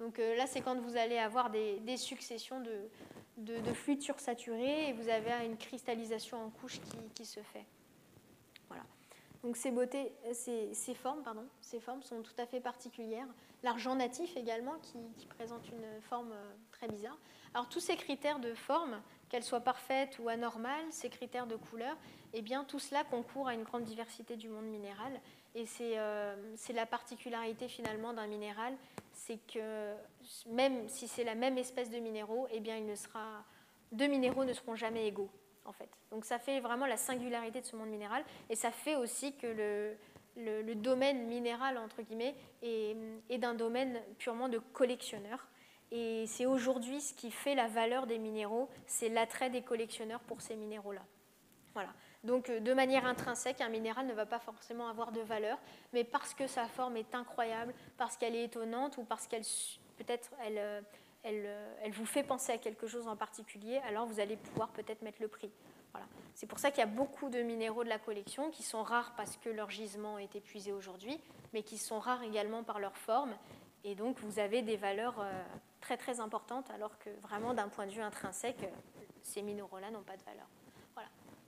Donc 0.00 0.18
euh, 0.18 0.34
là, 0.34 0.46
c'est 0.46 0.62
quand 0.62 0.80
vous 0.80 0.96
allez 0.96 1.18
avoir 1.18 1.50
des, 1.50 1.96
successions 1.96 2.60
de, 3.36 3.72
fluide 3.74 4.02
sursaturé 4.02 4.88
et 4.88 4.92
vous 4.94 5.08
avez 5.08 5.44
une 5.44 5.56
cristallisation 5.56 6.42
en 6.42 6.50
couche 6.50 6.80
qui, 7.14 7.24
se 7.24 7.40
fait. 7.40 7.66
Voilà. 8.68 8.82
Donc 9.44 9.56
ces, 9.56 9.70
beautés, 9.70 10.12
ces, 10.32 10.72
ces, 10.72 10.94
formes, 10.94 11.22
pardon, 11.22 11.44
ces 11.60 11.80
formes 11.80 12.02
sont 12.02 12.22
tout 12.22 12.32
à 12.38 12.46
fait 12.46 12.60
particulières. 12.60 13.28
L'argent 13.62 13.94
natif 13.94 14.36
également 14.38 14.78
qui, 14.82 15.26
présente 15.26 15.68
une 15.68 16.00
forme 16.00 16.32
euh, 16.32 16.52
très 16.72 16.88
bizarre. 16.88 17.18
Alors 17.52 17.68
tous 17.68 17.80
ces 17.80 17.96
critères 17.96 18.38
de 18.38 18.54
forme, 18.54 19.02
qu'elles 19.28 19.44
soient 19.44 19.60
parfaites 19.60 20.18
ou 20.18 20.28
anormales, 20.28 20.86
ces 20.90 21.10
critères 21.10 21.46
de 21.46 21.56
couleur, 21.56 21.96
eh 22.32 22.40
bien 22.40 22.64
tout 22.64 22.78
cela 22.78 23.04
concourt 23.04 23.48
à 23.48 23.54
une 23.54 23.64
grande 23.64 23.84
diversité 23.84 24.36
du 24.36 24.48
monde 24.48 24.66
minéral. 24.66 25.20
Et 25.54 25.66
c'est 25.66 25.98
euh, 25.98 26.36
la 26.74 26.86
particularité 26.86 27.68
finalement 27.68 28.12
d'un 28.12 28.28
minéral, 28.28 28.74
c'est 29.26 29.38
que 29.52 29.94
même 30.48 30.88
si 30.88 31.06
c'est 31.06 31.24
la 31.24 31.34
même 31.34 31.58
espèce 31.58 31.90
de 31.90 31.98
minéraux, 31.98 32.46
eh 32.52 32.60
bien 32.60 32.76
il 32.76 32.86
ne 32.86 32.94
deux 33.92 34.06
minéraux 34.06 34.44
ne 34.44 34.52
seront 34.52 34.76
jamais 34.76 35.06
égaux 35.06 35.30
en 35.66 35.72
fait. 35.72 35.88
Donc 36.10 36.24
ça 36.24 36.38
fait 36.38 36.60
vraiment 36.60 36.86
la 36.86 36.96
singularité 36.96 37.60
de 37.60 37.66
ce 37.66 37.76
monde 37.76 37.90
minéral 37.90 38.24
et 38.48 38.56
ça 38.56 38.70
fait 38.70 38.96
aussi 38.96 39.36
que 39.36 39.46
le, 39.46 40.62
le, 40.62 40.74
domaine 40.74 41.26
minéral 41.26 41.76
entre 41.76 42.02
guillemets 42.02 42.34
est, 42.62 42.96
est 43.28 43.38
d'un 43.38 43.54
domaine 43.54 44.00
purement 44.18 44.48
de 44.48 44.58
collectionneur. 44.58 45.48
Et 45.92 46.24
c'est 46.26 46.46
aujourd'hui 46.46 47.00
ce 47.00 47.12
qui 47.12 47.30
fait 47.30 47.54
la 47.54 47.66
valeur 47.66 48.06
des 48.06 48.18
minéraux, 48.18 48.70
c'est 48.86 49.08
l'attrait 49.08 49.50
des 49.50 49.62
collectionneurs 49.62 50.20
pour 50.20 50.40
ces 50.40 50.56
minéraux-là. 50.56 51.02
Voilà. 51.74 51.90
Donc 52.24 52.50
euh, 52.50 52.60
de 52.60 52.74
manière 52.74 53.06
intrinsèque, 53.06 53.60
un 53.60 53.68
minéral 53.68 54.06
ne 54.06 54.12
va 54.12 54.26
pas 54.26 54.38
forcément 54.38 54.88
avoir 54.88 55.12
de 55.12 55.20
valeur, 55.20 55.58
mais 55.92 56.04
parce 56.04 56.34
que 56.34 56.46
sa 56.46 56.66
forme 56.66 56.96
est 56.96 57.14
incroyable, 57.14 57.74
parce 57.96 58.16
qu'elle 58.16 58.34
est 58.34 58.44
étonnante 58.44 58.98
ou 58.98 59.04
parce 59.04 59.26
qu'elle 59.26 59.44
peut-être 59.96 60.30
elle, 60.44 60.58
euh, 60.58 60.80
euh, 61.26 61.74
elle, 61.82 61.92
vous 61.92 62.06
fait 62.06 62.22
penser 62.22 62.52
à 62.52 62.58
quelque 62.58 62.86
chose 62.86 63.08
en 63.08 63.16
particulier, 63.16 63.78
alors 63.88 64.06
vous 64.06 64.20
allez 64.20 64.36
pouvoir 64.36 64.68
peut-être 64.68 65.02
mettre 65.02 65.22
le 65.22 65.28
prix. 65.28 65.50
Voilà. 65.92 66.06
C'est 66.34 66.46
pour 66.46 66.58
ça 66.58 66.70
qu'il 66.70 66.80
y 66.80 66.84
a 66.84 66.86
beaucoup 66.86 67.30
de 67.30 67.42
minéraux 67.42 67.84
de 67.84 67.88
la 67.88 67.98
collection 67.98 68.50
qui 68.50 68.62
sont 68.62 68.82
rares 68.82 69.14
parce 69.16 69.36
que 69.38 69.48
leur 69.48 69.70
gisement 69.70 70.18
est 70.18 70.36
épuisé 70.36 70.72
aujourd'hui, 70.72 71.18
mais 71.52 71.62
qui 71.62 71.78
sont 71.78 71.98
rares 71.98 72.22
également 72.22 72.62
par 72.62 72.78
leur 72.78 72.96
forme. 72.96 73.34
Et 73.82 73.94
donc 73.94 74.18
vous 74.20 74.38
avez 74.38 74.62
des 74.62 74.76
valeurs 74.76 75.24
très 75.80 75.96
très 75.96 76.20
importantes, 76.20 76.70
alors 76.70 76.96
que 76.98 77.10
vraiment 77.22 77.54
d'un 77.54 77.68
point 77.68 77.86
de 77.86 77.90
vue 77.90 78.02
intrinsèque, 78.02 78.70
ces 79.22 79.42
minéraux-là 79.42 79.90
n'ont 79.90 80.02
pas 80.02 80.16
de 80.16 80.22
valeur. 80.22 80.46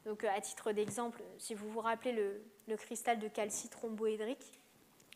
Donc, 0.07 0.25
euh, 0.25 0.29
à 0.35 0.41
titre 0.41 0.73
d'exemple, 0.73 1.23
si 1.39 1.55
vous 1.55 1.69
vous 1.69 1.81
rappelez 1.81 2.13
le, 2.13 2.77
cristal 2.77 3.19
de 3.19 3.29
calcite 3.29 3.75
rhomboédrique, 3.75 4.61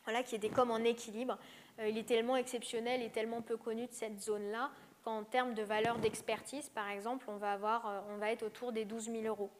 voilà, 0.04 0.22
qui 0.22 0.34
était 0.34 0.50
comme 0.50 0.70
en 0.70 0.78
équilibre, 0.78 1.38
euh, 1.78 1.88
il 1.88 1.98
est 1.98 2.06
tellement 2.06 2.36
exceptionnel 2.36 3.02
et 3.02 3.10
tellement 3.10 3.42
peu 3.42 3.56
connu 3.56 3.86
de 3.86 3.92
cette 3.92 4.20
zone-là 4.20 4.70
qu'en 5.04 5.24
termes 5.24 5.54
de 5.54 5.62
valeur 5.62 5.98
d'expertise, 5.98 6.68
par 6.68 6.88
exemple, 6.90 7.26
on 7.28 7.36
va, 7.36 7.52
avoir, 7.52 7.88
euh, 7.88 8.00
on 8.10 8.18
va 8.18 8.30
être 8.30 8.42
autour 8.42 8.72
des 8.72 8.84
12 8.84 9.06
000 9.06 9.22
euros 9.24 9.50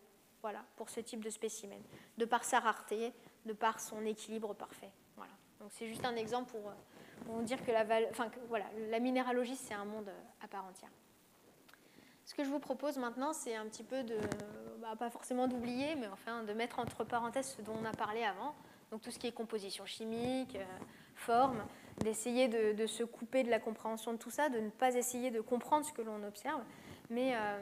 voilà, 0.42 0.64
pour 0.76 0.90
ce 0.90 1.00
type 1.00 1.24
de 1.24 1.30
spécimen, 1.30 1.80
de 2.18 2.24
par 2.24 2.44
sa 2.44 2.60
rareté, 2.60 3.12
de 3.46 3.52
par 3.52 3.80
son 3.80 4.04
équilibre 4.04 4.54
parfait. 4.54 4.90
Voilà. 5.16 5.32
Donc 5.58 5.70
c'est 5.72 5.88
juste 5.88 6.04
un 6.04 6.14
exemple 6.14 6.52
pour, 6.52 7.42
dire 7.42 7.64
que 7.64 7.72
la, 7.72 7.84
la 8.90 9.00
minéralogie, 9.00 9.56
c'est 9.56 9.74
un 9.74 9.84
monde 9.84 10.10
à 10.40 10.46
part 10.46 10.64
entière. 10.66 10.90
Ce 12.26 12.34
que 12.34 12.42
je 12.42 12.50
vous 12.50 12.58
propose 12.58 12.98
maintenant, 12.98 13.32
c'est 13.32 13.54
un 13.54 13.66
petit 13.66 13.84
peu 13.84 14.02
de, 14.02 14.18
bah, 14.80 14.96
pas 14.98 15.10
forcément 15.10 15.46
d'oublier, 15.46 15.94
mais 15.94 16.08
enfin 16.08 16.42
de 16.42 16.52
mettre 16.52 16.80
entre 16.80 17.04
parenthèses 17.04 17.54
ce 17.56 17.62
dont 17.62 17.74
on 17.80 17.84
a 17.84 17.92
parlé 17.92 18.24
avant, 18.24 18.56
donc 18.90 19.00
tout 19.00 19.12
ce 19.12 19.18
qui 19.18 19.28
est 19.28 19.32
composition 19.32 19.86
chimique, 19.86 20.56
euh, 20.56 20.64
forme, 21.14 21.64
d'essayer 21.98 22.48
de, 22.48 22.86
se 22.86 23.04
couper 23.04 23.44
de 23.44 23.48
la 23.48 23.60
compréhension 23.60 24.12
de 24.12 24.18
tout 24.18 24.30
ça, 24.30 24.48
de 24.48 24.58
ne 24.58 24.70
pas 24.70 24.96
essayer 24.96 25.30
de 25.30 25.40
comprendre 25.40 25.86
ce 25.86 25.92
que 25.92 26.02
l'on 26.02 26.22
observe, 26.24 26.60
mais, 27.10 27.36
euh, 27.36 27.58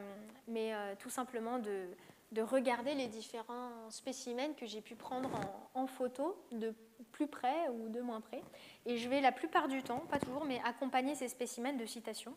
mais 0.48 0.74
euh, 0.74 0.94
tout 0.98 1.10
simplement 1.10 1.58
de, 1.58 1.86
de, 2.32 2.40
regarder 2.40 2.94
les 2.94 3.06
différents 3.06 3.90
spécimens 3.90 4.54
que 4.54 4.64
j'ai 4.64 4.80
pu 4.80 4.96
prendre 4.96 5.30
en, 5.74 5.82
en, 5.82 5.86
photo, 5.86 6.42
de 6.52 6.74
plus 7.12 7.26
près 7.26 7.68
ou 7.68 7.90
de 7.90 8.00
moins 8.00 8.22
près. 8.22 8.42
Et 8.86 8.96
je 8.96 9.10
vais 9.10 9.20
la 9.20 9.30
plupart 9.30 9.68
du 9.68 9.82
temps, 9.82 10.02
pas 10.10 10.18
toujours, 10.18 10.46
mais 10.46 10.60
accompagner 10.64 11.14
ces 11.14 11.28
spécimens 11.28 11.74
de 11.74 11.84
citations. 11.84 12.34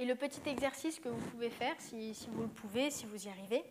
Et 0.00 0.04
le 0.04 0.14
petit 0.14 0.48
exercice 0.48 1.00
que 1.00 1.08
vous 1.08 1.30
pouvez 1.30 1.50
faire, 1.50 1.74
si, 1.78 2.14
vous 2.30 2.42
le 2.42 2.48
pouvez, 2.48 2.90
si 2.90 3.04
vous 3.06 3.26
y 3.26 3.28
arrivez, 3.28 3.64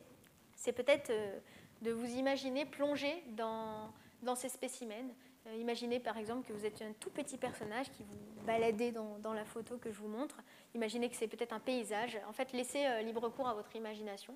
c'est 0.56 0.74
peut-être 0.74 1.10
euh, 1.10 1.40
de 1.82 1.92
vous 1.92 2.18
imaginer 2.18 2.66
plonger 2.66 3.24
dans, 3.30 3.94
ces 4.36 4.50
spécimens. 4.50 5.14
Euh, 5.46 5.56
imaginez 5.56 6.02
par 6.02 6.18
exemple 6.18 6.46
que 6.46 6.52
vous 6.52 6.66
êtes 6.66 6.82
un 6.82 6.92
tout 7.00 7.12
petit 7.12 7.38
personnage 7.38 7.90
qui 7.92 8.04
vous 8.04 8.46
baladez 8.46 8.92
dans, 8.92 9.34
la 9.34 9.46
photo 9.46 9.78
que 9.78 9.90
je 9.90 10.00
vous 10.00 10.10
montre. 10.10 10.42
Imaginez 10.76 11.10
que 11.10 11.16
c'est 11.16 11.30
peut-être 11.30 11.54
un 11.54 11.62
paysage. 11.62 12.20
En 12.28 12.34
fait, 12.34 12.52
laissez 12.52 12.86
euh, 12.86 13.02
libre 13.04 13.30
cours 13.30 13.48
à 13.48 13.54
votre 13.54 13.74
imagination. 13.78 14.36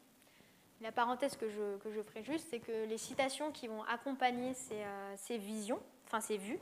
La 0.79 0.93
parenthèse 0.93 1.35
que 1.35 1.49
je, 1.49 2.01
ferai 2.03 2.23
juste, 2.23 2.47
c'est 2.49 2.59
que 2.59 2.85
les 2.85 2.97
citations 2.97 3.51
qui 3.51 3.67
vont 3.67 3.83
accompagner 3.83 4.53
ces, 4.55 4.81
ces 5.15 5.37
visions, 5.37 5.79
enfin 6.07 6.21
ces 6.21 6.37
vues, 6.37 6.57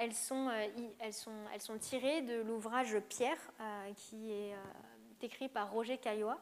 elles, 0.00 0.14
sont, 0.14 0.48
euh, 0.48 0.66
elles, 1.00 1.12
sont, 1.60 1.78
tirées 1.78 2.22
de 2.22 2.40
l'ouvrage 2.42 2.98
Pierre, 3.08 3.38
euh, 3.60 3.92
qui 3.94 4.32
est 4.32 4.54
écrit 5.22 5.48
par 5.48 5.70
Roger 5.70 5.98
Caillois, 5.98 6.38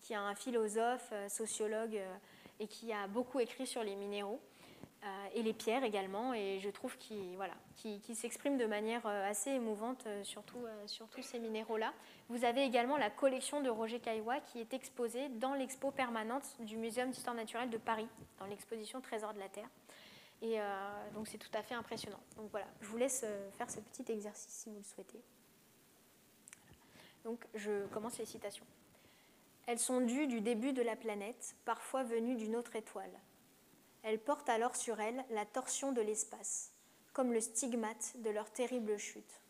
qui 0.00 0.14
est 0.14 0.16
un 0.16 0.34
philosophe, 0.34 1.12
sociologue 1.28 2.00
et 2.60 2.66
qui 2.66 2.92
a 2.92 3.06
beaucoup 3.06 3.40
écrit 3.40 3.66
sur 3.66 3.82
les 3.82 3.94
minéraux. 3.94 4.40
et 5.34 5.42
les 5.42 5.52
pierres 5.52 5.84
également, 5.84 6.32
et 6.32 6.60
je 6.60 6.70
trouve 6.70 6.96
qu'il 6.96 7.36
s'exprime 8.14 8.56
de 8.56 8.66
manière 8.66 9.04
assez 9.06 9.50
émouvante 9.50 10.06
sur, 10.22 10.42
sur 10.86 11.08
tous 11.08 11.22
ces 11.22 11.40
minéraux-là. 11.40 11.92
Vous 12.28 12.44
avez 12.44 12.62
également 12.62 12.96
la 12.96 13.10
collection 13.10 13.60
de 13.60 13.68
Roger 13.68 13.98
Caillois 14.00 14.40
qui 14.40 14.60
est 14.60 14.72
exposée 14.72 15.28
dans 15.28 15.54
l'expo 15.54 15.90
permanente 15.90 16.44
du 16.60 16.76
Muséum 16.76 17.10
d'histoire 17.10 17.34
naturelle 17.34 17.70
de 17.70 17.78
Paris, 17.78 18.08
dans 18.38 18.46
l'exposition 18.46 19.00
Trésor 19.00 19.34
de 19.34 19.40
la 19.40 19.48
Terre. 19.48 19.68
Et 20.42 20.60
euh, 20.60 21.10
donc 21.14 21.28
c'est 21.28 21.38
tout 21.38 21.50
à 21.54 21.62
fait 21.62 21.74
impressionnant. 21.74 22.20
Donc 22.36 22.50
voilà, 22.50 22.66
je 22.80 22.88
vous 22.88 22.96
laisse 22.96 23.22
euh, 23.24 23.50
faire 23.52 23.70
ce 23.70 23.78
petit 23.78 24.10
exercice 24.10 24.52
si 24.52 24.68
vous 24.68 24.76
le 24.76 24.82
souhaitez. 24.82 25.22
Donc 27.24 27.46
je 27.54 27.86
commence 27.86 28.18
les 28.18 28.26
citations. 28.26 28.66
Elles 29.66 29.78
sont 29.78 30.00
dues 30.00 30.26
du 30.26 30.40
début 30.40 30.72
de 30.72 30.82
la 30.82 30.96
planète, 30.96 31.54
parfois 31.64 32.02
venues 32.02 32.34
d'une 32.34 32.56
autre 32.56 32.74
étoile. 32.74 33.12
Elles 34.02 34.18
portent 34.18 34.48
alors 34.48 34.74
sur 34.74 35.00
elles 35.00 35.24
la 35.30 35.46
torsion 35.46 35.92
de 35.92 36.00
l'espace, 36.00 36.72
comme 37.12 37.32
le 37.32 37.40
stigmate 37.40 38.14
de 38.16 38.30
leur 38.30 38.50
terrible 38.50 38.98
chute. 38.98 39.40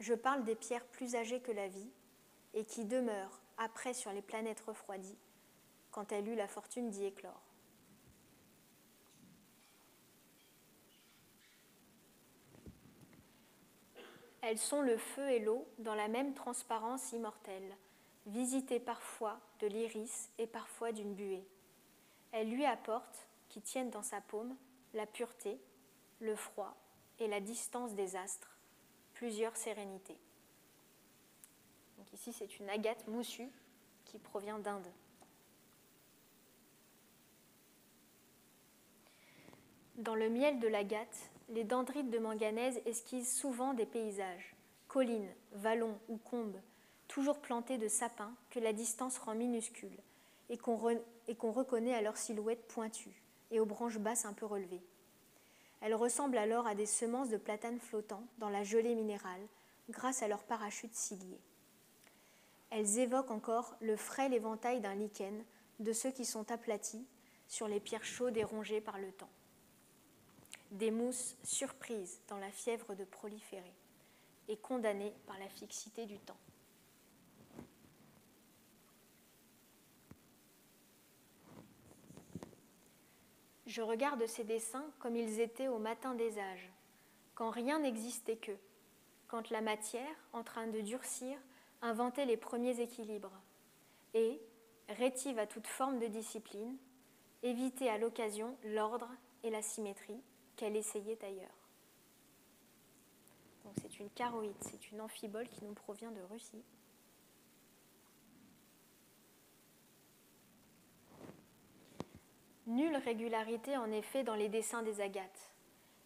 Je 0.00 0.14
parle 0.14 0.44
des 0.44 0.56
pierres 0.56 0.86
plus 0.86 1.14
âgées 1.14 1.40
que 1.40 1.52
la 1.52 1.68
vie 1.68 1.92
et 2.54 2.64
qui 2.64 2.84
demeurent 2.84 3.40
après 3.58 3.94
sur 3.94 4.12
les 4.12 4.22
planètes 4.22 4.62
refroidies, 4.62 5.18
quand 5.92 6.10
elle 6.10 6.26
eut 6.26 6.34
la 6.34 6.48
fortune 6.48 6.90
d'y 6.90 7.04
éclore. 7.04 7.49
Elles 14.42 14.58
sont 14.58 14.80
le 14.80 14.96
feu 14.96 15.28
et 15.30 15.38
l'eau 15.38 15.66
dans 15.78 15.94
la 15.94 16.08
même 16.08 16.34
transparence 16.34 17.12
immortelle, 17.12 17.76
visitées 18.26 18.80
parfois 18.80 19.38
de 19.60 19.66
l'iris 19.66 20.30
et 20.38 20.46
parfois 20.46 20.92
d'une 20.92 21.14
buée. 21.14 21.44
Elles 22.32 22.50
lui 22.50 22.64
apportent, 22.64 23.26
qui 23.48 23.60
tiennent 23.60 23.90
dans 23.90 24.02
sa 24.02 24.20
paume, 24.20 24.56
la 24.94 25.06
pureté, 25.06 25.58
le 26.20 26.36
froid 26.36 26.76
et 27.18 27.28
la 27.28 27.40
distance 27.40 27.94
des 27.94 28.16
astres, 28.16 28.56
plusieurs 29.14 29.56
sérénités. 29.56 30.18
Ici, 32.12 32.32
c'est 32.32 32.58
une 32.58 32.68
agate 32.68 33.06
moussue 33.08 33.48
qui 34.04 34.18
provient 34.18 34.58
d'Inde. 34.58 34.90
Dans 39.96 40.14
le 40.14 40.28
miel 40.28 40.58
de 40.60 40.68
l'agate, 40.68 41.30
les 41.50 41.64
dendrites 41.64 42.10
de 42.10 42.18
manganèse 42.18 42.80
esquissent 42.86 43.36
souvent 43.36 43.74
des 43.74 43.86
paysages, 43.86 44.54
collines, 44.86 45.32
vallons 45.52 45.98
ou 46.08 46.16
combes, 46.16 46.60
toujours 47.08 47.40
plantés 47.40 47.76
de 47.76 47.88
sapins 47.88 48.32
que 48.50 48.60
la 48.60 48.72
distance 48.72 49.18
rend 49.18 49.34
minuscules 49.34 49.98
et 50.48 50.56
qu'on 50.56 51.52
reconnaît 51.52 51.94
à 51.94 52.02
leur 52.02 52.16
silhouette 52.16 52.66
pointue 52.68 53.22
et 53.50 53.58
aux 53.58 53.66
branches 53.66 53.98
basses 53.98 54.24
un 54.24 54.32
peu 54.32 54.46
relevées. 54.46 54.82
Elles 55.80 55.94
ressemblent 55.94 56.38
alors 56.38 56.68
à 56.68 56.76
des 56.76 56.86
semences 56.86 57.30
de 57.30 57.36
platanes 57.36 57.80
flottants 57.80 58.24
dans 58.38 58.50
la 58.50 58.62
gelée 58.62 58.94
minérale 58.94 59.42
grâce 59.88 60.22
à 60.22 60.28
leur 60.28 60.44
parachute 60.44 60.94
cilié. 60.94 61.40
Elles 62.70 63.00
évoquent 63.00 63.32
encore 63.32 63.74
le 63.80 63.96
frêle 63.96 64.34
éventail 64.34 64.80
d'un 64.80 64.94
lichen 64.94 65.44
de 65.80 65.92
ceux 65.92 66.12
qui 66.12 66.24
sont 66.24 66.52
aplatis 66.52 67.04
sur 67.48 67.66
les 67.66 67.80
pierres 67.80 68.04
chaudes 68.04 68.36
et 68.36 68.44
rongées 68.44 68.80
par 68.80 68.98
le 68.98 69.10
temps 69.10 69.30
des 70.70 70.90
mousses 70.90 71.36
surprises 71.42 72.20
dans 72.28 72.38
la 72.38 72.50
fièvre 72.50 72.94
de 72.94 73.04
proliférer 73.04 73.74
et 74.48 74.56
condamnées 74.56 75.14
par 75.26 75.38
la 75.38 75.48
fixité 75.48 76.06
du 76.06 76.18
temps. 76.18 76.36
Je 83.66 83.82
regarde 83.82 84.26
ces 84.26 84.42
dessins 84.42 84.90
comme 84.98 85.16
ils 85.16 85.40
étaient 85.40 85.68
au 85.68 85.78
matin 85.78 86.14
des 86.14 86.38
âges, 86.38 86.70
quand 87.34 87.50
rien 87.50 87.78
n'existait 87.78 88.36
qu'eux, 88.36 88.58
quand 89.28 89.50
la 89.50 89.60
matière, 89.60 90.16
en 90.32 90.42
train 90.42 90.66
de 90.66 90.80
durcir, 90.80 91.38
inventait 91.80 92.26
les 92.26 92.36
premiers 92.36 92.80
équilibres 92.80 93.32
et, 94.12 94.40
rétive 94.88 95.38
à 95.38 95.46
toute 95.46 95.68
forme 95.68 96.00
de 96.00 96.08
discipline, 96.08 96.76
évitait 97.44 97.88
à 97.88 97.98
l'occasion 97.98 98.56
l'ordre 98.64 99.08
et 99.44 99.50
la 99.50 99.62
symétrie 99.62 100.20
qu'elle 100.60 100.76
essayait 100.76 101.24
ailleurs. 101.24 101.48
Donc 103.64 103.72
c'est 103.80 103.98
une 103.98 104.10
charoïde, 104.10 104.52
c'est 104.60 104.90
une 104.92 105.00
amphibole 105.00 105.48
qui 105.48 105.64
nous 105.64 105.72
provient 105.72 106.10
de 106.10 106.20
Russie. 106.30 106.62
Nulle 112.66 112.96
régularité 112.96 113.78
en 113.78 113.90
effet 113.90 114.22
dans 114.22 114.34
les 114.34 114.50
dessins 114.50 114.82
des 114.82 115.00
agates. 115.00 115.50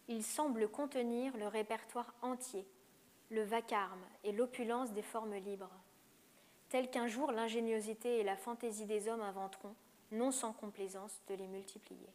Ils 0.07 0.23
semblent 0.23 0.69
contenir 0.69 1.37
le 1.37 1.49
répertoire 1.49 2.15
entier, 2.23 2.65
le 3.31 3.43
vacarme 3.43 4.05
et 4.23 4.31
l'opulence 4.31 4.93
des 4.93 5.03
formes 5.03 5.35
libres, 5.35 5.73
tel 6.69 6.89
qu'un 6.91 7.09
jour 7.09 7.33
l'ingéniosité 7.33 8.21
et 8.21 8.25
la 8.25 8.37
fantaisie 8.37 8.87
des 8.87 9.09
hommes 9.09 9.23
inventeront, 9.23 9.75
non 10.13 10.31
sans 10.31 10.53
complaisance, 10.53 11.21
de 11.27 11.35
les 11.35 11.49
multiplier. 11.49 12.09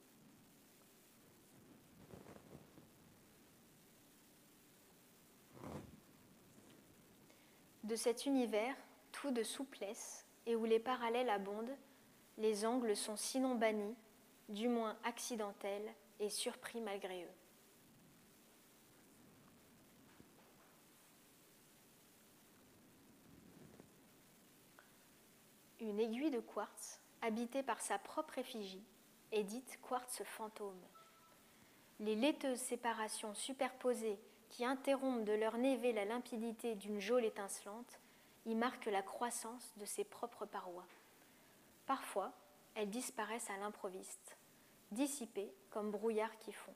De 7.89 7.95
cet 7.95 8.27
univers, 8.27 8.75
tout 9.11 9.31
de 9.31 9.41
souplesse, 9.41 10.23
et 10.45 10.55
où 10.55 10.63
les 10.63 10.77
parallèles 10.77 11.31
abondent, 11.31 11.75
les 12.37 12.63
angles 12.63 12.95
sont 12.95 13.15
sinon 13.15 13.55
bannis, 13.55 13.95
du 14.47 14.67
moins 14.67 14.95
accidentels 15.03 15.91
et 16.19 16.29
surpris 16.29 16.81
malgré 16.81 17.23
eux. 17.23 17.35
Une 25.79 25.99
aiguille 25.99 26.29
de 26.29 26.41
quartz, 26.41 27.01
habitée 27.23 27.63
par 27.63 27.81
sa 27.81 27.97
propre 27.97 28.37
effigie, 28.37 28.85
est 29.31 29.43
dite 29.43 29.79
quartz 29.81 30.21
fantôme. 30.25 30.85
Les 31.99 32.15
laiteuses 32.15 32.59
séparations 32.59 33.33
superposées 33.33 34.19
qui 34.49 34.65
interrompent 34.65 35.23
de 35.23 35.33
leur 35.33 35.57
névé 35.57 35.93
la 35.93 36.05
limpidité 36.05 36.75
d'une 36.75 36.99
geôle 36.99 37.25
étincelante 37.25 37.99
y 38.45 38.55
marquent 38.55 38.87
la 38.87 39.01
croissance 39.01 39.73
de 39.77 39.85
ses 39.85 40.03
propres 40.03 40.45
parois. 40.45 40.87
Parfois, 41.85 42.31
elles 42.75 42.89
disparaissent 42.89 43.49
à 43.49 43.57
l'improviste, 43.57 44.37
dissipées 44.91 45.51
comme 45.69 45.91
brouillards 45.91 46.37
qui 46.39 46.53
font. 46.53 46.73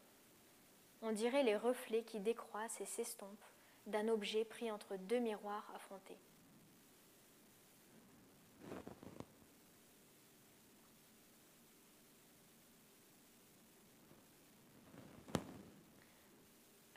On 1.02 1.12
dirait 1.12 1.44
les 1.44 1.58
reflets 1.58 2.04
qui 2.04 2.20
décroissent 2.20 2.80
et 2.80 2.86
s'estompent 2.86 3.46
d'un 3.88 4.08
objet 4.08 4.46
pris 4.46 4.72
entre 4.72 4.96
deux 4.96 5.20
miroirs 5.20 5.70
affrontés. 5.76 6.18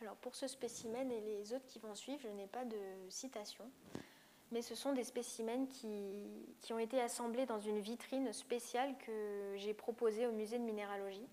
Alors 0.07 0.17
pour 0.19 0.37
ce 0.37 0.47
spécimen 0.47 1.11
et 1.11 1.21
les 1.21 1.53
autres 1.53 1.67
qui 1.67 1.81
vont 1.81 1.97
suivre, 1.97 2.21
je 2.23 2.29
n'ai 2.29 2.47
pas 2.47 2.65
de 2.65 2.77
citation, 3.09 3.69
mais 4.53 4.63
ce 4.63 4.77
sont 4.77 4.93
des 4.93 5.03
spécimens 5.03 5.67
qui, 5.67 6.47
qui, 6.61 6.73
ont 6.73 6.79
été 6.79 7.01
assemblés 7.01 7.45
dans 7.45 7.59
une 7.59 7.81
vitrine 7.81 8.33
spéciale 8.33 8.95
que 9.05 9.55
j'ai 9.57 9.75
proposée 9.75 10.29
au 10.29 10.31
musée 10.31 10.61
de 10.61 10.63
minéralogie, 10.63 11.27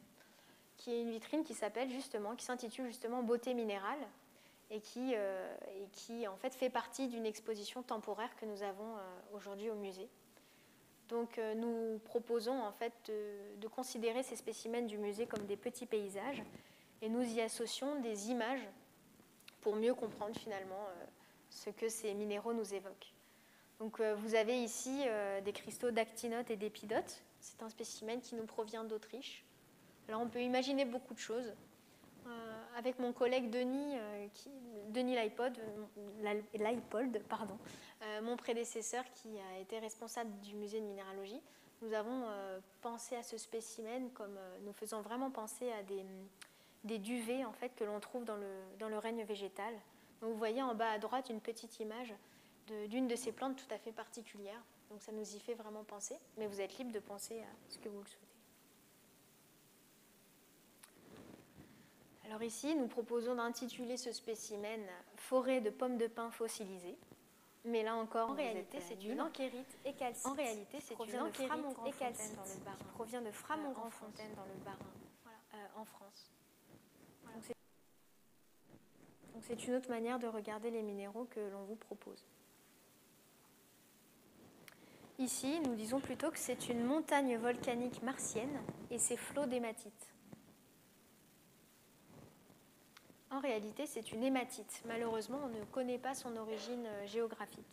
qui 0.77 0.91
est 0.91 1.01
une 1.01 1.11
vitrine 1.11 1.43
qui 1.43 1.53
s'appelle 1.53 1.91
justement, 1.91 2.35
qui 2.35 2.45
s'intitule 2.45 2.87
justement 2.87 3.21
Beauté 3.21 3.53
minérale 3.53 3.99
et 4.71 4.79
qui, 4.79 5.11
euh, 5.13 5.55
et 5.77 5.87
qui 5.91 6.27
en 6.27 6.35
fait 6.37 6.55
fait 6.55 6.71
partie 6.71 7.07
d'une 7.07 7.27
exposition 7.27 7.83
temporaire 7.83 8.35
que 8.37 8.47
nous 8.47 8.63
avons 8.63 8.97
euh, 8.97 9.01
aujourd'hui 9.35 9.69
au 9.69 9.75
musée. 9.75 10.09
Donc 11.09 11.37
euh, 11.37 11.53
nous 11.53 11.99
proposons 12.05 12.59
en 12.59 12.71
fait 12.71 12.93
de, 13.05 13.59
de 13.61 13.67
considérer 13.67 14.23
ces 14.23 14.35
spécimens 14.35 14.87
du 14.87 14.97
musée 14.97 15.27
comme 15.27 15.45
des 15.45 15.57
petits 15.57 15.85
paysages 15.85 16.41
et 17.03 17.09
nous 17.09 17.21
y 17.21 17.41
associons 17.41 17.99
des 17.99 18.31
images 18.31 18.65
pour 19.59 19.75
mieux 19.75 19.93
comprendre 19.93 20.39
finalement 20.39 20.87
euh, 20.87 21.05
ce 21.49 21.69
que 21.69 21.89
ces 21.89 22.13
minéraux 22.13 22.53
nous 22.53 22.73
évoquent. 22.73 23.13
Donc 23.77 23.99
euh, 23.99 24.15
vous 24.15 24.35
avez 24.35 24.63
ici 24.63 25.03
euh, 25.05 25.41
des 25.41 25.51
cristaux 25.51 25.91
d'actinote 25.91 26.49
et 26.49 26.55
d'épidote. 26.55 27.21
C'est 27.41 27.61
un 27.61 27.67
spécimen 27.67 28.21
qui 28.21 28.35
nous 28.35 28.45
provient 28.45 28.85
d'Autriche. 28.85 29.43
Alors 30.07 30.21
on 30.21 30.29
peut 30.29 30.41
imaginer 30.41 30.85
beaucoup 30.85 31.13
de 31.13 31.19
choses. 31.19 31.53
avec 32.77 32.99
mon 32.99 33.11
collègue 33.11 33.49
Denis, 33.49 33.95
qui, 34.33 34.49
Denis 34.89 35.15
Leipold, 35.15 35.59
Leipold 36.53 37.21
pardon, 37.27 37.57
mon 38.21 38.37
prédécesseur 38.37 39.03
qui 39.11 39.29
a 39.39 39.59
été 39.59 39.77
responsable 39.79 40.31
du 40.39 40.55
musée 40.55 40.79
de 40.79 40.85
minéralogie, 40.85 41.41
nous 41.81 41.93
avons 41.93 42.23
pensé 42.81 43.15
à 43.17 43.23
ce 43.23 43.37
spécimen 43.37 44.09
comme 44.11 44.37
nous 44.65 44.73
faisons 44.73 45.01
vraiment 45.01 45.31
penser 45.31 45.71
à 45.71 45.83
des, 45.83 46.03
des 46.83 46.99
duvets 46.99 47.45
en 47.45 47.53
fait, 47.53 47.75
que 47.75 47.83
l'on 47.83 47.99
trouve 47.99 48.25
dans 48.25 48.35
le, 48.35 48.49
dans 48.79 48.89
le, 48.89 48.97
règne 48.97 49.23
végétal. 49.23 49.73
Donc, 50.21 50.31
vous 50.31 50.37
voyez 50.37 50.61
en 50.61 50.75
bas 50.75 50.91
à 50.91 50.99
droite 50.99 51.29
une 51.29 51.41
petite 51.41 51.79
image 51.79 52.13
d'une 52.89 53.07
de, 53.07 53.11
de, 53.11 53.15
ces 53.15 53.31
plantes 53.31 53.57
tout 53.57 53.73
à 53.73 53.77
fait 53.77 53.91
particulières. 53.91 54.61
Donc 54.89 55.01
ça 55.01 55.11
nous 55.11 55.35
y 55.35 55.39
fait 55.39 55.55
vraiment 55.55 55.83
penser, 55.83 56.15
mais 56.37 56.45
vous 56.45 56.61
êtes 56.61 56.77
libre 56.77 56.91
de 56.91 56.99
penser 56.99 57.41
à 57.41 57.47
ce 57.67 57.79
que 57.79 57.89
vous 57.89 57.99
le 57.99 58.05
souhaitez. 58.05 58.27
Alors 62.25 62.43
ici, 62.43 62.75
nous 62.75 62.87
proposons 62.87 63.35
d'intituler 63.35 63.97
ce 63.97 64.11
spécimen 64.11 64.81
Forêt 65.15 65.61
de 65.61 65.69
pommes 65.69 65.97
de 65.97 66.07
pin 66.07 66.31
fossilisées. 66.31 66.97
Mais 67.65 67.81
là 67.81 67.95
encore, 67.95 68.31
en 68.31 68.33
réalité, 68.33 68.79
c'est 68.81 69.01
une 69.03 69.21
enchérite 69.21 69.77
et 69.85 69.93
calcite. 69.93 70.25
En 70.25 70.33
réalité, 70.33 70.79
c'est 70.81 70.95
une 70.95 71.21
enchérite 71.21 71.51
et 71.87 71.91
calcite 71.93 72.39
qui 72.43 72.85
provient 72.93 73.21
de 73.21 73.31
Framont-Grand-Fontaine 73.31 74.33
dans 74.35 74.43
le 74.43 74.63
Bas-Rhin, 74.65 74.85
voilà, 75.23 75.37
euh, 75.55 75.81
en 75.81 75.85
France. 75.85 76.29
C'est 79.41 79.67
une 79.67 79.75
autre 79.75 79.89
manière 79.89 80.19
de 80.19 80.27
regarder 80.27 80.71
les 80.71 80.81
minéraux 80.81 81.25
que 81.25 81.39
l'on 81.39 81.63
vous 81.63 81.75
propose. 81.75 82.23
Ici, 85.19 85.59
nous 85.61 85.75
disons 85.75 85.99
plutôt 85.99 86.31
que 86.31 86.39
c'est 86.39 86.69
une 86.69 86.83
montagne 86.83 87.37
volcanique 87.37 88.01
martienne 88.01 88.61
et 88.89 88.97
ses 88.97 89.17
flots 89.17 89.45
d'hématite. 89.45 90.13
En 93.29 93.39
réalité, 93.39 93.85
c'est 93.85 94.11
une 94.11 94.23
hématite. 94.23 94.81
Malheureusement, 94.85 95.39
on 95.43 95.49
ne 95.49 95.63
connaît 95.65 95.97
pas 95.97 96.13
son 96.13 96.35
origine 96.37 96.87
géographique. 97.05 97.65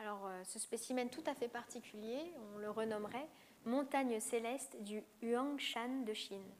Alors, 0.00 0.28
ce 0.44 0.58
spécimen 0.58 1.08
tout 1.08 1.24
à 1.26 1.34
fait 1.34 1.48
particulier, 1.48 2.32
on 2.54 2.58
le 2.58 2.70
renommerait 2.70 3.28
montagne 3.68 4.18
céleste 4.18 4.82
du 4.82 5.02
Huangshan 5.22 6.02
de 6.04 6.12
Chine. 6.14 6.50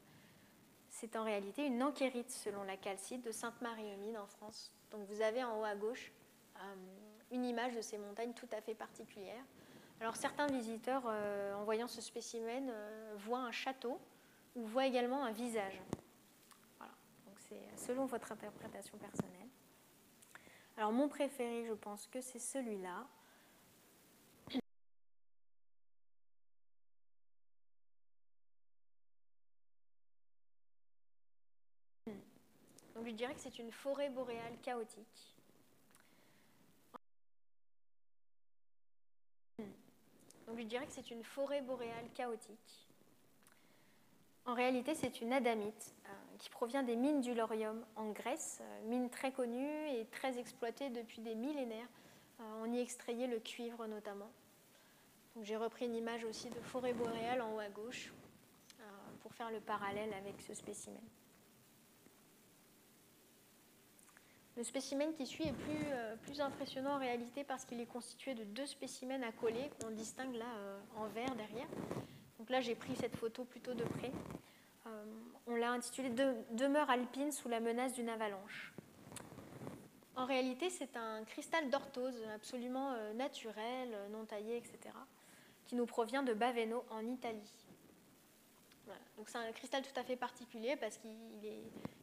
C'est 0.89 1.15
en 1.15 1.23
réalité 1.23 1.65
une 1.65 1.81
enchérite 1.83 2.31
selon 2.31 2.63
la 2.63 2.77
calcite 2.77 3.23
de 3.23 3.31
Sainte-Marie-aux-Mines 3.31 4.17
en 4.17 4.27
France. 4.27 4.71
Donc 4.91 5.07
vous 5.07 5.21
avez 5.21 5.43
en 5.43 5.59
haut 5.59 5.63
à 5.63 5.75
gauche 5.75 6.11
euh, 6.57 6.75
une 7.31 7.45
image 7.45 7.75
de 7.75 7.81
ces 7.81 7.97
montagnes 7.97 8.33
tout 8.33 8.49
à 8.51 8.61
fait 8.61 8.75
particulières. 8.75 9.43
Alors 10.01 10.15
certains 10.15 10.47
visiteurs, 10.47 11.03
euh, 11.07 11.55
en 11.55 11.63
voyant 11.63 11.87
ce 11.87 12.01
spécimen, 12.01 12.69
euh, 12.69 13.15
voient 13.17 13.39
un 13.39 13.51
château 13.51 13.99
ou 14.55 14.65
voient 14.65 14.85
également 14.85 15.23
un 15.23 15.31
visage. 15.31 15.81
Voilà. 16.77 16.93
Donc 17.25 17.35
c'est 17.39 17.85
selon 17.85 18.05
votre 18.05 18.31
interprétation 18.31 18.97
personnelle. 18.97 19.49
Alors 20.77 20.91
mon 20.91 21.09
préféré, 21.09 21.65
je 21.65 21.73
pense 21.73 22.07
que 22.07 22.21
c'est 22.21 22.39
celui-là. 22.39 23.05
Dirais 33.19 33.35
que 33.35 33.41
c'est 33.41 33.59
une 33.59 33.71
forêt 33.71 34.09
boréale 34.09 34.57
chaotique. 34.63 35.35
Je 40.57 40.63
dirais 40.63 40.85
que 40.85 40.91
c'est 40.91 41.11
une 41.11 41.23
forêt 41.23 41.61
boréale 41.61 42.09
chaotique. 42.13 42.87
En 44.45 44.53
réalité, 44.53 44.95
c'est 44.95 45.21
une 45.21 45.33
adamite 45.33 45.93
euh, 46.05 46.11
qui 46.37 46.49
provient 46.49 46.81
des 46.81 46.95
mines 46.95 47.21
du 47.21 47.33
Laurium 47.33 47.85
en 47.95 48.09
Grèce, 48.11 48.59
euh, 48.61 48.81
mine 48.87 49.09
très 49.09 49.31
connue 49.31 49.89
et 49.89 50.05
très 50.05 50.37
exploitée 50.37 50.89
depuis 50.89 51.21
des 51.21 51.35
millénaires. 51.35 51.87
Euh, 52.39 52.63
on 52.63 52.73
y 52.73 52.79
extrayait 52.79 53.27
le 53.27 53.39
cuivre 53.39 53.85
notamment. 53.85 54.31
J'ai 55.41 55.57
repris 55.57 55.85
une 55.85 55.95
image 55.95 56.23
aussi 56.23 56.49
de 56.49 56.59
forêt 56.61 56.93
boréale 56.93 57.41
en 57.41 57.53
haut 57.53 57.59
à 57.59 57.69
gauche 57.69 58.11
pour 59.21 59.33
faire 59.33 59.51
le 59.51 59.59
parallèle 59.59 60.13
avec 60.13 60.41
ce 60.41 60.53
spécimen. 60.53 61.01
Le 64.57 64.63
spécimen 64.63 65.13
qui 65.13 65.25
suit 65.25 65.45
est 65.45 65.53
plus, 65.53 65.85
euh, 65.91 66.15
plus 66.17 66.41
impressionnant 66.41 66.95
en 66.95 66.99
réalité 66.99 67.43
parce 67.43 67.65
qu'il 67.65 67.79
est 67.79 67.85
constitué 67.85 68.33
de 68.33 68.43
deux 68.43 68.65
spécimens 68.65 69.21
à 69.23 69.31
coller 69.31 69.69
qu'on 69.79 69.91
distingue 69.91 70.35
là 70.35 70.45
euh, 70.57 70.79
en 70.97 71.07
vert 71.07 71.33
derrière. 71.35 71.67
Donc 72.37 72.49
là 72.49 72.59
j'ai 72.59 72.75
pris 72.75 72.95
cette 72.95 73.15
photo 73.15 73.45
plutôt 73.45 73.73
de 73.73 73.83
près. 73.83 74.11
on 75.47 75.55
l'a 75.55 75.71
intitulé 75.71 76.09
Demeure 76.51 76.89
alpine 76.89 77.31
sous 77.31 77.47
la 77.49 77.59
menace 77.59 77.93
d'une 77.93 78.09
avalanche. 78.09 78.73
En 80.15 80.25
réalité, 80.25 80.69
c'est 80.69 80.97
un 80.97 81.23
cristal 81.23 81.69
d'orthose 81.69 82.21
absolument 82.35 82.93
naturel, 83.13 83.95
non 84.11 84.25
taillé, 84.25 84.57
etc., 84.57 84.77
qui 85.65 85.75
nous 85.75 85.85
provient 85.85 86.23
de 86.23 86.33
Baveno 86.33 86.83
en 86.89 87.05
Italie. 87.05 87.53
Donc 89.17 89.29
c'est 89.29 89.37
un 89.37 89.51
cristal 89.51 89.83
tout 89.83 89.99
à 89.99 90.03
fait 90.03 90.15
particulier 90.15 90.75
parce 90.75 90.97
qu'il 90.97 91.11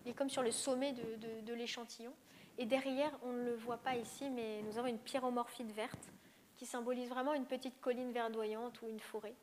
est, 0.07 0.13
comme 0.13 0.29
sur 0.29 0.43
le 0.43 0.51
sommet 0.51 0.93
de, 0.93 1.53
l'échantillon. 1.55 2.13
Et 2.59 2.65
derrière, 2.65 3.13
on 3.23 3.33
ne 3.33 3.45
le 3.45 3.55
voit 3.55 3.77
pas 3.79 3.97
ici, 3.97 4.31
mais 4.31 4.63
nous 4.63 4.79
avons 4.79 4.89
une 4.89 4.99
pyromorphite 4.99 5.73
verte 5.73 6.11
qui 6.57 6.65
symbolise 6.65 7.09
vraiment 7.11 7.35
une 7.35 7.45
petite 7.45 7.81
colline 7.81 8.13
verdoyante 8.13 8.81
ou 8.83 8.89
une 8.89 9.01
forêt. 9.01 9.35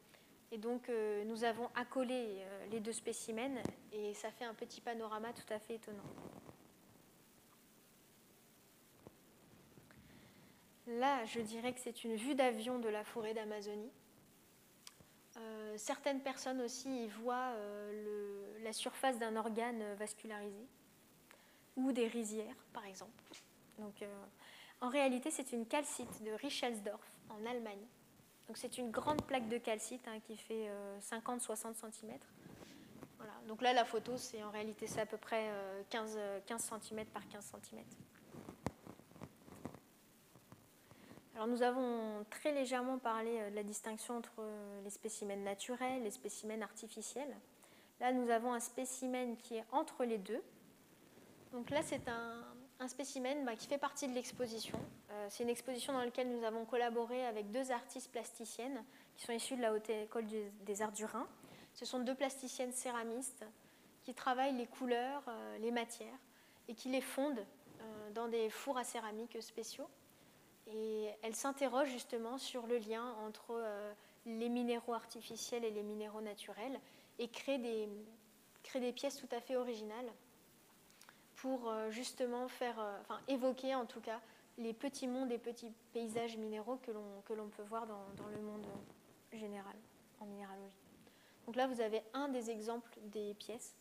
Et 0.51 0.57
donc 0.57 0.89
euh, 0.89 1.24
nous 1.26 1.43
avons 1.43 1.70
accolé 1.76 2.14
euh, 2.14 2.66
les 2.68 2.80
deux 2.80 2.91
spécimens 2.91 3.61
et 3.91 4.14
ça 4.14 4.30
fait 4.32 4.45
un 4.45 4.53
petit 4.53 4.82
panorama 4.82 5.34
tout 5.34 5.51
à 5.51 5.59
fait 5.59 5.76
étonnant. 5.76 6.03
Là, 10.86 11.24
je 11.26 11.39
dirais 11.39 11.74
que 11.74 11.80
c'est 11.80 12.03
une 12.03 12.16
vue 12.16 12.36
d'avion 12.36 12.78
de 12.78 12.89
la 12.89 13.03
forêt 13.03 13.34
d'Amazonie. 13.34 13.91
Euh, 15.38 15.74
certaines 15.78 16.20
personnes 16.20 16.61
aussi 16.61 17.05
y 17.05 17.07
voient 17.07 17.55
la 18.61 18.74
surface 18.74 19.18
d'un 19.18 19.36
organe 19.36 19.95
vascularisé 19.95 20.68
ou 21.76 21.91
des 21.91 22.07
rizières, 22.07 22.55
par 22.74 22.86
exemple. 22.86 23.11
Donc, 23.80 24.01
euh, 24.01 24.26
en 24.82 24.89
réalité, 24.89 25.32
c'est 25.32 25.51
une 25.53 25.65
calcite 25.65 26.24
de 26.24 26.32
Richelsdorf 26.32 27.01
en 27.30 27.45
Allemagne. 27.45 27.86
Donc, 28.47 28.57
c'est 28.57 28.78
une 28.78 28.91
grande 28.91 29.24
plaque 29.24 29.47
de 29.47 29.57
calcite 29.57 30.07
hein, 30.07 30.19
qui 30.28 30.38
fait 30.38 30.69
50-60 31.01 31.76
cm. 31.76 32.17
Voilà. 33.17 33.34
Donc 33.47 33.61
là, 33.61 33.71
la 33.74 33.86
photo, 33.86 34.17
c'est 34.17 34.43
en 34.43 34.51
réalité 34.51 34.86
c'est 34.86 34.99
à 34.99 35.05
peu 35.05 35.17
près 35.17 35.49
15, 35.89 36.19
15 36.45 36.71
cm 36.82 37.05
par 37.05 37.26
15 37.30 37.53
cm. 37.63 37.84
Alors 41.36 41.47
nous 41.47 41.63
avons 41.63 42.24
très 42.30 42.51
légèrement 42.51 42.99
parlé 42.99 43.39
euh, 43.39 43.49
de 43.49 43.55
la 43.55 43.63
distinction 43.63 44.17
entre 44.17 44.34
euh, 44.39 44.82
les 44.84 44.91
spécimens 44.91 45.43
naturels 45.43 46.01
et 46.01 46.03
les 46.03 46.11
spécimens 46.11 46.61
artificiels. 46.61 47.36
Là, 47.99 48.11
nous 48.11 48.30
avons 48.30 48.53
un 48.53 48.59
spécimen 48.59 49.36
qui 49.38 49.55
est 49.55 49.65
entre 49.71 50.03
les 50.03 50.17
deux. 50.17 50.41
Donc 51.54 51.70
là, 51.70 51.82
c'est 51.82 52.10
un, 52.10 52.88
spécimen 52.88 53.45
bah, 53.45 53.56
qui 53.56 53.68
fait 53.68 53.78
partie 53.78 54.10
de 54.10 54.14
l'exposition. 54.14 54.78
Euh, 55.12 55.28
c'est 55.30 55.43
une 55.43 55.49
exposition 55.49 55.93
dans 55.93 56.04
laquelle 56.04 56.30
nous 56.30 56.43
avons 56.43 56.66
collaboré 56.66 57.26
avec 57.26 57.49
deux 57.49 57.72
artistes 57.72 58.12
plasticiennes 58.12 58.84
qui 59.16 59.24
sont 59.24 59.32
issues 59.32 59.56
de 59.56 59.62
la 59.62 59.74
Haute 59.74 59.89
École 59.89 60.26
des 60.66 60.82
Arts 60.82 60.91
du 60.91 61.06
Rhin. 61.06 61.26
Ce 61.76 61.86
sont 61.86 61.99
deux 61.99 62.16
plasticiennes 62.16 62.74
céramistes 62.74 63.45
qui 64.01 64.14
travaillent 64.14 64.58
les 64.58 64.68
couleurs, 64.68 65.24
les 65.62 65.72
matières 65.72 66.20
et 66.68 66.74
qui 66.74 66.89
les 66.89 66.99
fondent 66.99 67.45
dans 68.14 68.28
des 68.28 68.49
fours 68.49 68.78
à 68.78 68.84
céramique 68.84 69.41
spéciaux. 69.41 69.88
Et 70.68 71.10
elle 71.22 71.36
s'interroge 71.36 71.89
justement 71.89 72.38
sur 72.38 72.68
le 72.68 72.78
lien 72.78 73.16
entre 73.26 73.51
euh, 73.51 73.93
les 74.26 74.49
minéraux 74.49 74.93
artificiels 74.93 75.66
et 75.66 75.72
les 75.72 75.84
minéraux 75.84 76.22
naturels 76.22 76.80
et 77.20 77.28
crée 77.28 77.58
des, 77.58 77.89
crée 78.64 78.80
des 78.80 78.93
pièces 78.93 79.18
tout 79.18 79.28
à 79.32 79.41
fait 79.41 79.56
originales 79.56 80.12
pour 81.43 81.69
euh, 81.69 81.91
justement 81.91 82.47
faire, 82.47 82.79
euh, 82.79 82.97
enfin 83.01 83.19
évoquer 83.27 83.75
en 83.75 83.85
tout 83.85 83.99
cas 83.99 84.21
les 84.57 84.71
petits 84.71 85.09
mondes 85.09 85.29
et 85.29 85.37
petits 85.37 85.73
paysages 85.91 86.37
minéraux 86.37 86.77
que 86.77 87.33
l'on 87.33 87.49
peut 87.49 87.63
voir 87.63 87.85
dans, 87.85 88.05
dans, 88.15 88.29
le 88.29 88.39
monde 88.39 88.65
général 89.33 89.75
en 90.21 90.25
minéralogie. 90.25 90.79
Donc 91.45 91.57
là, 91.57 91.67
vous 91.67 91.81
avez 91.81 92.01
un 92.13 92.29
des 92.29 92.49
exemples 92.49 92.97
des 93.07 93.33
pièces. 93.33 93.75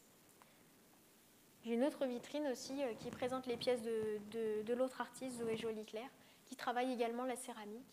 J'ai 1.62 1.74
une 1.74 1.84
autre 1.84 2.04
vitrine 2.04 2.48
aussi 2.48 2.74
qui 2.98 3.10
présente 3.10 3.46
les 3.46 3.56
pièces 3.56 3.82
de, 3.82 4.18
de, 4.64 4.74
l'autre 4.74 5.00
artiste, 5.00 5.38
Zoé 5.38 5.56
Jolie-Claire, 5.56 6.10
qui 6.46 6.56
travaille 6.56 6.92
également 6.92 7.24
la 7.24 7.36
céramique. 7.36 7.86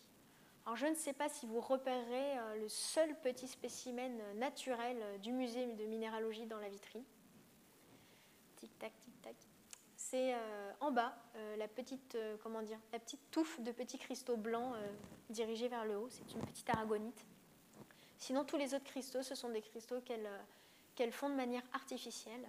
Alors 0.65 0.77
je 0.77 0.87
ne 0.87 0.95
sais 0.95 1.13
pas 1.13 1.29
si 1.29 1.45
vous 1.45 1.61
repérerez 1.61 2.39
euh, 2.39 2.55
le 2.55 2.69
seul 2.69 3.15
petit 3.21 3.47
spécimen 3.47 4.19
naturel 4.35 4.97
euh, 4.99 5.17
du 5.19 5.31
musée 5.31 5.67
de 5.67 5.85
minéralogie 5.85 6.47
dans 6.47 6.59
la 6.59 6.69
vitrine. 6.69 7.03
Tic 8.55 8.71
tac, 8.79 8.91
tic 8.91 9.03
tac. 9.03 9.08
C'est 10.09 10.33
euh, 10.33 10.71
en 10.79 10.91
bas 10.91 11.13
la 11.57 11.67
petite, 11.67 12.17
comment 12.41 12.61
dire, 12.61 12.79
la 12.91 12.99
petite 12.99 13.21
touffe 13.31 13.59
de 13.61 13.71
petits 13.71 13.97
cristaux 13.97 14.37
blancs 14.37 14.73
dirigés 15.29 15.67
vers 15.67 15.85
le 15.85 15.97
haut. 15.97 16.09
C'est 16.09 16.33
une 16.33 16.41
petite 16.41 16.69
aragonite. 16.69 17.25
Sinon, 18.17 18.43
tous 18.43 18.57
les 18.57 18.73
autres 18.73 18.85
cristaux, 18.85 19.21
ce 19.21 19.35
sont 19.35 19.49
des 19.49 19.61
cristaux 19.61 20.01
qu'elle 20.01 21.11
font 21.11 21.29
de 21.29 21.35
manière 21.35 21.63
artificielle. 21.73 22.45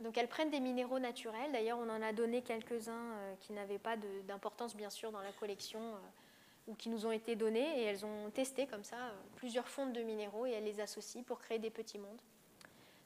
Donc 0.00 0.18
elles 0.18 0.28
prennent 0.28 0.50
des 0.50 0.60
minéraux 0.60 0.98
naturels. 0.98 1.52
D'ailleurs, 1.52 1.78
on 1.78 1.88
en 1.88 2.02
a 2.02 2.12
donné 2.12 2.42
quelques-uns 2.42 2.92
euh, 2.92 3.34
qui 3.40 3.52
n'avaient 3.52 3.78
pas 3.78 3.96
d'importance, 4.26 4.76
bien 4.76 4.90
sûr, 4.90 5.10
dans 5.10 5.22
la 5.22 5.32
collection 5.32 5.80
euh, 5.80 6.68
ou 6.68 6.74
qui 6.74 6.90
nous 6.90 7.06
ont 7.06 7.12
été 7.12 7.34
donnés. 7.34 7.80
Et 7.80 7.84
elles 7.84 8.04
ont 8.04 8.30
testé 8.30 8.66
comme 8.66 8.84
ça 8.84 8.96
euh, 8.96 9.12
plusieurs 9.36 9.68
fonds 9.68 9.86
de 9.86 10.00
minéraux 10.02 10.44
et 10.44 10.50
elles 10.50 10.64
les 10.64 10.80
associent 10.80 11.22
pour 11.22 11.38
créer 11.38 11.58
des 11.58 11.70
petits 11.70 11.98
mondes. 11.98 12.20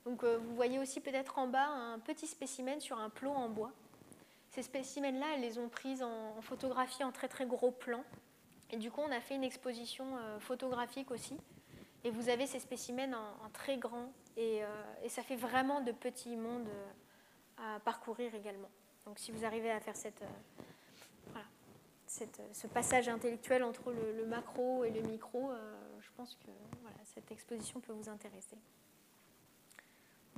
Donc 0.05 0.25
vous 0.25 0.55
voyez 0.55 0.79
aussi 0.79 1.01
peut-être 1.01 1.39
en 1.39 1.47
bas 1.47 1.67
un 1.67 1.99
petit 1.99 2.27
spécimen 2.27 2.81
sur 2.81 2.99
un 2.99 3.11
plot 3.11 3.33
en 3.33 3.49
bois. 3.49 3.73
Ces 4.51 4.63
spécimens-là, 4.63 5.27
elles 5.35 5.43
les 5.43 5.59
ont 5.59 5.69
prises 5.69 6.03
en, 6.03 6.41
photographie 6.41 7.05
en 7.05 7.13
très 7.13 7.29
très 7.29 7.47
gros 7.47 7.71
plan. 7.71 8.03
Et 8.71 8.77
du 8.77 8.91
coup, 8.91 9.03
on 9.07 9.13
a 9.13 9.21
fait 9.21 9.35
une 9.35 9.45
exposition 9.45 10.07
photographique 10.41 11.11
aussi. 11.11 11.37
Et 12.03 12.11
vous 12.11 12.31
avez 12.31 12.47
ces 12.47 12.61
spécimens 12.61 13.15
en 13.45 13.51
très 13.51 13.77
grand 13.77 14.11
euh, 14.39 14.83
et, 15.05 15.09
ça 15.09 15.23
fait 15.23 15.37
vraiment 15.37 15.81
de 15.81 15.93
petits 15.93 16.37
mondes 16.37 16.69
euh, 16.69 17.77
à 17.77 17.81
parcourir 17.81 18.35
également. 18.35 18.71
Donc 19.05 19.19
si 19.19 19.33
vous 19.33 19.45
arrivez 19.45 19.71
à 19.71 19.81
faire 19.81 19.97
cette, 19.97 20.23
euh, 20.23 21.41
ce 22.53 22.67
passage 22.67 23.09
intellectuel 23.09 23.63
entre 23.63 23.93
le, 23.93 24.27
macro 24.27 24.85
et 24.85 24.91
le 24.91 25.03
micro, 25.03 25.51
je 26.01 26.09
pense 26.17 26.35
que 26.37 26.51
voilà, 26.83 26.97
cette 27.05 27.31
exposition 27.31 27.81
peut 27.81 27.93
vous 27.93 28.09
intéresser. 28.09 28.57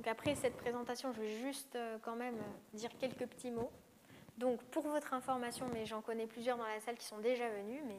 Après 0.05 0.35
cette 0.35 0.57
présentation, 0.57 1.13
je 1.13 1.21
vais 1.21 1.37
juste 1.37 1.77
quand 2.01 2.15
même 2.15 2.37
dire 2.73 2.91
quelques 2.99 3.25
petits 3.27 3.51
mots. 3.51 3.71
Donc 4.37 4.61
pour 4.63 4.87
votre 4.87 5.13
information, 5.13 5.69
mais 5.71 5.85
j'en 5.85 6.01
connais 6.01 6.27
plusieurs 6.27 6.57
dans 6.57 6.65
la 6.65 6.79
salle 6.81 6.97
qui 6.97 7.05
sont 7.05 7.19
déjà 7.19 7.47
venus, 7.49 7.81
mais 7.87 7.97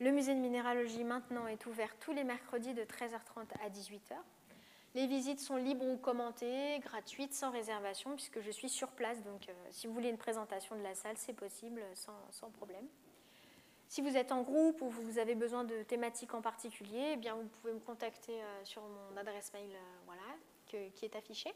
le 0.00 0.12
musée 0.12 0.34
de 0.34 0.40
minéralogie 0.40 1.04
maintenant 1.04 1.46
est 1.46 1.66
ouvert 1.66 1.94
tous 2.00 2.12
les 2.12 2.24
mercredis 2.24 2.74
de 2.74 2.82
13h30 2.82 3.44
à 3.62 3.68
18h. 3.68 4.16
Les 4.94 5.06
visites 5.06 5.40
sont 5.40 5.56
libres 5.56 5.86
ou 5.86 5.96
commentées, 5.96 6.80
gratuites, 6.80 7.32
sans 7.32 7.50
réservation, 7.50 8.14
puisque 8.14 8.40
je 8.40 8.50
suis 8.50 8.68
sur 8.68 8.88
place. 8.88 9.22
Donc, 9.22 9.48
euh, 9.48 9.52
si 9.70 9.86
vous 9.86 9.92
voulez 9.92 10.08
une 10.08 10.16
présentation 10.16 10.74
de 10.74 10.82
la 10.82 10.94
salle, 10.94 11.16
c'est 11.16 11.32
possible 11.32 11.82
sans, 11.94 12.50
problème. 12.50 12.86
Si 13.88 14.00
vous 14.00 14.16
êtes 14.16 14.32
en 14.32 14.42
groupe 14.42 14.82
ou 14.82 14.88
vous 14.88 15.18
avez 15.18 15.36
besoin 15.36 15.62
de 15.62 15.82
thématiques 15.84 16.34
en 16.34 16.40
particulier, 16.40 17.10
eh 17.12 17.16
bien, 17.16 17.36
vous 17.36 17.46
pouvez 17.60 17.72
me 17.72 17.78
contacter 17.78 18.42
euh, 18.42 18.64
sur 18.64 18.82
mon 18.82 19.16
adresse 19.16 19.52
mail 19.52 19.70
euh, 19.70 19.98
voilà, 20.06 20.22
qui 20.94 21.04
est 21.04 21.16
affichée. 21.16 21.52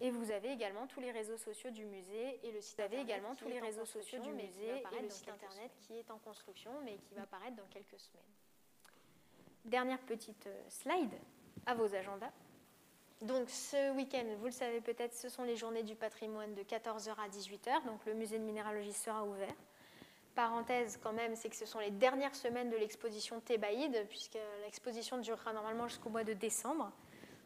Et 0.00 0.10
vous 0.10 0.30
avez 0.30 0.50
également 0.50 0.86
tous 0.86 1.00
les 1.00 1.12
réseaux 1.12 1.36
sociaux 1.36 1.70
du 1.70 1.84
musée 1.84 2.40
et 2.42 2.50
le 2.50 2.60
site 2.60 2.78
vous 2.78 2.84
avez 2.84 3.00
également 3.00 3.34
tous 3.34 3.48
les 3.48 3.60
réseaux 3.60 3.84
sociaux 3.84 4.20
du 4.20 4.32
musée 4.32 4.82
et 4.98 5.02
le 5.02 5.10
site 5.10 5.28
internet 5.28 5.70
qui 5.80 5.96
est 5.98 6.10
en 6.10 6.18
construction, 6.18 6.72
mais 6.84 6.96
qui 7.08 7.14
va 7.14 7.22
apparaître 7.22 7.56
dans 7.56 7.68
quelques 7.70 8.00
semaines. 8.00 8.22
Dernière 9.64 10.00
petite 10.00 10.48
slide 10.68 11.14
à 11.66 11.74
vos 11.74 11.94
agendas. 11.94 12.32
Donc 13.20 13.48
ce 13.48 13.94
week-end, 13.94 14.24
vous 14.38 14.46
le 14.46 14.50
savez 14.50 14.80
peut-être, 14.80 15.14
ce 15.14 15.28
sont 15.28 15.44
les 15.44 15.54
journées 15.54 15.84
du 15.84 15.94
patrimoine 15.94 16.54
de 16.54 16.62
14h 16.62 17.10
à 17.10 17.28
18h, 17.28 17.84
donc 17.86 18.04
le 18.04 18.14
musée 18.14 18.40
de 18.40 18.44
minéralogie 18.44 18.92
sera 18.92 19.24
ouvert. 19.24 19.54
Parenthèse 20.34 20.98
quand 21.00 21.12
même, 21.12 21.36
c'est 21.36 21.48
que 21.48 21.54
ce 21.54 21.66
sont 21.66 21.78
les 21.78 21.92
dernières 21.92 22.34
semaines 22.34 22.70
de 22.70 22.76
l'exposition 22.76 23.38
Thébaïde, 23.40 24.06
puisque 24.08 24.38
l'exposition 24.64 25.18
durera 25.18 25.52
normalement 25.52 25.86
jusqu'au 25.86 26.08
mois 26.08 26.24
de 26.24 26.32
décembre. 26.32 26.90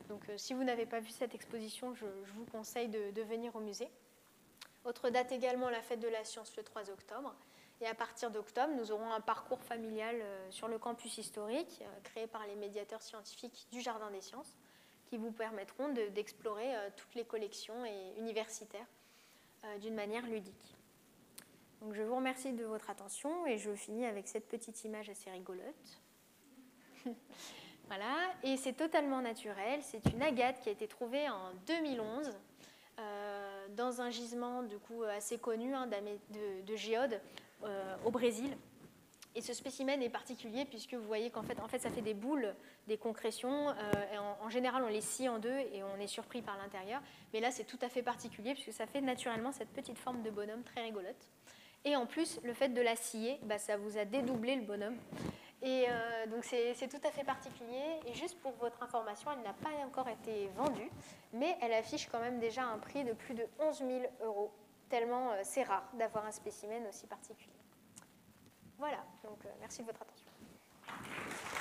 Donc 0.08 0.28
euh, 0.28 0.36
si 0.36 0.54
vous 0.54 0.64
n'avez 0.64 0.86
pas 0.86 1.00
vu 1.00 1.10
cette 1.10 1.34
exposition, 1.34 1.94
je, 1.94 2.06
vous 2.34 2.44
conseille 2.46 2.88
de, 2.88 3.22
venir 3.22 3.54
au 3.56 3.60
musée. 3.60 3.88
Autre 4.84 5.10
date 5.10 5.32
également, 5.32 5.68
la 5.68 5.82
fête 5.82 6.00
de 6.00 6.08
la 6.08 6.24
science 6.24 6.54
le 6.56 6.62
3 6.62 6.90
octobre. 6.90 7.34
Et 7.80 7.86
à 7.86 7.94
partir 7.94 8.30
d'octobre, 8.30 8.72
nous 8.74 8.90
aurons 8.90 9.12
un 9.12 9.20
parcours 9.20 9.60
familial 9.62 10.16
euh, 10.18 10.50
sur 10.50 10.68
le 10.68 10.78
campus 10.78 11.18
historique, 11.18 11.82
euh, 11.82 12.00
créé 12.04 12.26
par 12.26 12.46
les 12.46 12.54
médiateurs 12.54 13.02
scientifiques 13.02 13.66
du 13.70 13.80
Jardin 13.80 14.10
des 14.10 14.20
Sciences 14.20 14.56
qui 15.06 15.18
vous 15.18 15.30
permettront 15.30 15.88
d'explorer 15.90 16.74
toutes 16.96 17.14
les 17.14 17.24
collections 17.24 17.84
et 17.84 18.18
universitaires 18.18 18.88
d'une 19.80 19.94
manière 19.94 20.26
ludique. 20.26 20.74
Donc 21.80 21.94
je 21.94 22.02
vous 22.02 22.16
remercie 22.16 22.52
de 22.52 22.64
votre 22.64 22.90
attention 22.90 23.46
et 23.46 23.56
je 23.56 23.72
finis 23.76 24.04
avec 24.04 24.26
cette 24.26 24.48
petite 24.48 24.82
image 24.82 25.08
assez 25.08 25.30
rigolote. 25.30 26.00
voilà, 27.88 28.14
et 28.42 28.56
c'est 28.56 28.72
totalement 28.72 29.20
naturel. 29.20 29.80
C'est 29.82 30.04
une 30.12 30.22
agate 30.22 30.60
qui 30.60 30.68
a 30.68 30.72
été 30.72 30.88
trouvée 30.88 31.28
en 31.28 31.52
2011 31.66 32.32
euh, 32.98 33.66
dans 33.76 34.00
un 34.00 34.10
gisement 34.10 34.62
du 34.62 34.78
coup 34.78 35.02
assez 35.04 35.38
connu 35.38 35.74
hein, 35.74 35.86
de, 35.86 36.62
de, 36.62 36.76
géode 36.76 37.20
au 38.04 38.10
Brésil. 38.10 38.56
Et 39.36 39.42
ce 39.42 39.52
spécimen 39.52 40.02
est 40.02 40.08
particulier 40.08 40.64
puisque 40.64 40.94
vous 40.94 41.06
voyez 41.06 41.30
qu'en 41.30 41.42
fait, 41.42 41.78
ça 41.78 41.90
fait 41.90 42.00
des 42.00 42.14
boules, 42.14 42.54
des 42.88 42.96
concrétions. 42.96 43.70
et 44.12 44.18
en, 44.18 44.48
général, 44.48 44.82
on 44.82 44.88
les 44.88 45.02
scie 45.02 45.28
en 45.28 45.38
deux 45.38 45.58
et 45.74 45.82
on 45.82 46.00
est 46.00 46.06
surpris 46.06 46.40
par 46.40 46.56
l'intérieur. 46.56 47.02
Mais 47.34 47.40
là, 47.40 47.50
c'est 47.50 47.64
tout 47.64 47.78
à 47.82 47.90
fait 47.90 48.02
particulier 48.02 48.54
puisque 48.54 48.72
ça 48.72 48.86
fait 48.86 49.02
naturellement 49.02 49.52
cette 49.52 49.68
petite 49.68 49.98
forme 49.98 50.22
de 50.22 50.30
bonhomme 50.30 50.62
très 50.62 50.82
rigolote. 50.82 51.28
Et 51.84 51.94
en 51.94 52.06
plus, 52.06 52.40
le 52.42 52.54
fait 52.54 52.70
de 52.70 52.80
la 52.80 52.96
scier, 52.96 53.38
bah, 53.42 53.58
ça 53.58 53.76
vous 53.76 53.98
a 53.98 54.06
dédoublé 54.06 54.56
le 54.56 54.62
bonhomme. 54.62 54.96
Et 55.66 55.86
euh, 55.88 56.26
donc 56.28 56.44
c'est 56.44 56.88
tout 56.88 57.04
à 57.04 57.10
fait 57.10 57.24
particulier. 57.24 58.00
Et 58.06 58.14
juste 58.14 58.40
pour 58.40 58.52
votre 58.52 58.80
information, 58.84 59.30
elle 59.32 59.42
n'a 59.42 59.52
pas 59.52 59.70
encore 59.84 60.08
été 60.08 60.48
vendue, 60.56 60.90
mais 61.32 61.58
elle 61.60 61.72
affiche 61.72 62.08
quand 62.08 62.20
même 62.20 62.38
déjà 62.38 62.62
un 62.64 62.78
prix 62.78 63.02
de 63.02 63.12
plus 63.12 63.34
de 63.34 63.44
11 63.58 63.78
000 63.78 63.90
euros, 64.22 64.52
tellement 64.88 65.32
euh, 65.32 65.40
c'est 65.42 65.64
rare 65.64 65.90
d'avoir 65.94 66.24
un 66.24 66.30
spécimen 66.30 66.86
aussi 66.86 67.08
particulier. 67.08 67.50
Voilà, 68.78 69.04
donc 69.24 69.44
euh, 69.44 69.48
merci 69.58 69.80
de 69.82 69.86
votre 69.86 70.02
attention. 70.02 71.55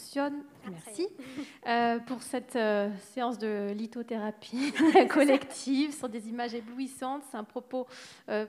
Fonctionne. 0.00 0.42
Merci 0.70 1.08
euh, 1.66 1.98
pour 2.00 2.22
cette 2.22 2.56
euh, 2.56 2.90
séance 3.12 3.38
de 3.38 3.72
lithothérapie 3.72 4.72
collective 5.10 5.92
sur 5.92 6.08
des 6.08 6.28
images 6.28 6.54
éblouissantes. 6.54 7.22
C'est 7.30 7.36
un 7.36 7.44
propos 7.44 7.86
euh, 8.28 8.46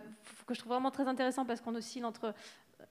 que 0.47 0.53
je 0.53 0.59
trouve 0.59 0.71
vraiment 0.71 0.91
très 0.91 1.07
intéressant 1.07 1.45
parce 1.45 1.59
qu'on 1.59 1.75
oscille 1.75 2.05
entre 2.05 2.33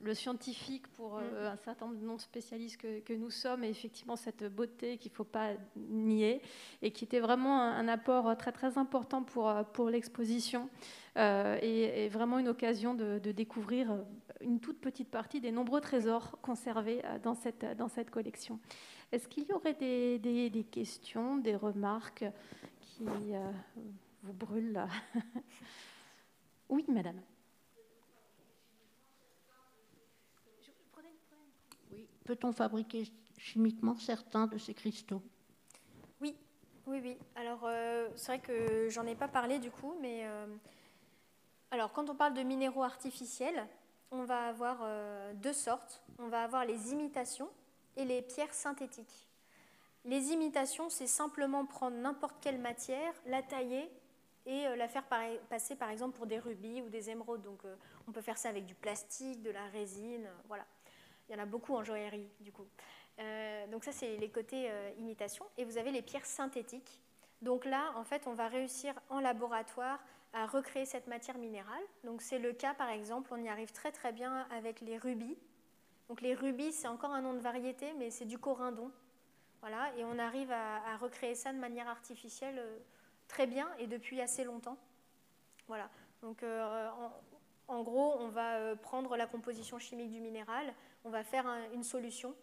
le 0.02 0.14
scientifique 0.14 0.86
pour 0.88 1.18
mm. 1.18 1.46
un 1.46 1.56
certain 1.56 1.86
nombre 1.86 1.98
de 1.98 2.20
spécialistes 2.20 2.78
que, 2.78 3.00
que, 3.00 3.12
nous 3.12 3.30
sommes 3.30 3.64
et 3.64 3.68
effectivement 3.68 4.16
cette 4.16 4.44
beauté 4.44 4.98
qu'il 4.98 5.11
ne 5.11 5.16
faut 5.16 5.24
pas 5.24 5.50
nier 5.76 6.42
et 6.80 6.90
qui 6.90 7.04
était 7.04 7.20
vraiment 7.20 7.61
un, 7.61 7.88
apport 7.88 8.36
très 8.36 8.52
très 8.52 8.78
important 8.78 9.22
pour, 9.22 9.52
pour 9.72 9.90
l'exposition 9.90 10.70
et, 11.16 12.08
vraiment 12.11 12.38
une 12.38 12.48
occasion 12.48 12.94
de, 12.94 13.18
de 13.18 13.32
découvrir 13.32 13.94
une 14.41 14.61
toute 14.61 14.80
petite 14.80 15.11
partie 15.11 15.41
des 15.41 15.53
nombreux 15.53 15.80
trésors 15.80 16.38
conservés 16.41 17.05
euh, 17.05 17.18
dans 17.18 17.34
cette, 17.34 17.64
dans 17.76 17.88
cette 17.88 18.11
collection. 18.11 18.59
Est-ce 19.12 19.28
qu'il 19.28 19.45
y 19.45 19.53
aurait 19.53 19.74
des, 19.74 20.18
des, 20.18 20.64
questions, 20.64 21.36
des 21.36 21.57
remarques 21.57 22.24
qui 22.80 23.05
euh, 23.34 23.51
vous 24.22 24.32
brûlent 24.32 24.86
Oui, 26.68 26.84
madame. 26.88 27.20
Oui. 31.93 32.07
Peut-on 32.24 32.53
fabriquer 32.53 33.09
chimiquement 33.36 33.97
certains 33.97 34.47
de 34.47 34.57
ces 34.57 34.74
cristaux? 34.74 35.22
Oui, 36.20 36.36
oui, 36.86 37.01
oui. 37.03 37.18
Alors, 37.34 37.64
euh, 37.64 38.09
c'est 38.14 38.36
vrai 38.36 38.41
que 38.41 38.88
j'en 38.88 39.05
ai 39.07 39.16
pas 39.16 39.26
parlé 39.26 39.59
du 39.59 39.72
coup, 39.72 39.95
mais 40.01 40.24
alors 41.72 41.93
quand 41.93 42.09
on 42.09 42.14
parle 42.14 42.34
de 42.34 42.43
minéraux 42.43 42.84
artificiels, 42.84 43.66
on 44.11 44.24
va 44.24 44.46
avoir 44.46 44.78
euh, 44.82 45.32
deux 45.34 45.52
sortes. 45.52 46.02
On 46.18 46.28
va 46.28 46.42
avoir 46.42 46.64
les 46.64 46.92
imitations 46.92 47.48
et 47.96 48.04
les 48.04 48.22
pierres 48.22 48.54
synthétiques. 48.54 49.28
Les 50.04 50.32
imitations, 50.32 50.88
c'est 50.88 51.06
simplement 51.06 51.66
prendre 51.66 51.96
n'importe 51.96 52.36
quelle 52.40 52.58
matière, 52.58 53.12
la 53.26 53.42
tailler 53.42 53.90
et 54.46 54.66
euh, 54.66 54.76
la 54.76 54.88
faire 54.88 55.04
passer 55.48 55.76
par 55.76 55.90
exemple 55.90 56.16
pour 56.16 56.26
des 56.26 56.38
rubis 56.38 56.82
ou 56.82 56.88
des 56.88 57.11
émeraudes. 57.11 57.42
Donc 57.42 57.64
euh, 57.64 57.76
on 58.08 58.12
peut 58.12 58.22
faire 58.22 58.38
ça 58.38 58.48
avec 58.48 58.66
du 58.66 58.74
plastique, 58.74 59.42
de 59.42 59.50
la 59.50 59.66
résine, 59.66 60.28
voilà. 60.48 60.64
Il 61.28 61.36
y 61.36 61.38
en 61.38 61.42
a 61.42 61.46
beaucoup 61.46 61.76
en 61.76 61.84
joaillerie 61.84 62.28
du 62.40 62.50
coup. 62.50 62.66
donc 63.70 63.84
ça 63.84 63.92
c'est 63.92 64.16
les 64.16 64.30
côtés 64.30 64.68
imitation. 64.98 65.46
Et 65.58 65.64
vous 65.64 65.78
avez 65.78 65.92
les 65.92 66.02
pierres 66.02 66.26
synthétiques. 66.26 67.00
Donc 67.40 67.66
là 67.66 67.92
en 67.94 68.02
fait 68.02 68.26
on 68.26 68.34
va 68.34 68.48
réussir 68.48 68.94
en 69.11 69.20
laboratoire 69.20 70.00
à 70.32 70.46
recréer 70.46 70.86
cette 70.86 71.06
matière 71.06 71.38
minérale. 71.38 71.82
Donc 72.04 72.22
c'est 72.22 72.38
le 72.38 72.52
cas 72.52 72.74
par 72.74 72.90
exemple, 72.90 73.30
on 73.32 73.42
y 73.42 73.48
arrive 73.48 73.72
très 73.72 73.92
très 73.92 74.12
bien 74.12 74.46
avec 74.50 74.80
les 74.80 74.98
rubis. 74.98 75.36
Donc 76.08 76.20
les 76.22 76.34
rubis, 76.34 76.72
c'est 76.72 76.88
encore 76.88 77.12
un 77.12 77.22
nom 77.22 77.34
de 77.34 77.38
variété, 77.38 77.92
mais 77.98 78.10
c'est 78.10 78.24
du 78.24 78.38
corindon. 78.38 78.90
Voilà, 79.60 79.94
et 79.96 80.04
on 80.04 80.18
arrive 80.18 80.50
à, 80.50 80.96
recréer 80.96 81.34
ça 81.34 81.52
de 81.52 81.58
manière 81.58 81.86
artificielle 81.86 82.58
euh, 82.58 82.78
très 83.28 83.46
bien 83.46 83.68
et 83.78 83.86
depuis 83.86 84.20
assez 84.20 84.42
longtemps. 84.42 84.78
Voilà. 85.68 85.90
Donc 86.22 86.42
euh, 86.42 86.88
en, 87.68 87.82
gros, 87.82 88.16
on 88.18 88.28
va 88.28 88.56
euh, 88.56 88.74
prendre 88.74 89.16
la 89.16 89.26
composition 89.26 89.78
chimique 89.78 90.10
du 90.10 90.20
minéral, 90.20 90.72
on 91.04 91.10
va 91.10 91.22
faire 91.22 91.46
une 91.74 91.84
solution. 91.84 92.34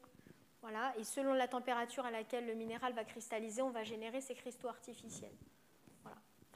Voilà, 0.61 0.93
et 0.97 1.03
selon 1.03 1.33
la 1.33 1.47
température 1.47 2.05
à 2.05 2.11
laquelle 2.11 2.45
le 2.45 2.53
minéral 2.53 2.93
va 2.93 3.03
cristalliser, 3.03 3.61
on 3.61 3.69
va 3.69 3.83
générer 3.83 4.21
ces 4.21 4.33
cristaux 4.33 4.67
artificiels 4.67 5.35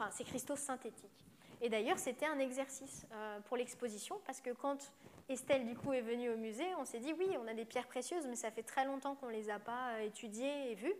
ces 0.09 0.23
cristaux 0.23 0.55
synthétiques. 0.55 1.25
Et 1.61 1.69
d'ailleurs, 1.69 1.99
c'était 1.99 2.25
un 2.25 2.39
exercice 2.39 3.05
euh, 3.13 3.39
pour 3.41 3.55
l'exposition, 3.55 4.19
parce 4.25 4.41
que 4.41 4.49
quand 4.49 4.91
Estelle, 5.29 5.65
du 5.67 5.75
coup, 5.75 5.93
est 5.93 6.01
venue 6.01 6.31
au 6.31 6.37
musée, 6.37 6.65
on 6.79 6.85
s'est 6.85 6.99
dit, 6.99 7.13
oui, 7.13 7.37
on 7.39 7.47
a 7.47 7.53
des 7.53 7.65
pierres 7.65 7.87
précieuses, 7.87 8.25
mais 8.27 8.35
ça 8.35 8.49
fait 8.49 8.63
très 8.63 8.83
longtemps 8.85 9.13
qu'on 9.15 9.27
ne 9.27 9.33
les 9.33 9.51
a 9.51 9.59
pas 9.59 9.91
euh, 9.91 10.07
étudiées 10.07 10.71
et 10.71 10.75
vues. 10.75 10.95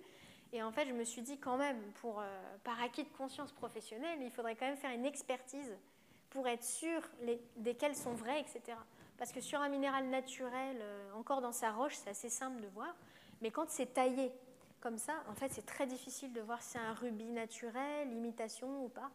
Et 0.54 0.62
en 0.62 0.72
fait, 0.72 0.88
je 0.88 0.94
me 0.94 1.04
suis 1.04 1.24
dit, 1.24 1.40
quand 1.40 1.58
même, 1.58 1.82
pour, 2.02 2.20
euh, 2.20 2.58
par 2.64 2.82
acquis 2.82 3.04
de 3.04 3.10
conscience 3.18 3.52
professionnelle, 3.52 4.20
il 4.22 4.30
faudrait 4.30 4.56
quand 4.56 4.68
même 4.68 4.78
faire 4.78 4.92
une 4.92 5.06
expertise 5.06 5.76
pour 6.30 6.48
être 6.48 6.64
sûr 6.64 7.02
les, 7.24 7.42
desquelles 7.58 7.96
sont 7.96 8.14
vraies, 8.14 8.40
etc. 8.40 8.78
Parce 9.18 9.32
que 9.32 9.42
sur 9.42 9.62
un 9.62 9.70
minéral 9.70 10.08
naturel, 10.10 10.82
encore 11.16 11.42
dans 11.42 11.52
sa 11.52 11.72
roche, 11.72 11.96
c'est 11.96 12.10
assez 12.10 12.30
simple 12.30 12.62
de 12.62 12.68
voir. 12.68 12.96
Mais 13.42 13.52
quand 13.52 13.70
c'est 13.70 13.94
taillé 13.94 14.32
comme 14.82 14.98
ça, 14.98 15.24
en 15.30 15.36
fait, 15.36 15.50
c'est 15.52 15.66
très 15.66 15.86
difficile 15.86 16.34
de 16.34 16.42
voir 16.42 16.62
si 16.62 16.72
c'est 16.72 16.80
un 16.80 16.94
rubis 16.94 17.32
naturel, 17.32 18.12
imitation 18.12 18.84
ou 18.84 18.90
pas. 18.90 19.12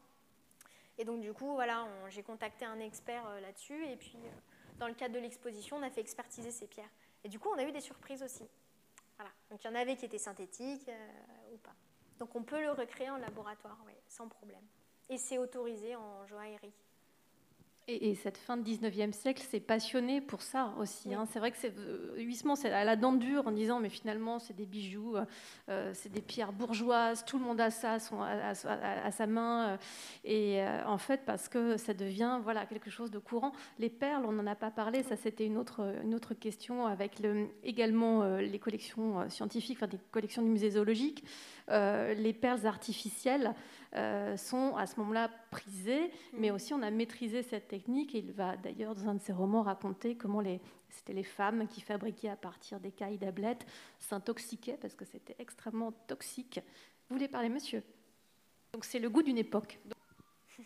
Et 0.96 1.04
donc, 1.04 1.20
du 1.20 1.32
coup, 1.32 1.52
voilà, 1.52 1.86
j'ai 2.08 2.22
contacté 2.22 2.64
un 2.64 2.80
expert 2.80 3.26
euh, 3.26 3.40
là-dessus. 3.40 3.84
Et 3.86 3.96
puis, 3.96 4.16
euh, 4.16 4.30
dans 4.78 4.88
le 4.88 4.94
cadre 4.94 5.14
de 5.14 5.20
l'exposition, 5.20 5.76
on 5.76 5.82
a 5.82 5.90
fait 5.90 6.00
expertiser 6.00 6.50
ces 6.50 6.66
pierres. 6.66 6.90
Et 7.24 7.28
du 7.28 7.38
coup, 7.38 7.48
on 7.54 7.58
a 7.58 7.64
eu 7.64 7.72
des 7.72 7.80
surprises 7.80 8.22
aussi. 8.22 8.48
Voilà. 9.18 9.30
Donc, 9.50 9.62
il 9.62 9.66
y 9.66 9.70
en 9.70 9.74
avait 9.74 9.96
qui 9.96 10.06
étaient 10.06 10.18
synthétiques 10.18 10.88
euh, 10.88 11.54
ou 11.54 11.58
pas. 11.58 11.74
Donc, 12.18 12.34
on 12.34 12.42
peut 12.42 12.60
le 12.60 12.70
recréer 12.70 13.10
en 13.10 13.18
laboratoire, 13.18 13.78
oui, 13.86 13.92
sans 14.08 14.28
problème. 14.28 14.64
Et 15.10 15.18
c'est 15.18 15.38
autorisé 15.38 15.96
en 15.96 16.26
joaillerie. 16.26 16.72
Et, 17.89 18.16
cette 18.16 18.37
fin 18.37 18.57
de 18.57 18.68
19e 18.68 19.12
siècle 19.12 19.43
s'est 19.49 19.61
passionnée 19.61 20.20
pour 20.20 20.43
ça 20.43 20.74
aussi. 20.80 21.14
Hein. 21.14 21.24
C'est 21.30 21.39
vrai 21.39 21.53
que 21.53 21.57
c'est, 21.57 21.72
euh, 21.78 22.16
Huysmans, 22.16 22.57
c'est 22.57 22.72
à 22.72 22.82
la 22.82 22.97
dent 22.97 23.12
dure 23.12 23.47
en 23.47 23.53
disant, 23.53 23.78
mais 23.78 23.91
finalement, 23.91 24.41
c'est 24.41 24.57
des 24.57 24.66
bijoux, 24.66 25.14
euh, 25.68 25.93
c'est 25.95 26.11
des 26.11 26.20
pierres 26.20 26.53
bourgeoises, 26.53 27.24
tout 27.24 27.39
le 27.39 27.45
monde 27.45 27.61
a 27.61 27.70
ça 27.70 27.99
à, 28.01 29.11
sa 29.12 29.26
main. 29.28 29.68
Euh, 29.68 29.76
et 30.24 30.64
en 30.84 30.99
fait, 30.99 31.20
parce 31.26 31.49
que 31.49 31.76
ça 31.76 31.95
devient 31.95 32.41
voilà, 32.43 32.66
quelque 32.66 32.91
chose 32.91 33.12
de 33.12 33.20
courant. 33.20 33.53
Les 33.78 33.91
perles, 33.91 34.24
on 34.26 34.32
n'en 34.32 34.49
a 34.49 34.57
pas 34.57 34.72
parlé, 34.72 35.05
ça 35.05 35.14
c'était 35.14 35.47
une 35.47 35.57
autre, 35.57 35.95
une 36.03 36.16
autre 36.16 36.34
question 36.34 36.87
avec 36.87 37.20
le, 37.20 37.47
également 37.62 38.37
les 38.39 38.59
collections 38.59 39.30
scientifiques, 39.30 39.78
enfin 39.78 39.87
des 39.87 40.01
collections 40.11 40.43
du 40.43 40.49
musée 40.49 40.70
zoologique. 40.70 41.22
les 41.68 42.32
perles 42.32 42.66
artificielles 42.66 43.55
sont 43.93 44.76
à 44.76 44.87
ce 44.87 44.99
moment-là 45.01 45.30
prisées, 45.51 46.11
mais 46.32 46.51
aussi 46.51 46.74
on 46.74 46.82
a 46.82 46.91
maîtrisé 46.91 47.43
cette 47.43 47.68
technique. 47.68 48.14
il 48.14 48.32
va 48.32 48.57
d'ailleurs, 48.57 48.95
dans 48.95 49.09
un 49.09 49.14
de 49.14 49.22
ses 49.22 49.32
romans, 49.32 49.62
raconter 49.62 50.16
comment 50.16 50.41
les, 50.41 50.61
c'était 50.91 51.12
les 51.12 51.24
femmes 51.24 51.66
qui 51.68 51.80
fabriquaient 51.80 52.28
à 52.28 52.37
partir 52.37 52.80
des 52.80 52.93
cailles 52.93 53.18
d'ablette, 53.18 53.66
s'intoxiquaient 53.99 54.78
parce 54.80 54.95
que 54.95 55.05
c'était 55.05 55.37
extrêmement 55.39 55.93
toxique. 55.93 56.61
Vous 57.09 57.16
voulez 57.16 57.28
parler, 57.28 57.49
monsieur? 57.49 57.82
Donc 58.72 58.84
c'est 58.84 58.99
le 58.99 59.09
goût 59.09 59.22
d'une 59.22 59.39
époque. 59.39 59.78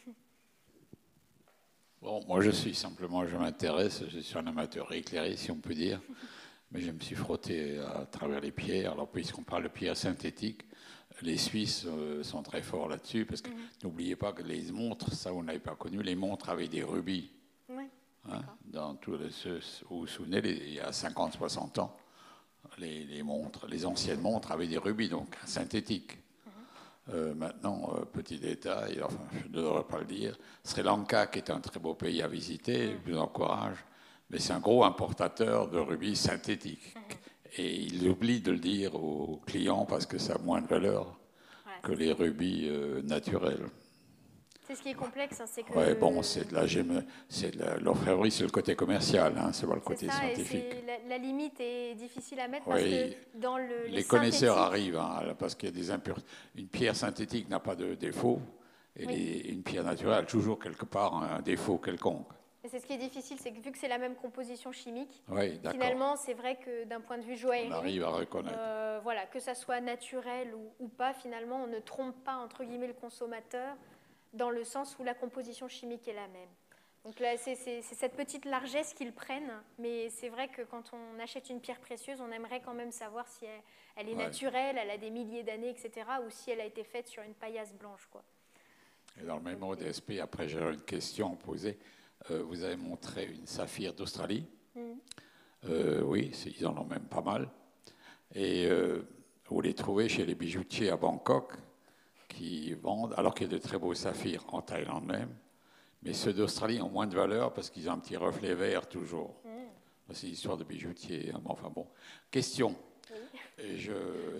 Bon, 2.02 2.24
moi 2.26 2.40
je 2.40 2.50
suis 2.50 2.74
simplement, 2.74 3.26
je 3.26 3.36
m'intéresse, 3.36 4.04
je 4.08 4.20
suis 4.20 4.38
un 4.38 4.46
amateur 4.46 4.90
éclairé, 4.90 5.36
si 5.36 5.50
on 5.50 5.58
peut 5.58 5.74
dire, 5.74 6.00
mais 6.72 6.80
je 6.80 6.90
me 6.92 6.98
suis 6.98 7.14
frotté 7.14 7.78
à 7.78 8.06
travers 8.06 8.40
les 8.40 8.52
pierres. 8.52 8.92
Alors, 8.92 9.10
puisqu'on 9.10 9.42
parle 9.42 9.64
de 9.64 9.68
pierres 9.68 9.98
synthétiques, 9.98 10.62
les 11.22 11.36
Suisses 11.36 11.84
euh, 11.86 12.22
sont 12.22 12.42
très 12.42 12.62
forts 12.62 12.88
là-dessus, 12.88 13.24
parce 13.24 13.42
que 13.42 13.50
mhm. 13.50 13.56
n'oubliez 13.84 14.16
pas 14.16 14.32
que 14.32 14.42
les 14.42 14.70
montres, 14.72 15.12
ça 15.12 15.30
vous 15.30 15.42
n'avez 15.42 15.58
pas 15.58 15.74
connu, 15.74 16.02
les 16.02 16.16
montres 16.16 16.48
avaient 16.48 16.68
des 16.68 16.82
rubis. 16.82 17.30
Oui. 17.68 17.84
Hein, 18.30 18.42
dans 18.64 18.94
tous 18.96 19.16
les, 19.16 19.28
vous 19.88 20.00
vous 20.00 20.06
souvenez, 20.06 20.40
il 20.44 20.74
y 20.74 20.80
a 20.80 20.90
50-60 20.90 21.80
ans, 21.80 21.96
les, 22.78 23.22
montres, 23.22 23.66
les 23.66 23.84
anciennes 23.86 24.20
montres 24.20 24.52
avaient 24.52 24.68
des 24.68 24.78
rubis, 24.78 25.08
donc 25.08 25.36
synthétiques. 25.44 26.18
Mhm. 26.46 26.52
Euh, 27.14 27.34
maintenant, 27.34 27.94
euh, 27.96 28.04
petit 28.04 28.38
détail, 28.38 29.02
enfin, 29.02 29.24
je 29.42 29.48
ne 29.48 29.52
devrais 29.52 29.84
pas 29.84 29.98
le 29.98 30.06
dire, 30.06 30.38
Sri 30.62 30.82
Lanka, 30.82 31.26
qui 31.26 31.38
est 31.38 31.50
un 31.50 31.60
très 31.60 31.80
beau 31.80 31.94
pays 31.94 32.22
à 32.22 32.28
visiter, 32.28 32.96
je 33.04 33.12
vous 33.12 33.18
encourage, 33.18 33.78
mais 34.28 34.38
c'est 34.38 34.52
un 34.52 34.60
gros 34.60 34.84
importateur 34.84 35.68
de 35.68 35.78
rubis 35.78 36.16
synthétiques. 36.16 36.94
Mhm. 36.94 37.19
Et 37.56 37.74
il 37.76 38.08
oublie 38.08 38.40
de 38.40 38.52
le 38.52 38.58
dire 38.58 38.94
aux 38.94 39.40
clients 39.46 39.84
parce 39.84 40.06
que 40.06 40.18
ça 40.18 40.34
a 40.34 40.38
moins 40.38 40.60
de 40.60 40.68
valeur 40.68 41.18
que 41.82 41.92
les 41.92 42.12
rubis 42.12 42.66
euh, 42.68 43.02
naturels. 43.02 43.66
C'est 44.66 44.76
ce 44.76 44.82
qui 44.82 44.90
est 44.90 44.94
complexe, 44.94 45.40
hein, 45.40 45.46
c'est 45.48 45.64
que. 45.64 45.72
Ouais, 45.72 45.96
bon, 45.96 46.22
c'est 46.22 46.48
de 46.48 46.54
la 46.54 46.64
c'est 47.28 47.56
l'orfèvrerie, 47.80 48.30
c'est 48.30 48.44
le 48.44 48.50
côté 48.50 48.76
commercial, 48.76 49.34
hein, 49.36 49.50
c'est 49.52 49.66
pas 49.66 49.74
le 49.74 49.80
côté 49.80 50.06
ça, 50.06 50.12
scientifique. 50.12 50.64
la, 50.86 51.08
la 51.08 51.18
limite 51.18 51.58
est 51.58 51.96
difficile 51.96 52.38
à 52.38 52.46
mettre 52.46 52.66
parce 52.66 52.82
Oui. 52.82 52.90
que 53.34 53.38
dans 53.40 53.58
le, 53.58 53.86
Les 53.88 54.04
connaisseurs 54.04 54.58
arrivent, 54.58 54.96
hein, 54.98 55.34
parce 55.38 55.56
qu'il 55.56 55.70
y 55.70 55.72
a 55.72 55.74
des 55.74 55.90
impuretés. 55.90 56.24
Une 56.54 56.68
pierre 56.68 56.94
synthétique 56.94 57.48
n'a 57.48 57.58
pas 57.58 57.74
de 57.74 57.96
défaut, 57.96 58.40
et 58.94 59.06
Oui. 59.06 59.16
les- 59.16 59.52
une 59.52 59.64
pierre 59.64 59.82
naturelle 59.82 60.18
a 60.18 60.22
toujours 60.22 60.60
quelque 60.60 60.84
part 60.84 61.16
un 61.16 61.40
défaut 61.42 61.78
quelconque. 61.78 62.28
C'est 62.68 62.78
ce 62.78 62.86
qui 62.86 62.92
est 62.92 62.98
difficile, 62.98 63.38
c'est 63.40 63.52
que 63.52 63.60
vu 63.60 63.72
que 63.72 63.78
c'est 63.78 63.88
la 63.88 63.96
même 63.96 64.14
composition 64.14 64.70
chimique, 64.70 65.22
Oui, 65.28 65.58
finalement, 65.70 66.16
c'est 66.16 66.34
vrai 66.34 66.56
que 66.56 66.84
d'un 66.84 67.00
point 67.00 67.16
de 67.16 67.22
vue 67.24 67.32
On 67.32 67.36
joaillerie, 67.36 67.72
arrive 67.72 68.04
à 68.04 68.08
reconnaître. 68.10 68.56
euh, 68.58 69.00
voilà, 69.02 69.24
que 69.26 69.40
ça 69.40 69.54
soit 69.54 69.80
naturel 69.80 70.54
ou, 70.54 70.70
ou 70.78 70.88
pas, 70.88 71.14
finalement, 71.14 71.62
on 71.64 71.66
ne 71.66 71.78
trompe 71.78 72.22
pas 72.22 72.34
entre 72.34 72.64
guillemets 72.64 72.86
le 72.88 72.92
consommateur 72.92 73.76
dans 74.34 74.50
le 74.50 74.62
sens 74.64 74.96
où 74.98 75.04
la 75.04 75.14
composition 75.14 75.68
chimique 75.68 76.06
est 76.06 76.12
la 76.12 76.28
même. 76.28 76.48
Donc 77.06 77.18
là, 77.18 77.34
c'est 77.38 77.54
cette 77.80 78.14
petite 78.14 78.44
largesse 78.44 78.92
qu'ils 78.92 79.14
prennent, 79.14 79.54
mais 79.78 80.10
c'est 80.10 80.28
vrai 80.28 80.48
que 80.48 80.60
quand 80.60 80.92
on 80.92 81.18
achète 81.18 81.48
une 81.48 81.58
pierre 81.62 81.80
précieuse, 81.80 82.20
on 82.20 82.30
aimerait 82.30 82.60
quand 82.60 82.74
même 82.74 82.92
savoir 82.92 83.26
si 83.26 83.46
elle, 83.46 83.62
elle 83.96 84.08
est 84.10 84.16
Ouais. 84.16 84.24
naturelle, 84.24 84.76
elle 84.78 84.90
a 84.90 84.98
des 84.98 85.08
milliers 85.08 85.42
d'années, 85.42 85.70
etc., 85.70 86.06
ou 86.26 86.28
si 86.28 86.50
elle 86.50 86.60
a 86.60 86.66
été 86.66 86.84
faite 86.84 87.08
sur 87.08 87.22
une 87.22 87.32
paillasse 87.32 87.72
blanche, 87.72 88.06
quoi. 88.12 88.22
Et 89.18 89.24
dans 89.24 89.36
le 89.36 89.42
même 89.42 89.62
ODSP, 89.62 90.20
après 90.20 90.46
j'ai 90.46 90.58
une 90.60 90.82
question 90.82 91.34
posée. 91.36 91.78
Euh, 92.30 92.42
vous 92.42 92.62
avez 92.64 92.76
montré 92.76 93.26
une 93.26 93.46
saphir 93.46 93.92
d'Australie. 93.94 94.46
Mhm. 94.74 94.98
Euh, 95.68 96.02
oui, 96.02 96.32
ils 96.58 96.66
en 96.66 96.76
ont 96.76 96.84
même 96.84 97.04
pas 97.04 97.20
mal. 97.22 97.48
Et 98.34 98.66
euh, 98.66 99.02
vous 99.48 99.60
les 99.60 99.74
trouvez 99.74 100.08
chez 100.08 100.24
les 100.24 100.34
bijoutiers 100.34 100.90
à 100.90 100.96
Bangkok 100.96 101.52
qui 102.28 102.72
vendent, 102.74 103.14
alors 103.16 103.34
qu'il 103.34 103.46
y 103.46 103.50
a 103.50 103.52
de 103.52 103.58
très 103.58 103.78
beaux 103.78 103.94
saphirs 103.94 104.44
en 104.48 104.62
Thaïlande 104.62 105.04
même. 105.06 105.34
Mais 106.02 106.12
ceux 106.14 106.32
d'Australie 106.32 106.80
ont 106.80 106.88
moins 106.88 107.06
de 107.06 107.14
valeur 107.14 107.52
parce 107.52 107.68
qu'ils 107.68 107.88
ont 107.90 107.92
un 107.92 107.98
petit 107.98 108.16
reflet 108.16 108.54
vert 108.54 108.88
toujours. 108.88 109.34
C'est 110.12 110.26
une 110.26 110.32
histoire 110.32 110.56
de 110.56 110.64
bijoutier. 110.64 111.30
hein, 111.34 111.40
Enfin 111.44 111.70
bon. 111.70 111.86
Question. 112.30 112.74
Je 113.58 113.92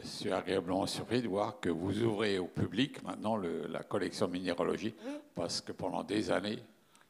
suis 0.02 0.32
agréablement 0.32 0.86
surpris 0.86 1.20
de 1.20 1.28
voir 1.28 1.60
que 1.60 1.68
vous 1.68 2.02
ouvrez 2.02 2.38
au 2.38 2.46
public 2.46 3.02
maintenant 3.02 3.36
le- 3.36 3.66
la 3.66 3.82
collection 3.82 4.26
minéralogie, 4.28 4.94
parce 5.34 5.60
que 5.60 5.72
pendant 5.72 6.02
des 6.02 6.30
années, 6.30 6.58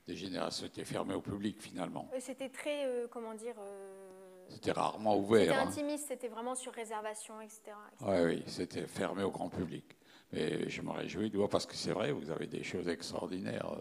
des 0.07 0.17
générations 0.17 0.67
étaient 0.67 0.85
fermées 0.85 1.15
au 1.15 1.21
public 1.21 1.61
finalement. 1.61 2.09
C'était 2.19 2.49
très, 2.49 2.85
euh, 2.87 3.07
comment 3.09 3.35
dire, 3.35 3.55
euh, 3.59 4.47
C'était 4.49 4.73
rarement 4.73 5.13
c'était 5.15 5.25
ouvert. 5.27 5.59
hein. 5.59 5.67
intimiste, 5.69 6.07
c'était 6.09 6.29
vraiment 6.29 6.55
sur 6.55 6.73
réservation, 6.73 7.41
etc. 7.41 7.61
etc. 7.93 8.07
Oui, 8.09 8.21
oui, 8.37 8.43
c'était 8.47 8.87
fermé 8.87 9.23
au 9.23 9.31
grand 9.31 9.49
public. 9.49 9.85
Mais 10.33 10.69
je 10.69 10.83
me 10.83 10.91
réjouis 10.91 11.29
de 11.31 11.37
voir, 11.37 11.49
parce 11.49 11.67
que 11.67 11.75
c'est 11.75 11.93
vrai, 11.93 12.13
vous 12.13 12.31
avez 12.31 12.47
des 12.47 12.63
choses 12.63 12.89
extraordinaires. 12.89 13.73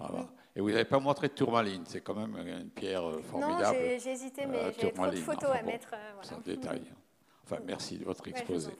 euh. 0.00 0.22
Et 0.54 0.60
vous 0.60 0.70
n'avez 0.70 0.84
pas 0.84 0.98
montré 1.00 1.28
de 1.28 1.32
tourmaline, 1.34 1.84
c'est 1.86 2.00
quand 2.00 2.14
même 2.14 2.36
une 2.46 2.70
pierre 2.70 3.04
euh, 3.06 3.16
Non, 3.16 3.22
formidable. 3.22 3.78
j'ai 3.80 3.98
j'ai 3.98 4.10
hésité, 4.12 4.46
mais 4.46 4.58
j'avais 4.58 4.72
trop 4.72 4.86
de 4.86 4.90
tourmaline, 4.94 5.22
photos 5.22 5.44
enfin 5.50 5.58
à 5.58 5.62
mettre. 5.62 5.88
euh, 5.92 6.10
voilà. 6.14 6.28
C'est 6.28 6.34
un 6.34 6.38
détail. 6.40 6.82
Enfin, 7.44 7.58
merci 7.66 7.98
de 7.98 8.04
votre 8.04 8.26
exposé. 8.28 8.70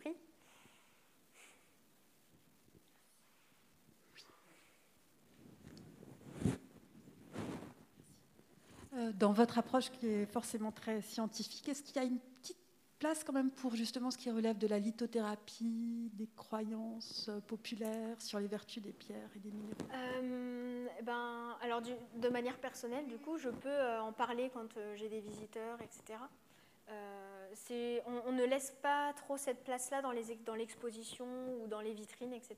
Dans 9.14 9.32
votre 9.32 9.58
approche 9.58 9.90
qui 9.90 10.06
est 10.06 10.26
forcément 10.26 10.72
très 10.72 11.02
scientifique, 11.02 11.68
est-ce 11.68 11.82
qu'il 11.82 11.96
y 11.96 11.98
a 11.98 12.08
une 12.08 12.18
petite 12.18 12.56
place 12.98 13.24
quand 13.24 13.32
même 13.32 13.50
pour 13.50 13.74
justement 13.74 14.10
ce 14.10 14.16
qui 14.16 14.30
relève 14.30 14.56
de 14.56 14.66
la 14.66 14.78
lithothérapie, 14.78 16.10
des 16.14 16.28
croyances 16.34 17.28
euh, 17.28 17.40
populaires 17.40 18.20
sur 18.20 18.40
les 18.40 18.46
vertus 18.46 18.82
des 18.82 18.92
pierres 18.92 19.28
et 19.36 19.38
des 19.38 19.50
minéraux? 19.50 19.76
Euh, 19.92 20.86
ben, 21.02 21.56
alors, 21.60 21.82
de 21.82 22.28
manière 22.28 22.56
personnelle, 22.58 23.06
du 23.06 23.18
coup, 23.18 23.36
je 23.36 23.50
peux 23.50 23.68
euh, 23.68 24.00
en 24.00 24.12
parler 24.12 24.50
quand 24.54 24.76
euh, 24.76 24.96
j'ai 24.96 25.08
des 25.08 25.20
visiteurs, 25.20 25.78
etc. 25.82 26.18
Euh, 26.88 28.00
on, 28.26 28.32
ne 28.32 28.44
laisse 28.44 28.70
pas 28.82 29.12
trop 29.14 29.36
cette 29.36 29.64
place-là 29.64 30.02
dans 30.02 30.54
l'exposition 30.54 31.26
ou 31.60 31.66
dans 31.66 31.80
les 31.80 31.94
vitrines, 31.94 32.32
etc. 32.32 32.56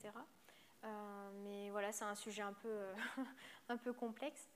Euh, 0.84 1.30
mais 1.45 1.70
voilà, 1.70 1.93
c'est 1.93 2.05
un 2.05 2.14
sujet 2.14 2.43
un 2.43 2.53
peu, 2.53 2.68
euh, 2.68 2.95
un 3.68 3.76
peu 3.76 3.93
complexe. 3.93 4.49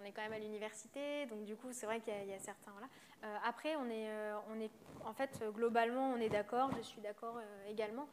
On 0.00 0.04
est 0.04 0.12
quand 0.12 0.22
même 0.22 0.32
à 0.32 0.38
l'université, 0.38 1.26
donc 1.26 1.44
du 1.44 1.56
coup, 1.56 1.68
c'est 1.72 1.86
vrai 1.86 2.00
qu'il 2.00 2.12
y, 2.12 2.32
a- 2.32 2.38
certains. 2.38 2.72
Euh, 3.22 3.36
après, 3.44 3.76
on 3.76 3.84
est, 3.88 4.08
euh, 4.10 4.36
on 4.50 4.60
est, 4.60 4.70
en 5.04 5.12
fait, 5.12 5.42
globalement, 5.54 6.12
on 6.12 6.16
est 6.16 6.28
d'accord, 6.28 6.70
je 6.76 6.82
suis 6.82 7.00
d'accord 7.00 7.36
euh, 7.38 7.68
également, 7.68 8.08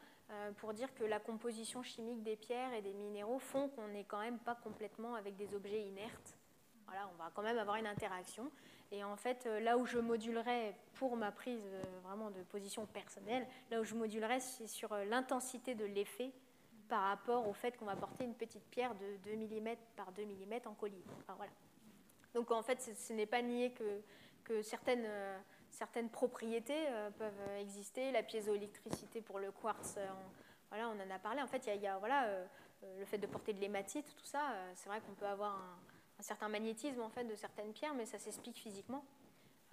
pour 0.58 0.74
dire 0.74 0.92
que 0.94 1.04
la 1.04 1.20
composition 1.20 1.82
chimique 1.82 2.22
des 2.22 2.36
pierres 2.36 2.74
et 2.74 2.82
des 2.82 2.92
minéraux 2.92 3.38
font 3.38 3.70
qu'on 3.70 3.88
n'est 3.88 4.04
quand 4.04 4.20
même 4.20 4.38
pas 4.38 4.54
complètement 4.54 5.14
avec 5.14 5.36
des 5.36 5.54
objets 5.54 5.80
inertes. 5.80 6.36
Voilà, 6.86 7.08
on 7.14 7.16
va 7.16 7.30
quand 7.34 7.40
même 7.40 7.56
avoir 7.56 7.76
une 7.76 7.86
interaction. 7.86 8.50
Et 8.92 9.02
en 9.02 9.16
fait, 9.16 9.46
là 9.46 9.78
où 9.78 9.86
je 9.86 9.98
modulerais, 9.98 10.76
pour 10.94 11.16
ma 11.16 11.32
prise 11.32 11.64
vraiment 12.02 12.30
de 12.30 12.42
position 12.42 12.84
personnelle, 12.84 13.46
là 13.70 13.80
où 13.80 13.84
je 13.84 13.94
modulerais, 13.94 14.40
c'est 14.40 14.66
sur 14.66 14.94
l'intensité 15.06 15.74
de 15.74 15.86
l'effet 15.86 16.30
par 16.88 17.02
rapport 17.02 17.46
au 17.48 17.52
fait 17.52 17.76
qu'on 17.76 17.84
va 17.84 17.96
porter 17.96 18.24
une 18.24 18.34
petite 18.34 18.64
pierre 18.70 18.94
de 18.94 19.16
2 19.24 19.36
mm 19.36 19.76
par 19.96 20.12
2 20.12 20.24
mm 20.24 20.60
en 20.66 20.74
collier. 20.74 21.04
Enfin, 21.18 21.34
voilà. 21.36 21.52
Donc 22.34 22.50
en 22.50 22.62
fait, 22.62 22.80
ce, 22.80 23.12
n'est 23.12 23.26
pas 23.26 23.42
nier 23.42 23.72
que, 24.44 24.62
certaines, 24.62 25.04
euh, 25.06 25.38
certaines 25.70 26.08
propriétés 26.08 26.86
euh, 26.88 27.10
peuvent 27.10 27.48
exister. 27.60 28.12
La 28.12 28.22
piézoélectricité 28.22 29.20
pour 29.20 29.38
le 29.38 29.52
quartz, 29.52 29.96
euh, 29.98 30.06
on, 30.10 30.30
voilà, 30.70 30.88
on 30.88 31.00
en 31.00 31.14
a 31.14 31.18
parlé. 31.18 31.42
En 31.42 31.46
fait, 31.46 31.66
il 31.66 31.80
y 31.80 31.86
a, 31.86 31.98
voilà, 31.98 32.26
euh, 32.26 32.46
euh, 32.84 32.98
le 33.00 33.04
fait 33.04 33.18
de 33.18 33.26
porter 33.26 33.52
de 33.52 33.60
l'hématite, 33.60 34.14
tout 34.16 34.24
ça, 34.24 34.52
euh, 34.52 34.72
c'est 34.74 34.88
vrai 34.88 35.00
qu'on 35.00 35.14
peut 35.14 35.26
avoir 35.26 35.56
un, 35.56 35.78
un 36.18 36.22
certain 36.22 36.48
magnétisme 36.48 37.00
en 37.00 37.08
fait, 37.08 37.24
de 37.24 37.34
certaines 37.34 37.72
pierres, 37.72 37.94
mais 37.94 38.06
ça 38.06 38.18
s'explique 38.18 38.58
physiquement. 38.58 39.04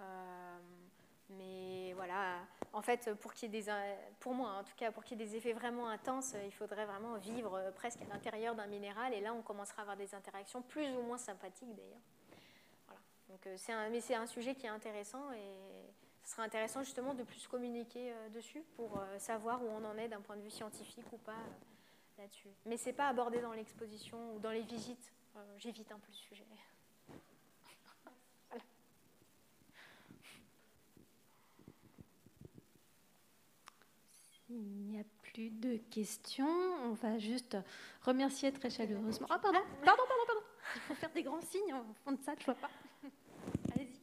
Euh, 0.00 0.58
mais 1.30 1.92
voilà, 1.94 2.40
en 2.76 2.82
fait, 2.82 3.08
des, 3.48 3.64
pour 4.20 4.34
moi, 4.34 4.50
en 4.50 4.62
tout 4.62 4.74
cas, 4.76 4.92
pour 4.92 5.02
qu'il 5.02 5.18
y 5.18 5.22
ait 5.22 5.26
des 5.26 5.34
effets 5.36 5.54
vraiment 5.54 5.88
intenses, 5.88 6.34
il 6.44 6.52
faudrait 6.52 6.84
vraiment 6.84 7.14
vivre 7.14 7.54
euh, 7.54 7.70
presque 7.72 8.02
à 8.02 8.04
l'intérieur 8.04 8.54
d'un 8.54 8.66
minéral, 8.66 9.14
et 9.14 9.20
là, 9.22 9.32
on 9.32 9.40
commencera 9.40 9.78
à 9.78 9.82
avoir 9.82 9.96
des 9.96 10.14
interactions 10.14 10.60
plus 10.60 10.86
ou 10.94 11.00
moins 11.00 11.16
sympathiques 11.16 11.74
d'ailleurs. 11.74 12.04
Voilà. 12.86 13.00
Donc, 13.30 13.46
euh, 13.46 13.54
c'est 13.56 13.72
un, 13.72 13.88
mais 13.88 14.02
c'est 14.02 14.14
un 14.14 14.26
sujet 14.26 14.54
qui 14.54 14.66
est 14.66 14.70
intéressant, 14.70 15.32
et 15.32 15.54
ce 16.22 16.32
serait 16.32 16.42
intéressant 16.42 16.82
justement 16.82 17.14
de 17.14 17.22
plus 17.22 17.48
communiquer 17.48 18.12
euh, 18.12 18.28
dessus 18.28 18.62
pour 18.74 18.98
euh, 18.98 19.18
savoir 19.18 19.62
où 19.62 19.68
on 19.68 19.84
en 19.84 19.96
est 19.96 20.08
d'un 20.08 20.20
point 20.20 20.36
de 20.36 20.42
vue 20.42 20.50
scientifique 20.50 21.10
ou 21.12 21.18
pas 21.18 21.32
euh, 21.32 22.18
là-dessus. 22.18 22.50
Mais 22.66 22.76
c'est 22.76 22.92
pas 22.92 23.08
abordé 23.08 23.40
dans 23.40 23.52
l'exposition 23.52 24.34
ou 24.34 24.38
dans 24.38 24.50
les 24.50 24.62
visites. 24.62 25.12
Euh, 25.36 25.40
J'évite 25.56 25.90
un 25.92 25.98
peu 25.98 26.08
le 26.08 26.14
sujet. 26.14 26.44
Il 34.48 34.56
n'y 34.90 35.00
a 35.00 35.04
plus 35.22 35.50
de 35.50 35.76
questions. 35.90 36.46
On 36.84 36.92
va 36.92 37.18
juste 37.18 37.56
remercier 38.02 38.52
très 38.52 38.70
chaleureusement. 38.70 39.26
Ah, 39.30 39.38
pardon, 39.38 39.58
pardon, 39.84 40.02
pardon, 40.08 40.24
pardon. 40.26 40.40
Il 40.76 40.80
faut 40.82 40.94
faire 40.94 41.10
des 41.12 41.22
grands 41.22 41.40
signes 41.40 41.74
en 41.74 41.84
fond 42.04 42.12
de 42.12 42.22
salle, 42.22 42.36
je 42.38 42.44
vois 42.44 42.54
pas. 42.54 42.70
Allez-y. 43.74 44.00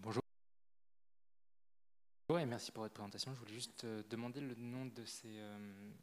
Bonjour. 0.00 0.22
et 2.38 2.46
merci 2.46 2.72
pour 2.72 2.84
votre 2.84 2.94
présentation. 2.94 3.34
Je 3.34 3.38
voulais 3.40 3.52
juste 3.52 3.84
euh, 3.84 4.02
demander 4.08 4.40
le 4.40 4.54
nom 4.54 4.86
de 4.86 5.04
ces 5.04 5.28
euh, 5.28 5.58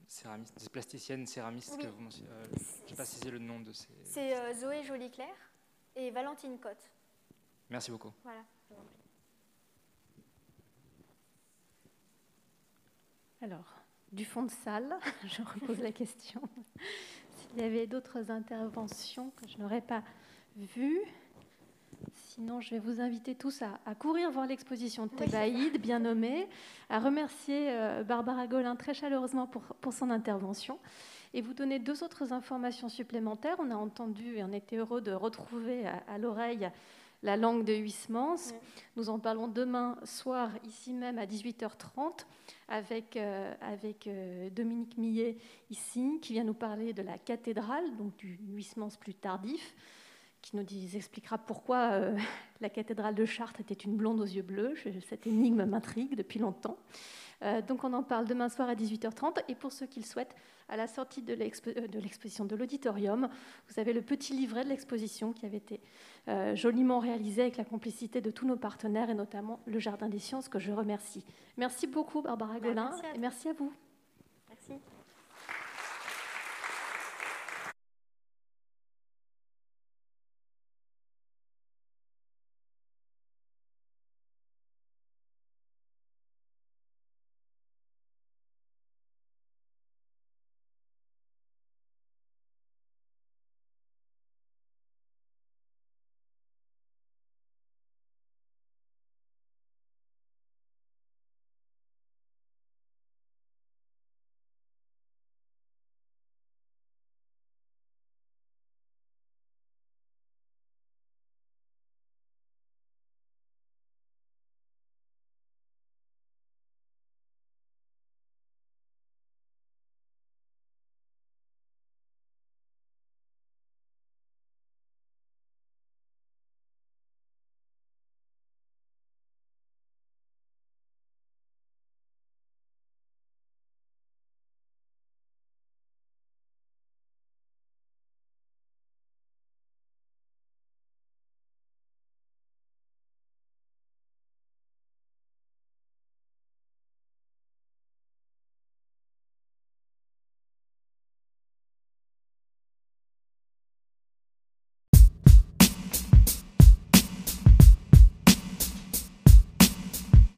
céramistes, 0.07 0.59
des 0.61 0.69
plasticiennes 0.69 1.25
céramistes 1.25 1.73
Oui. 1.77 1.83
que 1.83 1.89
vous 1.89 1.99
mentionnez. 2.01 2.29
Euh, 2.29 2.45
je 2.85 2.91
n'ai 2.91 2.95
pas 2.97 3.05
saisi 3.05 3.31
le 3.31 3.39
nom 3.39 3.59
de 3.59 3.73
ces. 3.73 3.87
C'est 4.03 4.37
euh, 4.37 4.53
Zoé 4.53 4.83
Joly-Claire 4.83 5.51
et 5.95 6.11
Valentine 6.11 6.59
Cotte. 6.59 6.91
Merci 7.71 7.89
beaucoup. 7.89 8.13
Voilà. 8.23 8.41
je 8.69 8.73
vous 8.75 8.79
en 8.79 8.83
prie. 8.83 8.95
Alors, 13.41 13.73
du 14.11 14.25
fond 14.25 14.43
de 14.43 14.51
salle, 14.51 14.97
je 15.25 15.41
repose 15.41 15.79
la 15.79 15.93
question. 15.93 16.41
S'il 17.31 17.61
y 17.61 17.63
avait 17.63 17.87
d'autres 17.87 18.31
interventions 18.31 19.31
que 19.37 19.47
je 19.47 19.57
n'aurais 19.59 19.81
pas 19.81 20.03
vues. 20.57 20.99
Sinon, 22.15 22.59
je 22.59 22.71
vais 22.71 22.79
vous 22.79 22.99
inviter 22.99 23.35
tous 23.35 23.61
à, 23.61 23.79
à 23.85 23.95
courir 23.95 24.29
voir 24.31 24.45
l'exposition 24.45 25.05
de 25.05 25.11
Oui. 25.11 25.17
Thébaïde, 25.17 25.81
bien 25.81 25.99
nommée, 25.99 26.47
à 26.89 26.99
remercier 26.99 27.71
euh, 27.71 28.03
Barbara 28.03 28.47
Golin 28.47 28.75
très 28.75 28.93
chaleureusement 28.93 29.47
pour, 29.47 29.61
pour 29.81 29.93
son 29.93 30.09
intervention 30.09 30.77
et 31.33 31.41
vous 31.41 31.53
donner 31.53 31.79
deux 31.79 32.03
autres 32.03 32.33
informations 32.33 32.89
supplémentaires. 32.89 33.55
On 33.59 33.71
a 33.71 33.75
entendu 33.75 34.35
et 34.37 34.43
on 34.43 34.51
était 34.51 34.77
heureux 34.77 35.01
de 35.01 35.11
retrouver 35.11 35.87
à, 35.87 36.03
à 36.07 36.17
l'oreille 36.17 36.69
la 37.23 37.37
langue 37.37 37.63
de 37.63 37.73
Huysmans. 37.73 38.35
Oui. 38.35 38.57
Nous 38.95 39.09
en 39.09 39.19
parlons 39.19 39.47
demain 39.47 39.97
soir, 40.03 40.51
ici 40.65 40.93
même 40.93 41.17
à 41.17 41.25
18h30, 41.25 42.25
avec, 42.67 43.17
euh, 43.17 43.53
avec 43.61 44.07
euh, 44.07 44.49
Dominique 44.49 44.97
Millet, 44.97 45.37
ici, 45.69 46.19
qui 46.21 46.33
vient 46.33 46.43
nous 46.43 46.53
parler 46.53 46.93
de 46.93 47.01
la 47.01 47.17
cathédrale, 47.17 47.95
donc 47.97 48.15
du 48.17 48.39
Huysmans 48.49 48.89
plus 48.99 49.13
tardif, 49.13 49.75
qui 50.41 50.55
nous 50.55 50.65
expliquera 50.95 51.37
pourquoi 51.37 51.91
euh, 51.91 52.17
la 52.61 52.69
cathédrale 52.69 53.15
de 53.15 53.25
Chartres 53.25 53.61
était 53.61 53.73
une 53.73 53.95
blonde 53.95 54.19
aux 54.19 54.25
yeux 54.25 54.41
bleus. 54.41 54.75
Cette 55.07 55.27
énigme 55.27 55.65
m'intrigue 55.65 56.15
depuis 56.15 56.39
longtemps. 56.39 56.77
Euh, 57.41 57.61
donc 57.61 57.83
on 57.83 57.93
en 57.93 58.03
parle 58.03 58.25
demain 58.25 58.49
soir 58.49 58.69
à 58.69 58.75
18h30. 58.75 59.43
Et 59.47 59.55
pour 59.55 59.71
ceux 59.71 59.85
qui 59.85 59.99
le 59.99 60.05
souhaitent, 60.05 60.35
à 60.71 60.77
la 60.77 60.85
sortie 60.85 61.23
de 61.23 61.33
l'exposition 61.33 62.45
de 62.45 62.55
l'auditorium, 62.55 63.27
vous 63.67 63.79
avez 63.79 63.91
le 63.91 64.03
petit 64.03 64.33
livret 64.33 64.63
de 64.63 64.69
l'exposition 64.69 65.33
qui 65.33 65.47
avait 65.47 65.57
été 65.57 65.81
joliment 66.53 66.99
réalisé 66.99 67.41
avec 67.41 67.57
la 67.57 67.65
complicité 67.65 68.21
de 68.21 68.29
tous 68.29 68.45
nos 68.45 68.55
partenaires 68.55 69.09
et 69.09 69.15
notamment 69.15 69.61
le 69.65 69.79
Jardin 69.79 70.09
des 70.09 70.19
Sciences 70.19 70.47
que 70.47 70.59
je 70.59 70.71
remercie. 70.71 71.25
Merci 71.57 71.87
beaucoup 71.87 72.21
Barbara 72.21 72.59
bah, 72.59 72.67
Golin 72.67 72.91
et 73.15 73.17
merci 73.17 73.49
à 73.49 73.53
vous. 73.53 73.73